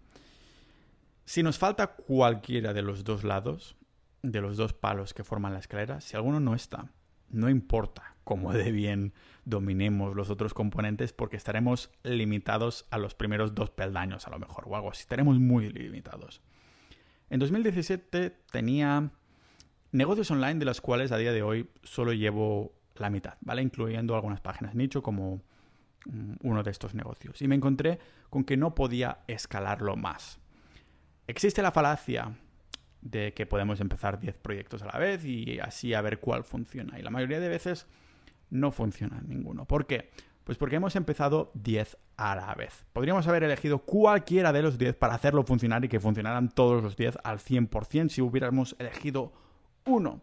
Si 1.25 1.43
nos 1.43 1.57
falta 1.57 1.87
cualquiera 1.87 2.73
de 2.73 2.81
los 2.81 3.03
dos 3.03 3.23
lados, 3.23 3.75
de 4.21 4.41
los 4.41 4.57
dos 4.57 4.73
palos 4.73 5.13
que 5.13 5.23
forman 5.23 5.53
la 5.53 5.59
escalera, 5.59 5.99
si 5.99 6.15
alguno 6.15 6.39
no 6.39 6.55
está, 6.55 6.91
no 7.29 7.49
importa 7.49 8.16
cómo 8.27 8.51
de 8.51 8.73
bien 8.73 9.13
dominemos 9.45 10.13
los 10.13 10.29
otros 10.29 10.53
componentes 10.53 11.13
porque 11.13 11.37
estaremos 11.37 11.89
limitados 12.03 12.85
a 12.91 12.97
los 12.97 13.15
primeros 13.15 13.55
dos 13.55 13.69
peldaños 13.69 14.27
a 14.27 14.31
lo 14.31 14.37
mejor 14.37 14.65
o 14.67 14.75
algo 14.75 14.91
así, 14.91 15.01
estaremos 15.01 15.39
muy 15.39 15.69
limitados. 15.69 16.41
En 17.29 17.39
2017 17.39 18.35
tenía 18.51 19.11
negocios 19.93 20.29
online 20.29 20.55
de 20.55 20.65
los 20.65 20.81
cuales 20.81 21.13
a 21.13 21.17
día 21.17 21.31
de 21.31 21.41
hoy 21.41 21.69
solo 21.83 22.11
llevo 22.11 22.73
la 22.95 23.09
mitad, 23.09 23.35
¿vale? 23.39 23.61
Incluyendo 23.61 24.13
algunas 24.13 24.41
páginas 24.41 24.75
nicho 24.75 25.01
como 25.01 25.41
mm, 26.05 26.33
uno 26.43 26.63
de 26.63 26.71
estos 26.71 26.93
negocios. 26.93 27.41
Y 27.41 27.47
me 27.47 27.55
encontré 27.55 27.99
con 28.29 28.43
que 28.43 28.57
no 28.57 28.75
podía 28.75 29.19
escalarlo 29.27 29.95
más. 29.95 30.39
Existe 31.27 31.61
la 31.61 31.71
falacia 31.71 32.35
de 32.99 33.33
que 33.33 33.45
podemos 33.45 33.79
empezar 33.79 34.19
10 34.19 34.35
proyectos 34.35 34.81
a 34.81 34.87
la 34.87 34.99
vez 34.99 35.23
y 35.23 35.59
así 35.59 35.93
a 35.93 36.01
ver 36.01 36.19
cuál 36.19 36.43
funciona. 36.43 36.99
Y 36.99 37.03
la 37.03 37.09
mayoría 37.09 37.39
de 37.39 37.47
veces 37.47 37.87
no 38.49 38.71
funciona 38.71 39.21
ninguno. 39.25 39.65
¿Por 39.65 39.85
qué? 39.85 40.09
Pues 40.43 40.57
porque 40.57 40.77
hemos 40.77 40.95
empezado 40.95 41.51
10 41.55 41.97
a 42.15 42.35
la 42.35 42.55
vez. 42.55 42.85
Podríamos 42.93 43.27
haber 43.27 43.43
elegido 43.43 43.79
cualquiera 43.79 44.53
de 44.53 44.61
los 44.61 44.77
10 44.77 44.95
para 44.95 45.15
hacerlo 45.15 45.43
funcionar 45.43 45.83
y 45.83 45.89
que 45.89 45.99
funcionaran 45.99 46.49
todos 46.49 46.81
los 46.81 46.95
10 46.95 47.17
al 47.23 47.39
100% 47.39 48.09
si 48.09 48.21
hubiéramos 48.21 48.75
elegido 48.79 49.33
uno. 49.85 50.21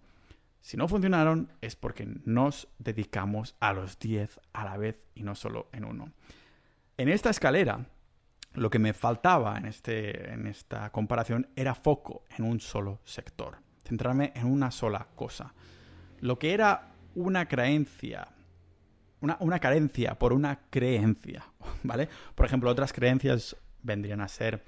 Si 0.63 0.79
no 0.79 0.89
funcionaron 0.89 1.53
es 1.61 1.77
porque 1.77 2.09
nos 2.25 2.69
dedicamos 2.79 3.55
a 3.61 3.75
los 3.75 3.99
10 3.99 4.41
a 4.55 4.65
la 4.65 4.79
vez 4.79 4.99
y 5.15 5.25
no 5.25 5.35
solo 5.35 5.69
en 5.73 5.85
uno. 5.85 6.11
En 6.97 7.11
esta 7.11 7.29
escalera, 7.29 7.87
lo 8.55 8.71
que 8.71 8.79
me 8.79 8.95
faltaba 8.95 9.59
en, 9.59 9.67
este, 9.67 10.33
en 10.33 10.47
esta 10.47 10.91
comparación 10.91 11.49
era 11.55 11.75
foco 11.75 12.25
en 12.39 12.47
un 12.47 12.61
solo 12.61 13.01
sector, 13.05 13.59
centrarme 13.87 14.33
en 14.35 14.47
una 14.47 14.71
sola 14.71 15.09
cosa. 15.15 15.53
Lo 16.21 16.39
que 16.39 16.55
era 16.55 16.94
una 17.15 17.47
creencia, 17.49 18.29
una, 19.21 19.59
carencia 19.59 20.19
por 20.19 20.33
una 20.33 20.61
creencia, 20.71 21.45
¿vale? 21.83 22.09
Por 22.35 22.47
ejemplo, 22.47 22.71
otras 22.71 22.93
creencias 22.93 23.57
vendrían 23.83 24.21
a 24.21 24.29
ser, 24.29 24.65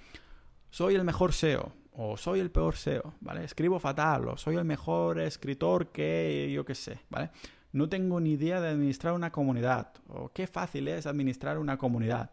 soy 0.70 0.94
el 0.94 1.04
mejor 1.04 1.32
SEO, 1.32 1.72
o 1.92 2.16
soy 2.16 2.40
el 2.40 2.50
peor 2.50 2.76
SEO, 2.76 3.14
¿vale? 3.20 3.44
Escribo 3.44 3.78
fatal, 3.78 4.28
o 4.28 4.36
soy 4.36 4.56
el 4.56 4.64
mejor 4.64 5.18
escritor 5.18 5.92
que 5.92 6.50
yo 6.54 6.64
qué 6.64 6.74
sé, 6.74 7.00
¿vale? 7.08 7.30
No 7.72 7.88
tengo 7.88 8.20
ni 8.20 8.32
idea 8.32 8.60
de 8.60 8.68
administrar 8.68 9.14
una 9.14 9.32
comunidad, 9.32 9.92
o 10.08 10.28
qué 10.30 10.46
fácil 10.46 10.88
es 10.88 11.06
administrar 11.06 11.58
una 11.58 11.78
comunidad. 11.78 12.30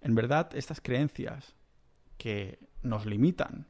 En 0.00 0.14
verdad, 0.14 0.54
estas 0.54 0.80
creencias 0.80 1.54
que 2.18 2.58
nos 2.82 3.06
limitan 3.06 3.66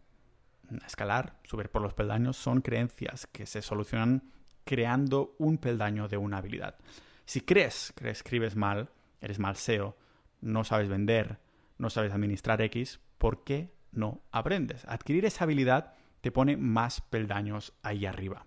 a 0.70 0.86
escalar, 0.86 1.38
subir 1.44 1.70
por 1.70 1.82
los 1.82 1.94
peldaños, 1.94 2.36
son 2.36 2.60
creencias 2.60 3.26
que 3.28 3.46
se 3.46 3.62
solucionan 3.62 4.22
creando 4.64 5.34
un 5.38 5.58
peldaño 5.58 6.08
de 6.08 6.16
una 6.16 6.38
habilidad. 6.38 6.76
Si 7.24 7.40
crees 7.40 7.92
que 7.96 8.10
escribes 8.10 8.56
mal, 8.56 8.90
eres 9.20 9.38
mal 9.38 9.56
SEO, 9.56 9.96
no 10.40 10.64
sabes 10.64 10.88
vender, 10.88 11.38
no 11.78 11.90
sabes 11.90 12.12
administrar 12.12 12.60
X, 12.60 13.00
¿por 13.18 13.44
qué 13.44 13.72
no 13.92 14.22
aprendes. 14.30 14.84
Adquirir 14.86 15.24
esa 15.24 15.44
habilidad 15.44 15.94
te 16.20 16.32
pone 16.32 16.56
más 16.56 17.00
peldaños 17.00 17.74
ahí 17.82 18.06
arriba. 18.06 18.46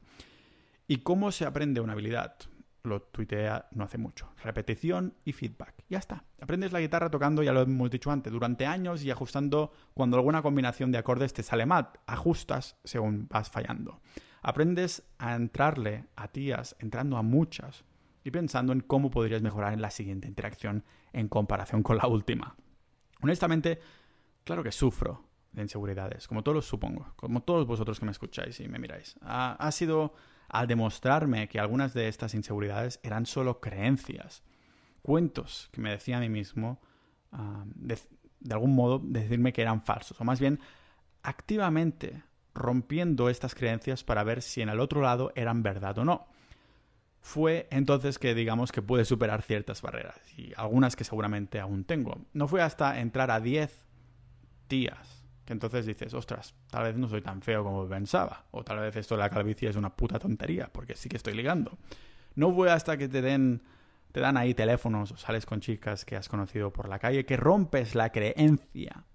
¿Y 0.88 0.97
cómo 0.97 1.32
se 1.32 1.45
aprende 1.45 1.82
una 1.82 1.93
habilidad? 1.93 2.36
lo 2.88 3.01
tuiteé 3.01 3.51
no 3.72 3.84
hace 3.84 3.97
mucho. 3.97 4.30
Repetición 4.41 5.13
y 5.26 5.34
feedback. 5.34 5.84
Ya 5.89 5.99
está. 5.99 6.24
Aprendes 6.41 6.72
la 6.72 6.80
guitarra 6.80 7.09
tocando, 7.09 7.43
ya 7.43 7.51
lo 7.51 7.61
hemos 7.61 7.91
dicho 7.91 8.11
antes, 8.11 8.32
durante 8.32 8.65
años 8.65 9.03
y 9.03 9.11
ajustando 9.11 9.72
cuando 9.93 10.15
alguna 10.15 10.41
combinación 10.41 10.91
de 10.91 10.97
acordes 10.97 11.34
te 11.34 11.43
sale 11.43 11.65
mal. 11.65 11.89
Ajustas 12.05 12.78
según 12.86 13.28
vas 13.30 13.51
fallando. 13.51 13.99
Aprendes 14.41 15.03
a 15.17 15.35
entrarle 15.35 16.05
a 16.15 16.27
tías, 16.27 16.75
entrando 16.79 17.17
a 17.17 17.21
muchas 17.21 17.83
y 18.23 18.31
pensando 18.31 18.73
en 18.73 18.81
cómo 18.81 19.09
podrías 19.09 19.41
mejorar 19.41 19.73
en 19.73 19.81
la 19.81 19.89
siguiente 19.89 20.27
interacción 20.27 20.83
en 21.13 21.27
comparación 21.27 21.83
con 21.83 21.97
la 21.97 22.07
última. 22.07 22.55
Honestamente, 23.21 23.79
claro 24.43 24.63
que 24.63 24.71
sufro 24.71 25.25
de 25.51 25.61
inseguridades, 25.63 26.27
como 26.27 26.43
todos 26.43 26.65
supongo, 26.65 27.13
como 27.15 27.41
todos 27.41 27.65
vosotros 27.65 27.99
que 27.99 28.05
me 28.05 28.11
escucháis 28.11 28.59
y 28.59 28.67
me 28.67 28.79
miráis. 28.79 29.15
Ha, 29.21 29.71
sido 29.71 30.13
al 30.49 30.67
demostrarme 30.67 31.47
que 31.47 31.59
algunas 31.59 31.93
de 31.93 32.07
estas 32.07 32.33
inseguridades 32.33 32.99
eran 33.01 33.25
solo 33.25 33.59
creencias, 33.59 34.43
cuentos 35.01 35.69
que 35.71 35.81
me 35.81 35.91
decía 35.91 36.17
a 36.17 36.19
mí 36.19 36.29
mismo, 36.29 36.79
ah, 37.31 37.63
de, 37.65 37.97
de 38.39 38.53
algún 38.53 38.75
modo, 38.75 38.99
decirme 39.03 39.53
que 39.53 39.61
eran 39.61 39.81
falsos, 39.81 40.19
o 40.21 40.23
más 40.23 40.39
bien 40.39 40.59
activamente 41.23 42.23
rompiendo 42.58 43.30
estas 43.30 43.55
creencias 43.55 44.03
para 44.03 44.24
ver 44.24 44.41
si 44.41 44.62
en 44.62 44.70
el 44.70 44.80
otro 44.80 45.01
lado 45.01 45.32
eran 45.36 45.64
verdad 45.64 45.97
o 45.99 46.05
no. 46.05 46.28
Fue 47.22 47.68
entonces 47.72 48.20
que 48.20 48.36
digamos 48.36 48.72
que 48.72 48.82
pude 48.82 49.05
superar 49.05 49.41
ciertas 49.41 49.82
barreras 49.82 50.20
y 50.38 50.53
algunas 50.55 50.95
que 50.95 51.03
seguramente 51.03 51.60
aún 51.60 51.84
tengo. 51.84 52.26
No 52.34 52.47
fue 52.47 52.62
hasta 52.62 52.99
entrar 52.99 53.32
a 53.32 53.39
10 53.39 53.86
días 54.70 55.24
que 55.45 55.53
entonces 55.53 55.86
dices, 55.86 56.14
ostras, 56.14 56.55
tal 56.70 56.84
vez 56.84 56.97
no 56.97 57.08
soy 57.08 57.22
tan 57.22 57.41
feo 57.41 57.64
como 57.64 57.88
pensaba, 57.88 58.45
o 58.51 58.66
tal 58.66 58.80
vez 58.80 58.97
esto 58.97 59.16
de 59.16 59.22
la 59.22 59.30
calvicie 59.30 59.70
es 59.70 59.78
una 59.78 59.95
puta 59.95 60.20
tontería, 60.20 60.70
porque 60.74 60.93
sí 60.93 61.08
que 61.08 61.16
estoy 61.16 61.36
ligando. 61.36 61.78
No 62.36 62.53
fue 62.53 62.70
hasta 62.70 62.97
que 62.97 63.08
te 63.08 63.22
den 63.22 63.62
te 64.12 64.20
dan 64.20 64.36
ahí 64.36 64.53
teléfonos 64.53 65.12
o 65.12 65.18
sales 65.18 65.45
con 65.45 65.62
chicas 65.62 66.03
que 66.03 66.16
has 66.16 66.28
conocido 66.28 66.74
por 66.74 66.89
la 66.89 66.99
calle 66.99 67.26
que 67.26 67.38
rompes 67.38 67.93
la 67.95 68.12
creencia 68.12 69.05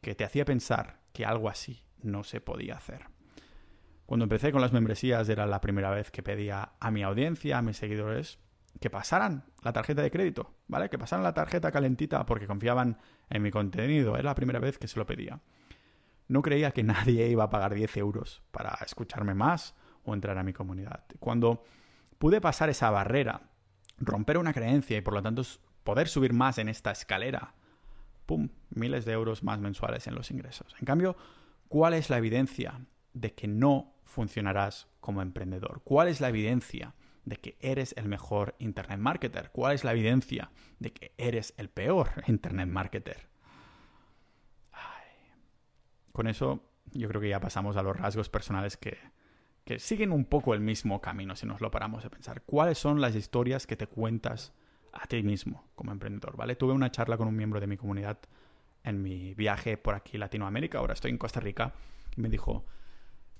que 0.00 0.14
te 0.14 0.24
hacía 0.24 0.44
pensar 0.44 1.00
que 1.12 1.24
algo 1.24 1.48
así 1.48 1.84
no 2.02 2.24
se 2.24 2.40
podía 2.40 2.74
hacer. 2.74 3.06
Cuando 4.06 4.24
empecé 4.24 4.50
con 4.50 4.60
las 4.60 4.72
membresías 4.72 5.28
era 5.28 5.46
la 5.46 5.60
primera 5.60 5.90
vez 5.90 6.10
que 6.10 6.22
pedía 6.22 6.72
a 6.80 6.90
mi 6.90 7.02
audiencia, 7.02 7.58
a 7.58 7.62
mis 7.62 7.76
seguidores, 7.76 8.40
que 8.80 8.90
pasaran 8.90 9.44
la 9.62 9.72
tarjeta 9.72 10.02
de 10.02 10.10
crédito, 10.10 10.54
¿vale? 10.68 10.88
Que 10.88 10.98
pasaran 10.98 11.22
la 11.22 11.34
tarjeta 11.34 11.70
calentita 11.70 12.24
porque 12.26 12.46
confiaban 12.46 12.98
en 13.28 13.42
mi 13.42 13.50
contenido. 13.50 14.14
Era 14.14 14.30
la 14.30 14.34
primera 14.34 14.58
vez 14.58 14.78
que 14.78 14.88
se 14.88 14.98
lo 14.98 15.06
pedía. 15.06 15.40
No 16.28 16.42
creía 16.42 16.70
que 16.70 16.82
nadie 16.84 17.28
iba 17.28 17.44
a 17.44 17.50
pagar 17.50 17.74
10 17.74 17.96
euros 17.98 18.42
para 18.50 18.78
escucharme 18.84 19.34
más 19.34 19.74
o 20.04 20.14
entrar 20.14 20.38
a 20.38 20.42
mi 20.42 20.52
comunidad. 20.52 21.04
Cuando 21.18 21.64
pude 22.18 22.40
pasar 22.40 22.70
esa 22.70 22.90
barrera, 22.90 23.42
romper 23.98 24.38
una 24.38 24.52
creencia 24.52 24.96
y 24.96 25.02
por 25.02 25.14
lo 25.14 25.22
tanto 25.22 25.42
poder 25.84 26.08
subir 26.08 26.32
más 26.32 26.58
en 26.58 26.68
esta 26.68 26.90
escalera, 26.90 27.54
¡pum! 28.26 28.48
Miles 28.70 29.04
de 29.04 29.12
euros 29.12 29.42
más 29.42 29.58
mensuales 29.60 30.06
en 30.06 30.14
los 30.14 30.30
ingresos. 30.30 30.74
En 30.78 30.86
cambio, 30.86 31.16
¿cuál 31.70 31.94
es 31.94 32.10
la 32.10 32.18
evidencia 32.18 32.84
de 33.14 33.32
que 33.32 33.46
no 33.46 33.94
funcionarás 34.02 34.88
como 34.98 35.22
emprendedor? 35.22 35.82
¿Cuál 35.84 36.08
es 36.08 36.20
la 36.20 36.28
evidencia 36.28 36.94
de 37.24 37.36
que 37.36 37.56
eres 37.60 37.94
el 37.96 38.08
mejor 38.08 38.56
Internet 38.58 38.98
Marketer? 38.98 39.50
¿Cuál 39.52 39.74
es 39.74 39.84
la 39.84 39.92
evidencia 39.92 40.50
de 40.80 40.92
que 40.92 41.14
eres 41.16 41.54
el 41.56 41.70
peor 41.70 42.08
Internet 42.26 42.68
Marketer? 42.68 43.30
Con 46.12 46.26
eso 46.26 46.68
yo 46.92 47.06
creo 47.08 47.20
que 47.20 47.28
ya 47.28 47.38
pasamos 47.38 47.76
a 47.76 47.84
los 47.84 47.96
rasgos 47.96 48.28
personales 48.28 48.76
que, 48.76 48.98
que 49.64 49.78
siguen 49.78 50.10
un 50.10 50.24
poco 50.24 50.54
el 50.54 50.60
mismo 50.60 51.00
camino 51.00 51.36
si 51.36 51.46
nos 51.46 51.60
lo 51.60 51.70
paramos 51.70 52.04
a 52.04 52.10
pensar. 52.10 52.42
¿Cuáles 52.42 52.78
son 52.78 53.00
las 53.00 53.14
historias 53.14 53.68
que 53.68 53.76
te 53.76 53.86
cuentas 53.86 54.52
a 54.92 55.06
ti 55.06 55.22
mismo 55.22 55.70
como 55.76 55.92
emprendedor? 55.92 56.36
¿Vale? 56.36 56.56
Tuve 56.56 56.72
una 56.72 56.90
charla 56.90 57.16
con 57.16 57.28
un 57.28 57.36
miembro 57.36 57.60
de 57.60 57.68
mi 57.68 57.76
comunidad 57.76 58.18
en 58.84 59.02
mi 59.02 59.34
viaje 59.34 59.76
por 59.76 59.94
aquí 59.94 60.18
Latinoamérica, 60.18 60.78
ahora 60.78 60.94
estoy 60.94 61.10
en 61.10 61.18
Costa 61.18 61.40
Rica, 61.40 61.72
y 62.16 62.20
me 62.20 62.28
dijo, 62.28 62.64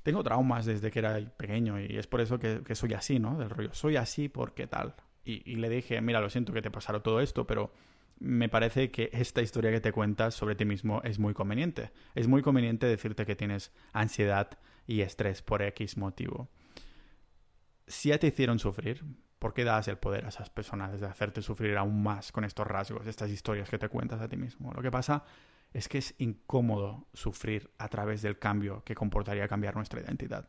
tengo 0.03 0.22
traumas 0.22 0.66
desde 0.66 0.91
que 0.91 0.99
era 0.99 1.20
pequeño 1.36 1.80
y 1.80 1.97
es 1.97 2.07
por 2.07 2.20
eso 2.20 2.38
que, 2.38 2.74
soy 2.74 2.95
así, 2.95 3.18
¿no? 3.18 3.38
Del 3.38 3.51
rollo, 3.51 3.74
soy 3.74 3.97
así 3.97 4.28
porque 4.28 4.66
tal. 4.66 4.95
Y, 5.22 5.57
le 5.57 5.68
dije, 5.68 6.01
mira, 6.01 6.20
lo 6.20 6.28
siento 6.28 6.53
que 6.53 6.62
te 6.62 6.70
pasara 6.70 7.03
todo 7.03 7.20
esto, 7.20 7.47
pero 7.47 7.72
me 8.18 8.49
parece 8.49 8.91
que 8.91 9.11
esta 9.12 9.43
historia 9.43 9.70
que 9.70 9.80
te 9.80 9.93
cuentas 9.93 10.34
sobre 10.34 10.57
ti 10.57 10.64
mismo 10.64 11.03
es 11.05 11.18
muy 11.18 11.34
conveniente. 11.34 11.93
Es 12.14 12.26
muy 12.26 12.43
conveniente 12.43 12.86
decirte 12.86 13.26
que 13.26 13.36
tienes 13.36 13.72
ansiedad 13.93 14.59
y 14.86 15.03
estrés 15.03 15.43
por 15.43 15.62
X 15.62 15.97
motivo. 15.97 16.49
Si 17.86 18.09
ya 18.09 18.18
te 18.18 18.28
hicieron 18.28 18.59
sufrir, 18.59 19.05
¿por 19.41 19.55
qué 19.55 19.64
das 19.64 19.88
el 19.88 19.97
poder 19.97 20.26
a 20.26 20.28
esas 20.28 20.51
personas 20.51 21.01
de 21.01 21.07
hacerte 21.07 21.43
sufrir 21.43 21.76
aún 21.76 22.03
más 22.03 22.30
con 22.30 22.45
estos 22.45 22.66
rasgos, 22.66 23.07
estas 23.07 23.30
historias 23.30 23.68
que 23.68 23.78
te 23.78 23.88
cuentas 23.88 24.20
a 24.20 24.28
ti 24.28 24.36
mismo? 24.36 24.72
Lo 24.72 24.82
que 24.82 24.91
pasa 24.91 25.24
es 25.72 25.88
que 25.88 25.99
es 25.99 26.14
incómodo 26.18 27.07
sufrir 27.14 27.70
a 27.78 27.88
través 27.88 28.22
del 28.22 28.38
cambio 28.38 28.84
que 28.84 28.95
comportaría 28.95 29.49
cambiar 29.49 29.74
nuestra 29.74 30.01
identidad. 30.01 30.49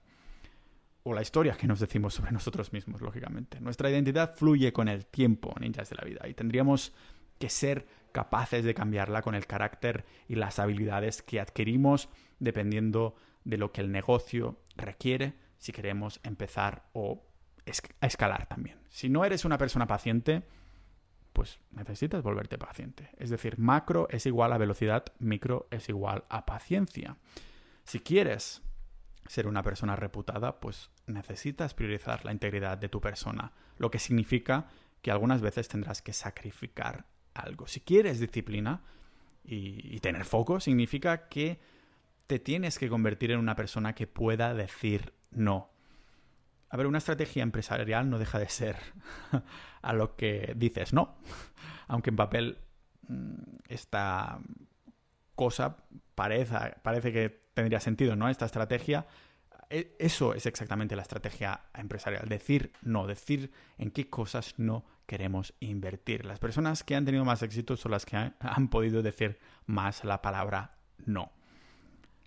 O 1.04 1.14
la 1.14 1.22
historia 1.22 1.54
que 1.54 1.68
nos 1.68 1.80
decimos 1.80 2.14
sobre 2.14 2.32
nosotros 2.32 2.74
mismos, 2.74 3.02
lógicamente. 3.02 3.60
Nuestra 3.62 3.90
identidad 3.90 4.36
fluye 4.36 4.74
con 4.74 4.88
el 4.88 5.06
tiempo, 5.06 5.56
ninjas 5.60 5.90
de 5.90 5.96
la 5.96 6.04
vida, 6.04 6.28
y 6.28 6.34
tendríamos 6.34 6.94
que 7.40 7.50
ser 7.50 7.88
capaces 8.12 8.66
de 8.66 8.74
cambiarla 8.74 9.22
con 9.22 9.36
el 9.36 9.48
carácter 9.48 10.06
y 10.28 10.36
las 10.36 10.60
habilidades 10.60 11.22
que 11.22 11.40
adquirimos 11.40 12.10
dependiendo 12.40 13.16
de 13.46 13.58
lo 13.58 13.72
que 13.72 13.82
el 13.82 13.92
negocio 13.92 14.58
requiere 14.76 15.34
si 15.58 15.72
queremos 15.72 16.20
empezar 16.24 16.84
o 16.94 17.24
a 17.66 18.06
escalar 18.06 18.48
también. 18.48 18.80
Si 18.90 19.10
no 19.10 19.26
eres 19.26 19.46
una 19.46 19.58
persona 19.58 19.88
paciente, 19.88 20.44
pues 21.34 21.60
necesitas 21.72 22.24
volverte 22.24 22.58
paciente. 22.58 23.10
Es 23.18 23.30
decir, 23.30 23.58
macro 23.58 24.08
es 24.10 24.26
igual 24.26 24.54
a 24.54 24.58
velocidad, 24.58 25.06
micro 25.20 25.68
es 25.72 25.90
igual 25.90 26.26
a 26.30 26.46
paciencia. 26.46 27.18
Si 27.86 28.00
quieres 28.00 28.62
ser 29.28 29.48
una 29.48 29.64
persona 29.64 29.96
reputada, 29.96 30.60
pues 30.60 30.90
necesitas 31.08 31.74
priorizar 31.74 32.26
la 32.26 32.32
integridad 32.32 32.78
de 32.78 32.90
tu 32.90 33.00
persona, 33.00 33.54
lo 33.78 33.92
que 33.92 34.00
significa 34.00 34.68
que 35.02 35.12
algunas 35.12 35.42
veces 35.42 35.68
tendrás 35.68 36.02
que 36.02 36.14
sacrificar 36.14 37.06
algo. 37.34 37.68
Si 37.68 37.80
quieres 37.80 38.20
disciplina 38.20 38.84
y, 39.44 39.96
y 39.96 40.00
tener 40.00 40.26
foco, 40.26 40.60
significa 40.60 41.30
que 41.30 41.60
te 42.28 42.40
tienes 42.40 42.78
que 42.78 42.90
convertir 42.90 43.32
en 43.32 43.40
una 43.40 43.56
persona 43.56 43.96
que 43.96 44.08
pueda 44.08 44.54
decir 44.54 45.14
no 45.32 45.71
a 46.72 46.78
ver, 46.78 46.88
una 46.88 47.00
estrategia 47.00 47.44
empresarial 47.44 48.10
no 48.10 48.18
deja 48.18 48.40
de 48.40 48.48
ser 48.48 48.78
a 49.82 49.94
lo 49.94 50.16
que 50.16 50.54
dices 50.56 50.94
no. 50.94 51.18
Aunque 51.88 52.12
en 52.12 52.16
papel 52.16 52.58
mm, 53.10 53.34
esta 53.68 54.40
cosa 55.36 55.76
parece, 56.16 56.56
parece 56.82 57.12
que 57.12 57.42
tendría 57.54 57.82
sentido, 57.82 58.16
¿no? 58.16 58.30
Esta 58.30 58.46
estrategia. 58.46 59.06
E, 59.70 59.98
eso 60.00 60.34
es 60.34 60.46
exactamente 60.46 60.96
la 60.96 61.02
estrategia 61.02 61.60
empresarial. 61.74 62.30
Decir 62.30 62.72
no, 62.82 63.06
decir 63.06 63.52
en 63.78 63.92
qué 63.92 64.10
cosas 64.10 64.54
no 64.58 64.86
queremos 65.06 65.54
invertir. 65.60 66.26
Las 66.26 66.40
personas 66.40 66.86
que 66.86 66.96
han 66.96 67.04
tenido 67.04 67.26
más 67.26 67.44
éxito 67.44 67.76
son 67.76 67.92
las 67.92 68.06
que 68.06 68.16
han, 68.16 68.36
han 68.40 68.70
podido 68.70 69.02
decir 69.02 69.40
más 69.66 70.06
la 70.06 70.22
palabra 70.22 70.78
no. 71.06 71.34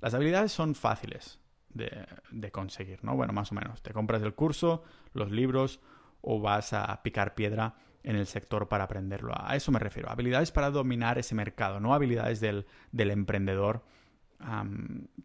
Las 0.01 0.13
habilidades 0.13 0.53
son 0.53 0.75
fáciles 0.75 1.41
de, 1.75 2.51
conseguir, 2.51 3.03
¿no? 3.05 3.17
Bueno, 3.17 3.33
más 3.33 3.53
o 3.53 3.55
menos. 3.55 3.83
Te 3.83 3.93
compras 3.93 4.23
el 4.23 4.35
curso, 4.35 4.83
los 5.13 5.31
libros 5.31 5.81
o 6.21 6.41
vas 6.41 6.73
a 6.73 7.03
picar 7.03 7.35
piedra 7.35 7.77
en 8.03 8.17
el 8.17 8.27
sector 8.27 8.69
para 8.69 8.85
aprenderlo. 8.85 9.33
A 9.37 9.57
eso 9.57 9.73
me 9.73 9.79
refiero. 9.79 10.11
Habilidades 10.11 10.53
para 10.53 10.71
dominar 10.71 11.19
ese 11.19 11.35
mercado, 11.35 11.81
no 11.81 11.95
habilidades 11.95 12.41
del, 12.41 12.67
emprendedor, 12.93 13.85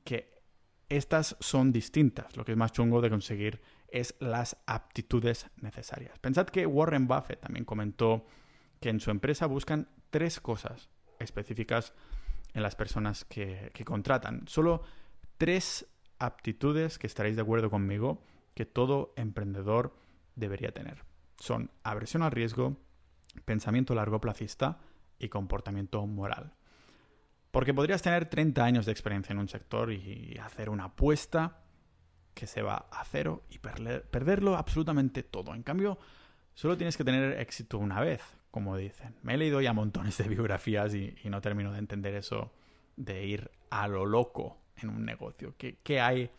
que 0.03 0.39
estas 0.87 1.37
son 1.39 1.71
distintas. 1.71 2.35
Lo 2.35 2.43
que 2.43 2.53
es 2.53 2.57
más 2.57 2.71
chungo 2.71 3.01
de 3.01 3.09
conseguir 3.09 3.61
es 3.89 4.15
las 4.19 4.57
aptitudes 4.65 5.49
necesarias. 5.61 6.17
Pensad 6.19 6.47
que 6.47 6.65
Warren 6.65 7.07
Buffett 7.07 7.39
también 7.39 7.65
comentó 7.65 8.25
que 8.79 8.89
en 8.89 8.99
su 8.99 9.11
empresa 9.11 9.45
buscan 9.45 9.87
tres 10.09 10.39
cosas 10.39 10.89
específicas 11.19 11.93
en 12.53 12.63
las 12.63 12.75
personas 12.75 13.25
que, 13.25 13.71
que 13.73 13.85
contratan. 13.85 14.47
Solo 14.47 14.83
tres 15.37 15.85
aptitudes 16.19 16.99
que 16.99 17.07
estaréis 17.07 17.35
de 17.35 17.41
acuerdo 17.41 17.69
conmigo 17.69 18.21
que 18.53 18.65
todo 18.65 19.13
emprendedor 19.15 19.95
debería 20.35 20.71
tener. 20.71 21.03
Son 21.39 21.71
aversión 21.83 22.23
al 22.23 22.31
riesgo, 22.31 22.77
pensamiento 23.45 23.95
largo 23.95 24.19
plazista 24.19 24.79
y 25.17 25.29
comportamiento 25.29 26.05
moral. 26.05 26.53
Porque 27.51 27.73
podrías 27.73 28.01
tener 28.01 28.25
30 28.25 28.63
años 28.63 28.85
de 28.85 28.91
experiencia 28.91 29.33
en 29.33 29.39
un 29.39 29.47
sector 29.47 29.91
y 29.91 30.37
hacer 30.43 30.69
una 30.69 30.85
apuesta 30.85 31.63
que 32.33 32.47
se 32.47 32.61
va 32.61 32.87
a 32.91 33.03
cero 33.05 33.43
y 33.49 33.57
perderlo 33.57 34.55
absolutamente 34.55 35.23
todo. 35.23 35.55
En 35.55 35.63
cambio, 35.63 35.97
solo 36.53 36.77
tienes 36.77 36.95
que 36.95 37.03
tener 37.03 37.39
éxito 37.39 37.79
una 37.79 37.99
vez, 38.01 38.21
como 38.51 38.77
dicen. 38.77 39.15
Me 39.23 39.33
he 39.33 39.37
leído 39.37 39.61
ya 39.61 39.73
montones 39.73 40.17
de 40.17 40.27
biografías 40.27 40.93
y, 40.93 41.15
y 41.23 41.29
no 41.29 41.41
termino 41.41 41.71
de 41.71 41.79
entender 41.79 42.13
eso 42.15 42.51
de 42.97 43.25
ir 43.25 43.51
a 43.69 43.87
lo 43.87 44.05
loco 44.05 44.57
en 44.83 44.89
un 44.89 45.05
negocio? 45.05 45.53
¿Qué, 45.57 45.99
hay? 46.01 46.29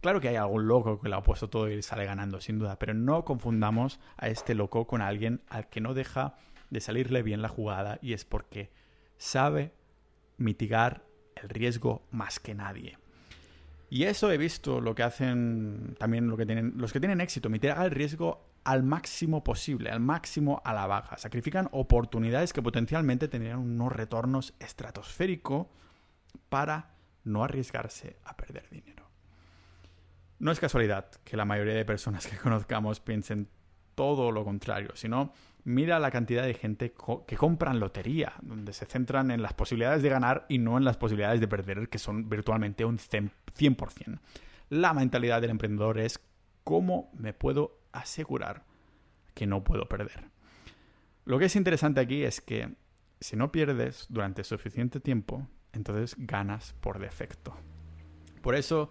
Claro 0.00 0.20
que 0.20 0.28
hay 0.28 0.36
algún 0.36 0.66
loco 0.66 1.00
que 1.00 1.08
lo 1.08 1.16
ha 1.16 1.22
puesto 1.22 1.48
todo 1.48 1.70
y 1.70 1.82
sale 1.82 2.04
ganando, 2.04 2.40
sin 2.40 2.58
duda, 2.58 2.78
pero 2.78 2.94
no 2.94 3.24
confundamos 3.24 4.00
a 4.16 4.28
este 4.28 4.54
loco 4.54 4.86
con 4.86 5.02
alguien 5.02 5.42
al 5.48 5.68
que 5.68 5.80
no 5.80 5.94
deja 5.94 6.34
de 6.70 6.80
salirle 6.80 7.22
bien 7.22 7.42
la 7.42 7.48
jugada 7.48 7.98
y 8.02 8.14
es 8.14 8.24
porque 8.24 8.70
sabe 9.18 9.72
mitigar 10.38 11.04
el 11.36 11.48
riesgo 11.48 12.02
más 12.10 12.40
que 12.40 12.54
nadie. 12.54 12.98
Y 13.90 14.04
eso 14.04 14.32
he 14.32 14.38
visto 14.38 14.80
lo 14.80 14.94
que 14.94 15.02
hacen 15.02 15.96
también 15.98 16.28
lo 16.28 16.36
que 16.38 16.46
tienen, 16.46 16.72
los 16.76 16.92
que 16.92 17.00
tienen 17.00 17.20
éxito, 17.20 17.50
mitigar 17.50 17.84
el 17.84 17.90
riesgo 17.90 18.52
al 18.64 18.82
máximo 18.82 19.42
posible, 19.44 19.90
al 19.90 20.00
máximo 20.00 20.62
a 20.64 20.72
la 20.72 20.86
baja. 20.86 21.18
Sacrifican 21.18 21.68
oportunidades 21.72 22.52
que 22.52 22.62
potencialmente 22.62 23.28
tendrían 23.28 23.58
unos 23.58 23.92
retornos 23.92 24.54
estratosféricos 24.60 25.66
para 26.48 26.90
no 27.24 27.44
arriesgarse 27.44 28.16
a 28.24 28.36
perder 28.36 28.68
dinero. 28.70 29.06
No 30.38 30.50
es 30.50 30.60
casualidad 30.60 31.10
que 31.24 31.36
la 31.36 31.44
mayoría 31.44 31.74
de 31.74 31.84
personas 31.84 32.26
que 32.26 32.36
conozcamos 32.42 33.00
piensen 33.00 33.48
todo 33.94 34.32
lo 34.32 34.44
contrario, 34.44 34.90
sino 34.94 35.32
mira 35.64 36.00
la 36.00 36.10
cantidad 36.10 36.44
de 36.44 36.54
gente 36.54 36.94
que 37.26 37.36
compran 37.36 37.78
lotería, 37.78 38.32
donde 38.42 38.72
se 38.72 38.86
centran 38.86 39.30
en 39.30 39.42
las 39.42 39.52
posibilidades 39.52 40.02
de 40.02 40.08
ganar 40.08 40.46
y 40.48 40.58
no 40.58 40.78
en 40.78 40.84
las 40.84 40.96
posibilidades 40.96 41.40
de 41.40 41.48
perder, 41.48 41.88
que 41.88 41.98
son 41.98 42.28
virtualmente 42.28 42.84
un 42.84 42.98
100%. 42.98 44.18
La 44.70 44.94
mentalidad 44.94 45.40
del 45.40 45.50
emprendedor 45.50 45.98
es 45.98 46.20
cómo 46.64 47.10
me 47.14 47.32
puedo 47.32 47.78
asegurar 47.92 48.64
que 49.34 49.46
no 49.46 49.62
puedo 49.62 49.88
perder. 49.88 50.30
Lo 51.24 51.38
que 51.38 51.44
es 51.44 51.56
interesante 51.56 52.00
aquí 52.00 52.24
es 52.24 52.40
que 52.40 52.74
si 53.20 53.36
no 53.36 53.52
pierdes 53.52 54.06
durante 54.08 54.42
suficiente 54.42 54.98
tiempo, 54.98 55.46
entonces 55.72 56.14
ganas 56.18 56.74
por 56.80 56.98
defecto. 56.98 57.56
Por 58.40 58.54
eso 58.54 58.90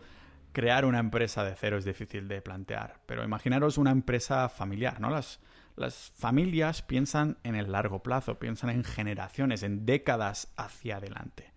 crear 0.54 0.86
una 0.86 1.00
empresa 1.00 1.44
de 1.44 1.56
cero 1.56 1.78
es 1.78 1.86
difícil 1.86 2.28
de 2.28 2.42
plantear, 2.42 3.00
pero 3.06 3.24
imaginaros 3.24 3.78
una 3.78 3.92
empresa 3.92 4.50
familiar, 4.50 5.00
¿no? 5.00 5.10
Las, 5.10 5.40
las 5.76 6.12
familias 6.16 6.82
piensan 6.82 7.38
en 7.44 7.56
el 7.56 7.72
largo 7.72 8.04
plazo, 8.04 8.40
piensan 8.40 8.70
en 8.70 8.84
generaciones, 8.84 9.64
en 9.64 9.86
décadas 9.86 10.52
hacia 10.58 10.98
adelante. 10.98 11.52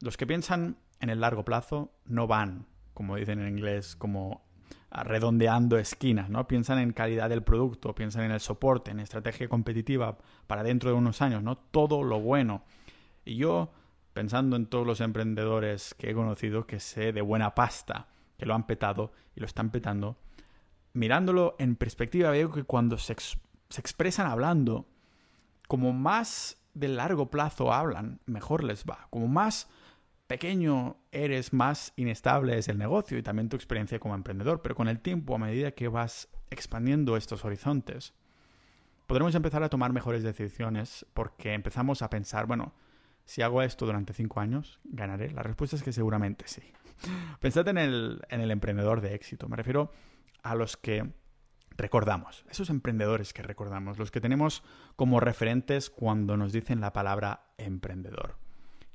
Los 0.00 0.16
que 0.16 0.26
piensan 0.26 0.76
en 1.00 1.10
el 1.10 1.20
largo 1.20 1.44
plazo 1.44 1.92
no 2.04 2.26
van, 2.26 2.66
como 2.94 3.16
dicen 3.16 3.40
en 3.40 3.48
inglés, 3.48 3.96
como 3.96 4.48
redondeando 4.90 5.78
esquinas, 5.78 6.30
¿no? 6.30 6.48
Piensan 6.48 6.78
en 6.78 6.92
calidad 6.92 7.28
del 7.28 7.42
producto, 7.42 7.94
piensan 7.94 8.24
en 8.24 8.32
el 8.32 8.40
soporte, 8.40 8.90
en 8.90 9.00
estrategia 9.00 9.48
competitiva 9.48 10.18
para 10.46 10.62
dentro 10.62 10.90
de 10.90 10.96
unos 10.96 11.20
años, 11.20 11.42
¿no? 11.42 11.56
Todo 11.58 12.02
lo 12.02 12.20
bueno. 12.20 12.64
Y 13.24 13.36
yo 13.36 13.70
pensando 14.18 14.56
en 14.56 14.66
todos 14.66 14.84
los 14.84 15.00
emprendedores 15.00 15.94
que 15.94 16.10
he 16.10 16.14
conocido 16.14 16.66
que 16.66 16.80
sé 16.80 17.12
de 17.12 17.20
buena 17.20 17.54
pasta, 17.54 18.08
que 18.36 18.46
lo 18.46 18.54
han 18.56 18.66
petado 18.66 19.12
y 19.36 19.38
lo 19.38 19.46
están 19.46 19.70
petando, 19.70 20.18
mirándolo 20.92 21.54
en 21.60 21.76
perspectiva 21.76 22.32
veo 22.32 22.50
que 22.50 22.64
cuando 22.64 22.98
se, 22.98 23.14
se 23.14 23.80
expresan 23.80 24.26
hablando, 24.26 24.88
como 25.68 25.92
más 25.92 26.60
de 26.74 26.88
largo 26.88 27.30
plazo 27.30 27.72
hablan, 27.72 28.18
mejor 28.26 28.64
les 28.64 28.84
va. 28.84 29.06
Como 29.10 29.28
más 29.28 29.70
pequeño 30.26 30.96
eres, 31.12 31.52
más 31.52 31.92
inestable 31.94 32.58
es 32.58 32.66
el 32.66 32.76
negocio 32.76 33.18
y 33.18 33.22
también 33.22 33.48
tu 33.48 33.54
experiencia 33.54 34.00
como 34.00 34.16
emprendedor. 34.16 34.62
Pero 34.62 34.74
con 34.74 34.88
el 34.88 34.98
tiempo, 34.98 35.36
a 35.36 35.38
medida 35.38 35.70
que 35.70 35.86
vas 35.86 36.26
expandiendo 36.50 37.16
estos 37.16 37.44
horizontes, 37.44 38.14
podremos 39.06 39.36
empezar 39.36 39.62
a 39.62 39.68
tomar 39.68 39.92
mejores 39.92 40.24
decisiones 40.24 41.06
porque 41.14 41.54
empezamos 41.54 42.02
a 42.02 42.10
pensar, 42.10 42.46
bueno, 42.46 42.72
si 43.28 43.42
hago 43.42 43.60
esto 43.60 43.84
durante 43.84 44.14
cinco 44.14 44.40
años, 44.40 44.80
¿ganaré? 44.84 45.30
La 45.30 45.42
respuesta 45.42 45.76
es 45.76 45.82
que 45.82 45.92
seguramente 45.92 46.48
sí. 46.48 46.62
Pensad 47.40 47.68
en 47.68 47.76
el, 47.76 48.22
en 48.30 48.40
el 48.40 48.50
emprendedor 48.50 49.02
de 49.02 49.14
éxito. 49.14 49.50
Me 49.50 49.56
refiero 49.56 49.92
a 50.42 50.54
los 50.54 50.78
que 50.78 51.12
recordamos, 51.76 52.46
esos 52.48 52.70
emprendedores 52.70 53.34
que 53.34 53.42
recordamos, 53.42 53.98
los 53.98 54.10
que 54.10 54.22
tenemos 54.22 54.62
como 54.96 55.20
referentes 55.20 55.90
cuando 55.90 56.38
nos 56.38 56.52
dicen 56.52 56.80
la 56.80 56.94
palabra 56.94 57.52
emprendedor. 57.58 58.38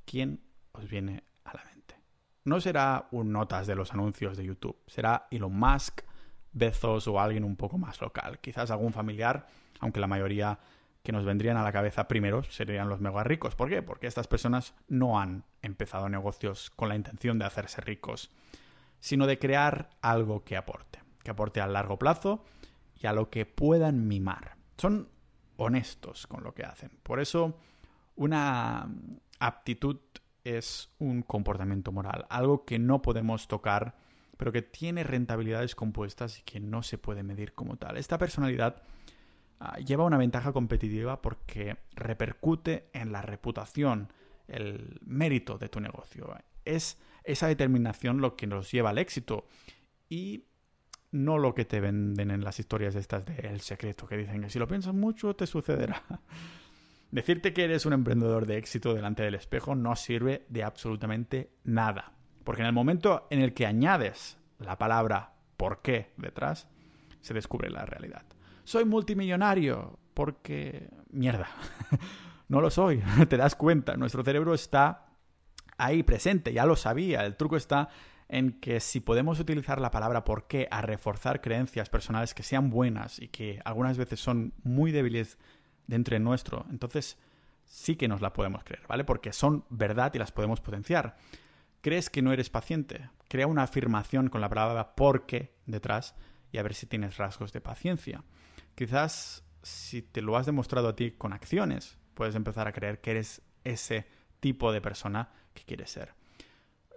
¿Quién 0.03 0.41
os 0.71 0.89
viene 0.89 1.23
a 1.45 1.53
la 1.53 1.63
mente? 1.65 1.95
No 2.43 2.59
será 2.59 3.09
un 3.11 3.31
notas 3.31 3.67
de 3.67 3.75
los 3.75 3.93
anuncios 3.93 4.35
de 4.35 4.45
YouTube, 4.45 4.79
será 4.87 5.27
Elon 5.29 5.55
Musk, 5.55 6.01
Bezos 6.53 7.07
o 7.07 7.19
alguien 7.19 7.43
un 7.43 7.55
poco 7.55 7.77
más 7.77 8.01
local, 8.01 8.39
quizás 8.39 8.71
algún 8.71 8.93
familiar, 8.93 9.45
aunque 9.79 9.99
la 9.99 10.07
mayoría 10.07 10.57
que 11.03 11.11
nos 11.11 11.25
vendrían 11.25 11.57
a 11.57 11.63
la 11.63 11.73
cabeza 11.73 12.07
primero 12.07 12.43
serían 12.43 12.87
los 12.87 13.01
mega 13.01 13.23
ricos. 13.23 13.55
¿Por 13.55 13.69
qué? 13.69 13.81
Porque 13.81 14.07
estas 14.07 14.27
personas 14.27 14.73
no 14.87 15.19
han 15.19 15.43
empezado 15.61 16.07
negocios 16.07 16.69
con 16.71 16.87
la 16.87 16.95
intención 16.95 17.37
de 17.37 17.45
hacerse 17.45 17.81
ricos, 17.81 18.31
sino 18.99 19.27
de 19.27 19.37
crear 19.37 19.89
algo 20.01 20.45
que 20.45 20.55
aporte, 20.55 20.99
que 21.21 21.31
aporte 21.31 21.59
a 21.59 21.67
largo 21.67 21.99
plazo 21.99 22.45
y 22.95 23.07
a 23.07 23.13
lo 23.13 23.29
que 23.29 23.45
puedan 23.45 24.07
mimar. 24.07 24.55
Son 24.77 25.09
honestos 25.57 26.25
con 26.25 26.43
lo 26.43 26.53
que 26.53 26.63
hacen. 26.63 26.91
Por 27.03 27.19
eso, 27.19 27.57
una 28.15 28.87
aptitud 29.39 29.99
es 30.45 30.89
un 30.99 31.21
comportamiento 31.21 31.91
moral, 31.91 32.25
algo 32.29 32.63
que 32.63 32.79
no 32.79 33.01
podemos 33.01 33.49
tocar, 33.49 33.95
pero 34.37 34.53
que 34.53 34.61
tiene 34.61 35.03
rentabilidades 35.03 35.75
compuestas 35.75 36.39
y 36.39 36.43
que 36.43 36.61
no 36.61 36.81
se 36.81 36.97
puede 36.97 37.23
medir 37.23 37.53
como 37.53 37.75
tal. 37.75 37.97
Esta 37.97 38.17
personalidad 38.17 38.83
lleva 39.85 40.05
una 40.05 40.17
ventaja 40.17 40.51
competitiva 40.53 41.21
porque 41.21 41.77
repercute 41.95 42.89
en 42.93 43.11
la 43.11 43.21
reputación, 43.21 44.11
el 44.47 44.99
mérito 45.05 45.57
de 45.57 45.69
tu 45.69 45.79
negocio. 45.79 46.35
Es 46.65 46.97
esa 47.23 47.47
determinación 47.47 48.21
lo 48.21 48.35
que 48.35 48.47
nos 48.47 48.71
lleva 48.71 48.89
al 48.89 48.97
éxito 48.97 49.47
y 50.09 50.45
no 51.11 51.37
lo 51.37 51.53
que 51.53 51.65
te 51.65 51.79
venden 51.79 52.31
en 52.31 52.43
las 52.43 52.59
historias 52.59 52.95
estas 52.95 53.25
de 53.25 53.35
El 53.35 53.61
Secreto, 53.61 54.07
que 54.07 54.17
dicen 54.17 54.41
que 54.41 54.49
si 54.49 54.59
lo 54.59 54.67
piensas 54.67 54.93
mucho 54.93 55.35
te 55.35 55.47
sucederá. 55.47 56.03
Decirte 57.11 57.53
que 57.53 57.63
eres 57.63 57.85
un 57.85 57.93
emprendedor 57.93 58.47
de 58.47 58.57
éxito 58.57 58.95
delante 58.95 59.21
del 59.21 59.35
espejo 59.35 59.75
no 59.75 59.95
sirve 59.95 60.45
de 60.49 60.63
absolutamente 60.63 61.51
nada, 61.63 62.13
porque 62.43 62.63
en 62.63 62.67
el 62.67 62.73
momento 62.73 63.27
en 63.29 63.41
el 63.41 63.53
que 63.53 63.67
añades 63.67 64.37
la 64.57 64.79
palabra 64.79 65.33
por 65.57 65.83
qué 65.83 66.11
detrás, 66.17 66.67
se 67.21 67.35
descubre 67.35 67.69
la 67.69 67.85
realidad 67.85 68.25
soy 68.63 68.85
multimillonario, 68.85 69.99
porque... 70.13 70.89
Mierda, 71.09 71.47
no 72.47 72.61
lo 72.61 72.69
soy, 72.69 73.03
te 73.29 73.37
das 73.37 73.55
cuenta, 73.55 73.95
nuestro 73.97 74.23
cerebro 74.23 74.53
está 74.53 75.05
ahí 75.77 76.03
presente, 76.03 76.53
ya 76.53 76.65
lo 76.65 76.75
sabía, 76.75 77.25
el 77.25 77.35
truco 77.35 77.57
está 77.57 77.89
en 78.29 78.59
que 78.59 78.79
si 78.79 78.99
podemos 78.99 79.39
utilizar 79.39 79.79
la 79.79 79.91
palabra 79.91 80.23
por 80.23 80.47
qué 80.47 80.67
a 80.71 80.81
reforzar 80.81 81.41
creencias 81.41 81.89
personales 81.89 82.33
que 82.33 82.43
sean 82.43 82.69
buenas 82.69 83.19
y 83.19 83.27
que 83.27 83.61
algunas 83.63 83.97
veces 83.97 84.19
son 84.19 84.53
muy 84.63 84.91
débiles 84.91 85.37
dentro 85.87 86.15
de 86.15 86.19
nuestro, 86.19 86.65
entonces 86.71 87.17
sí 87.65 87.95
que 87.95 88.07
nos 88.07 88.21
la 88.21 88.33
podemos 88.33 88.63
creer, 88.63 88.83
¿vale? 88.87 89.03
Porque 89.03 89.33
son 89.33 89.65
verdad 89.69 90.13
y 90.13 90.19
las 90.19 90.31
podemos 90.31 90.61
potenciar. 90.61 91.17
¿Crees 91.81 92.09
que 92.09 92.21
no 92.21 92.31
eres 92.31 92.49
paciente? 92.49 93.09
Crea 93.27 93.47
una 93.47 93.63
afirmación 93.63 94.29
con 94.29 94.41
la 94.41 94.49
palabra 94.49 94.95
por 94.95 95.25
qué 95.25 95.53
detrás 95.65 96.15
y 96.51 96.57
a 96.57 96.63
ver 96.63 96.73
si 96.73 96.85
tienes 96.85 97.17
rasgos 97.17 97.51
de 97.51 97.61
paciencia. 97.61 98.23
Quizás 98.75 99.43
si 99.63 100.01
te 100.01 100.21
lo 100.21 100.37
has 100.37 100.45
demostrado 100.45 100.89
a 100.89 100.95
ti 100.95 101.11
con 101.11 101.33
acciones, 101.33 101.97
puedes 102.13 102.35
empezar 102.35 102.67
a 102.67 102.73
creer 102.73 103.01
que 103.01 103.11
eres 103.11 103.41
ese 103.63 104.05
tipo 104.39 104.71
de 104.71 104.81
persona 104.81 105.29
que 105.53 105.63
quieres 105.63 105.91
ser. 105.91 106.13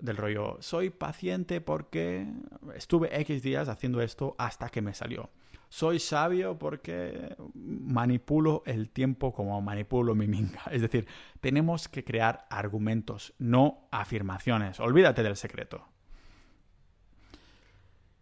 Del 0.01 0.17
rollo, 0.17 0.59
soy 0.61 0.91
paciente 0.91 1.61
porque 1.61 2.27
estuve 2.75 3.19
X 3.21 3.43
días 3.43 3.69
haciendo 3.69 4.03
esto 4.03 4.35
hasta 4.39 4.69
que 4.69 4.83
me 4.83 4.93
salió. 4.93 5.31
Soy 5.69 5.99
sabio 5.99 6.59
porque 6.59 7.35
manipulo 7.55 8.63
el 8.67 8.91
tiempo 8.91 9.33
como 9.33 9.61
manipulo 9.63 10.15
mi 10.15 10.27
minga. 10.27 10.63
Es 10.71 10.83
decir, 10.83 11.07
tenemos 11.41 11.89
que 11.89 12.05
crear 12.05 12.47
argumentos, 12.51 13.35
no 13.39 13.89
afirmaciones. 13.91 14.81
Olvídate 14.81 15.23
del 15.23 15.37
secreto. 15.37 15.87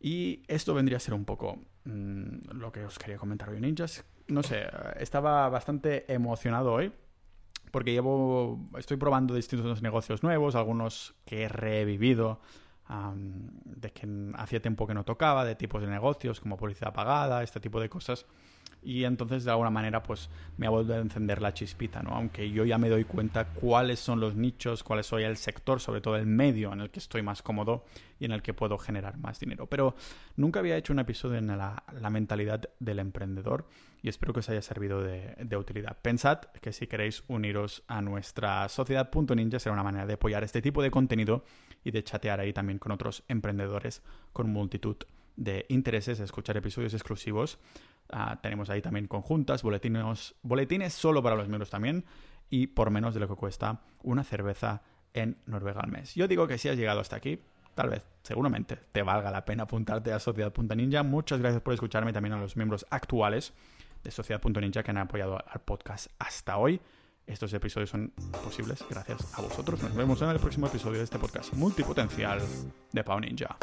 Y 0.05 0.43
esto 0.49 0.75
vendría 0.75 0.99
a 0.99 1.01
ser 1.01 1.15
un 1.15 1.25
poco 1.25 1.57
mm, 1.85 2.59
lo 2.59 2.71
que 2.71 2.85
os 2.85 2.99
quería 2.99 3.17
comentar 3.17 3.49
hoy, 3.49 3.59
ninjas. 3.59 4.05
No 4.29 4.43
sé, 4.43 4.67
estaba 4.99 5.49
bastante 5.49 6.13
emocionado 6.13 6.75
hoy 6.75 6.93
porque 7.71 7.93
llevo, 7.93 8.69
estoy 8.77 8.99
probando 8.99 9.35
distintos 9.35 9.81
negocios 9.81 10.23
nuevos, 10.23 10.57
algunos 10.57 11.15
que 11.25 11.45
he 11.45 11.49
revivido 11.49 12.39
de 13.65 13.91
que 13.93 14.07
hacía 14.35 14.61
tiempo 14.61 14.87
que 14.87 14.93
no 14.93 15.05
tocaba, 15.05 15.43
de 15.43 15.55
tipos 15.55 15.81
de 15.81 15.89
negocios 15.89 16.39
como 16.39 16.59
publicidad 16.59 16.93
pagada, 16.93 17.43
este 17.43 17.59
tipo 17.59 17.81
de 17.81 17.89
cosas. 17.89 18.27
Y 18.85 19.05
entonces 19.05 19.45
de 19.45 19.51
alguna 19.51 19.71
manera 19.71 20.03
pues 20.03 20.29
me 20.57 20.67
ha 20.67 20.71
vuelto 20.71 20.93
a 20.93 20.99
encender 20.99 21.41
la 21.41 21.55
chispita, 21.55 22.03
¿no? 22.03 22.11
Aunque 22.11 22.51
yo 22.51 22.65
ya 22.65 22.79
me 22.79 22.89
doy 22.89 23.05
cuenta 23.05 23.47
cuáles 23.47 23.99
son 23.99 24.21
los 24.21 24.35
nichos, 24.35 24.85
cuál 24.85 25.01
es 25.01 25.13
hoy 25.13 25.25
el 25.25 25.37
sector, 25.37 25.81
sobre 25.81 26.01
todo 26.01 26.17
el 26.17 26.27
medio 26.27 26.73
en 26.73 26.81
el 26.81 26.91
que 26.91 27.01
estoy 27.01 27.23
más 27.23 27.43
cómodo 27.43 27.85
y 28.21 28.27
en 28.27 28.33
el 28.33 28.43
que 28.43 28.55
puedo 28.55 28.79
generar 28.79 29.17
más 29.19 29.41
dinero. 29.41 29.67
Pero 29.67 29.95
nunca 30.37 30.61
había 30.61 30.77
hecho 30.77 30.93
un 30.93 30.99
episodio 30.99 31.39
en 31.39 31.47
la, 31.47 31.83
mentalidad 32.11 32.69
del 32.79 32.99
emprendedor 32.99 33.67
y 34.03 34.09
espero 34.09 34.33
que 34.33 34.41
os 34.41 34.49
haya 34.51 34.63
servido 34.63 35.03
de, 35.03 35.35
de, 35.39 35.57
utilidad. 35.57 35.97
Pensad 36.01 36.41
que 36.61 36.73
si 36.73 36.87
queréis 36.87 37.25
uniros 37.27 37.83
a 37.89 38.03
nuestra 38.03 38.69
sociedad.ninja 38.69 39.59
será 39.59 39.73
una 39.73 39.83
manera 39.83 40.07
de 40.07 40.15
apoyar 40.15 40.45
este 40.45 40.61
tipo 40.63 40.83
de 40.83 40.91
contenido 40.91 41.45
y 41.83 41.91
de 41.91 42.05
chatear 42.05 42.41
ahí 42.41 42.53
también 42.53 42.79
con 42.79 42.93
otros 42.93 43.25
emprendedores 43.29 44.03
con 44.33 44.51
multitud 44.51 44.97
de 45.37 45.67
intereses, 45.69 46.21
escuchar 46.21 46.57
episodios 46.57 46.95
exclusivos 46.95 47.59
Ah, 48.11 48.39
tenemos 48.43 48.71
ahí 48.71 48.83
también 48.83 49.07
conjuntas, 49.07 49.63
boletines, 49.63 50.35
boletines 50.43 50.93
solo 50.93 51.23
para 51.23 51.37
los 51.37 51.49
miembros 51.49 51.71
también 51.71 52.05
y 52.51 52.69
por 52.69 52.91
menos 52.91 53.15
de 53.15 53.21
lo 53.21 53.29
que 53.29 53.35
cuesta 53.35 53.81
una 54.03 54.25
cerveza 54.25 54.83
en 55.15 55.39
Noruega 55.47 55.81
al 55.81 55.91
mes. 55.91 56.15
Yo 56.15 56.29
digo 56.29 56.47
que 56.47 56.59
si 56.59 56.69
has 56.69 56.77
llegado 56.77 57.01
hasta 57.01 57.17
aquí, 57.17 57.41
tal 57.75 57.89
vez, 57.91 58.07
seguramente, 58.23 58.77
te 58.77 59.03
valga 59.03 59.31
la 59.31 59.45
pena 59.45 59.65
apuntarte 59.65 60.13
a 60.13 60.19
Sociedad.ninja. 60.19 61.03
Muchas 61.03 61.41
gracias 61.41 61.63
por 61.63 61.75
escucharme 61.75 62.13
también 62.13 62.35
a 62.35 62.39
los 62.39 62.57
miembros 62.57 62.87
actuales 62.91 63.55
de 64.03 64.11
Sociedad.ninja 64.11 64.83
que 64.83 64.91
han 64.91 64.99
apoyado 64.99 65.39
al 65.49 65.61
podcast 65.63 66.09
hasta 66.19 66.59
hoy. 66.59 66.81
Estos 67.27 67.55
episodios 67.55 67.89
son 67.89 68.13
posibles 68.45 68.85
gracias 68.91 69.33
a 69.39 69.41
vosotros. 69.41 69.83
Nos 69.83 69.95
vemos 69.95 70.21
en 70.21 70.29
el 70.29 70.39
próximo 70.39 70.67
episodio 70.67 70.99
de 70.99 71.05
este 71.05 71.19
podcast 71.19 71.55
multipotencial 71.55 72.41
de 72.93 73.05
Pau 73.05 73.19
Ninja. 73.19 73.57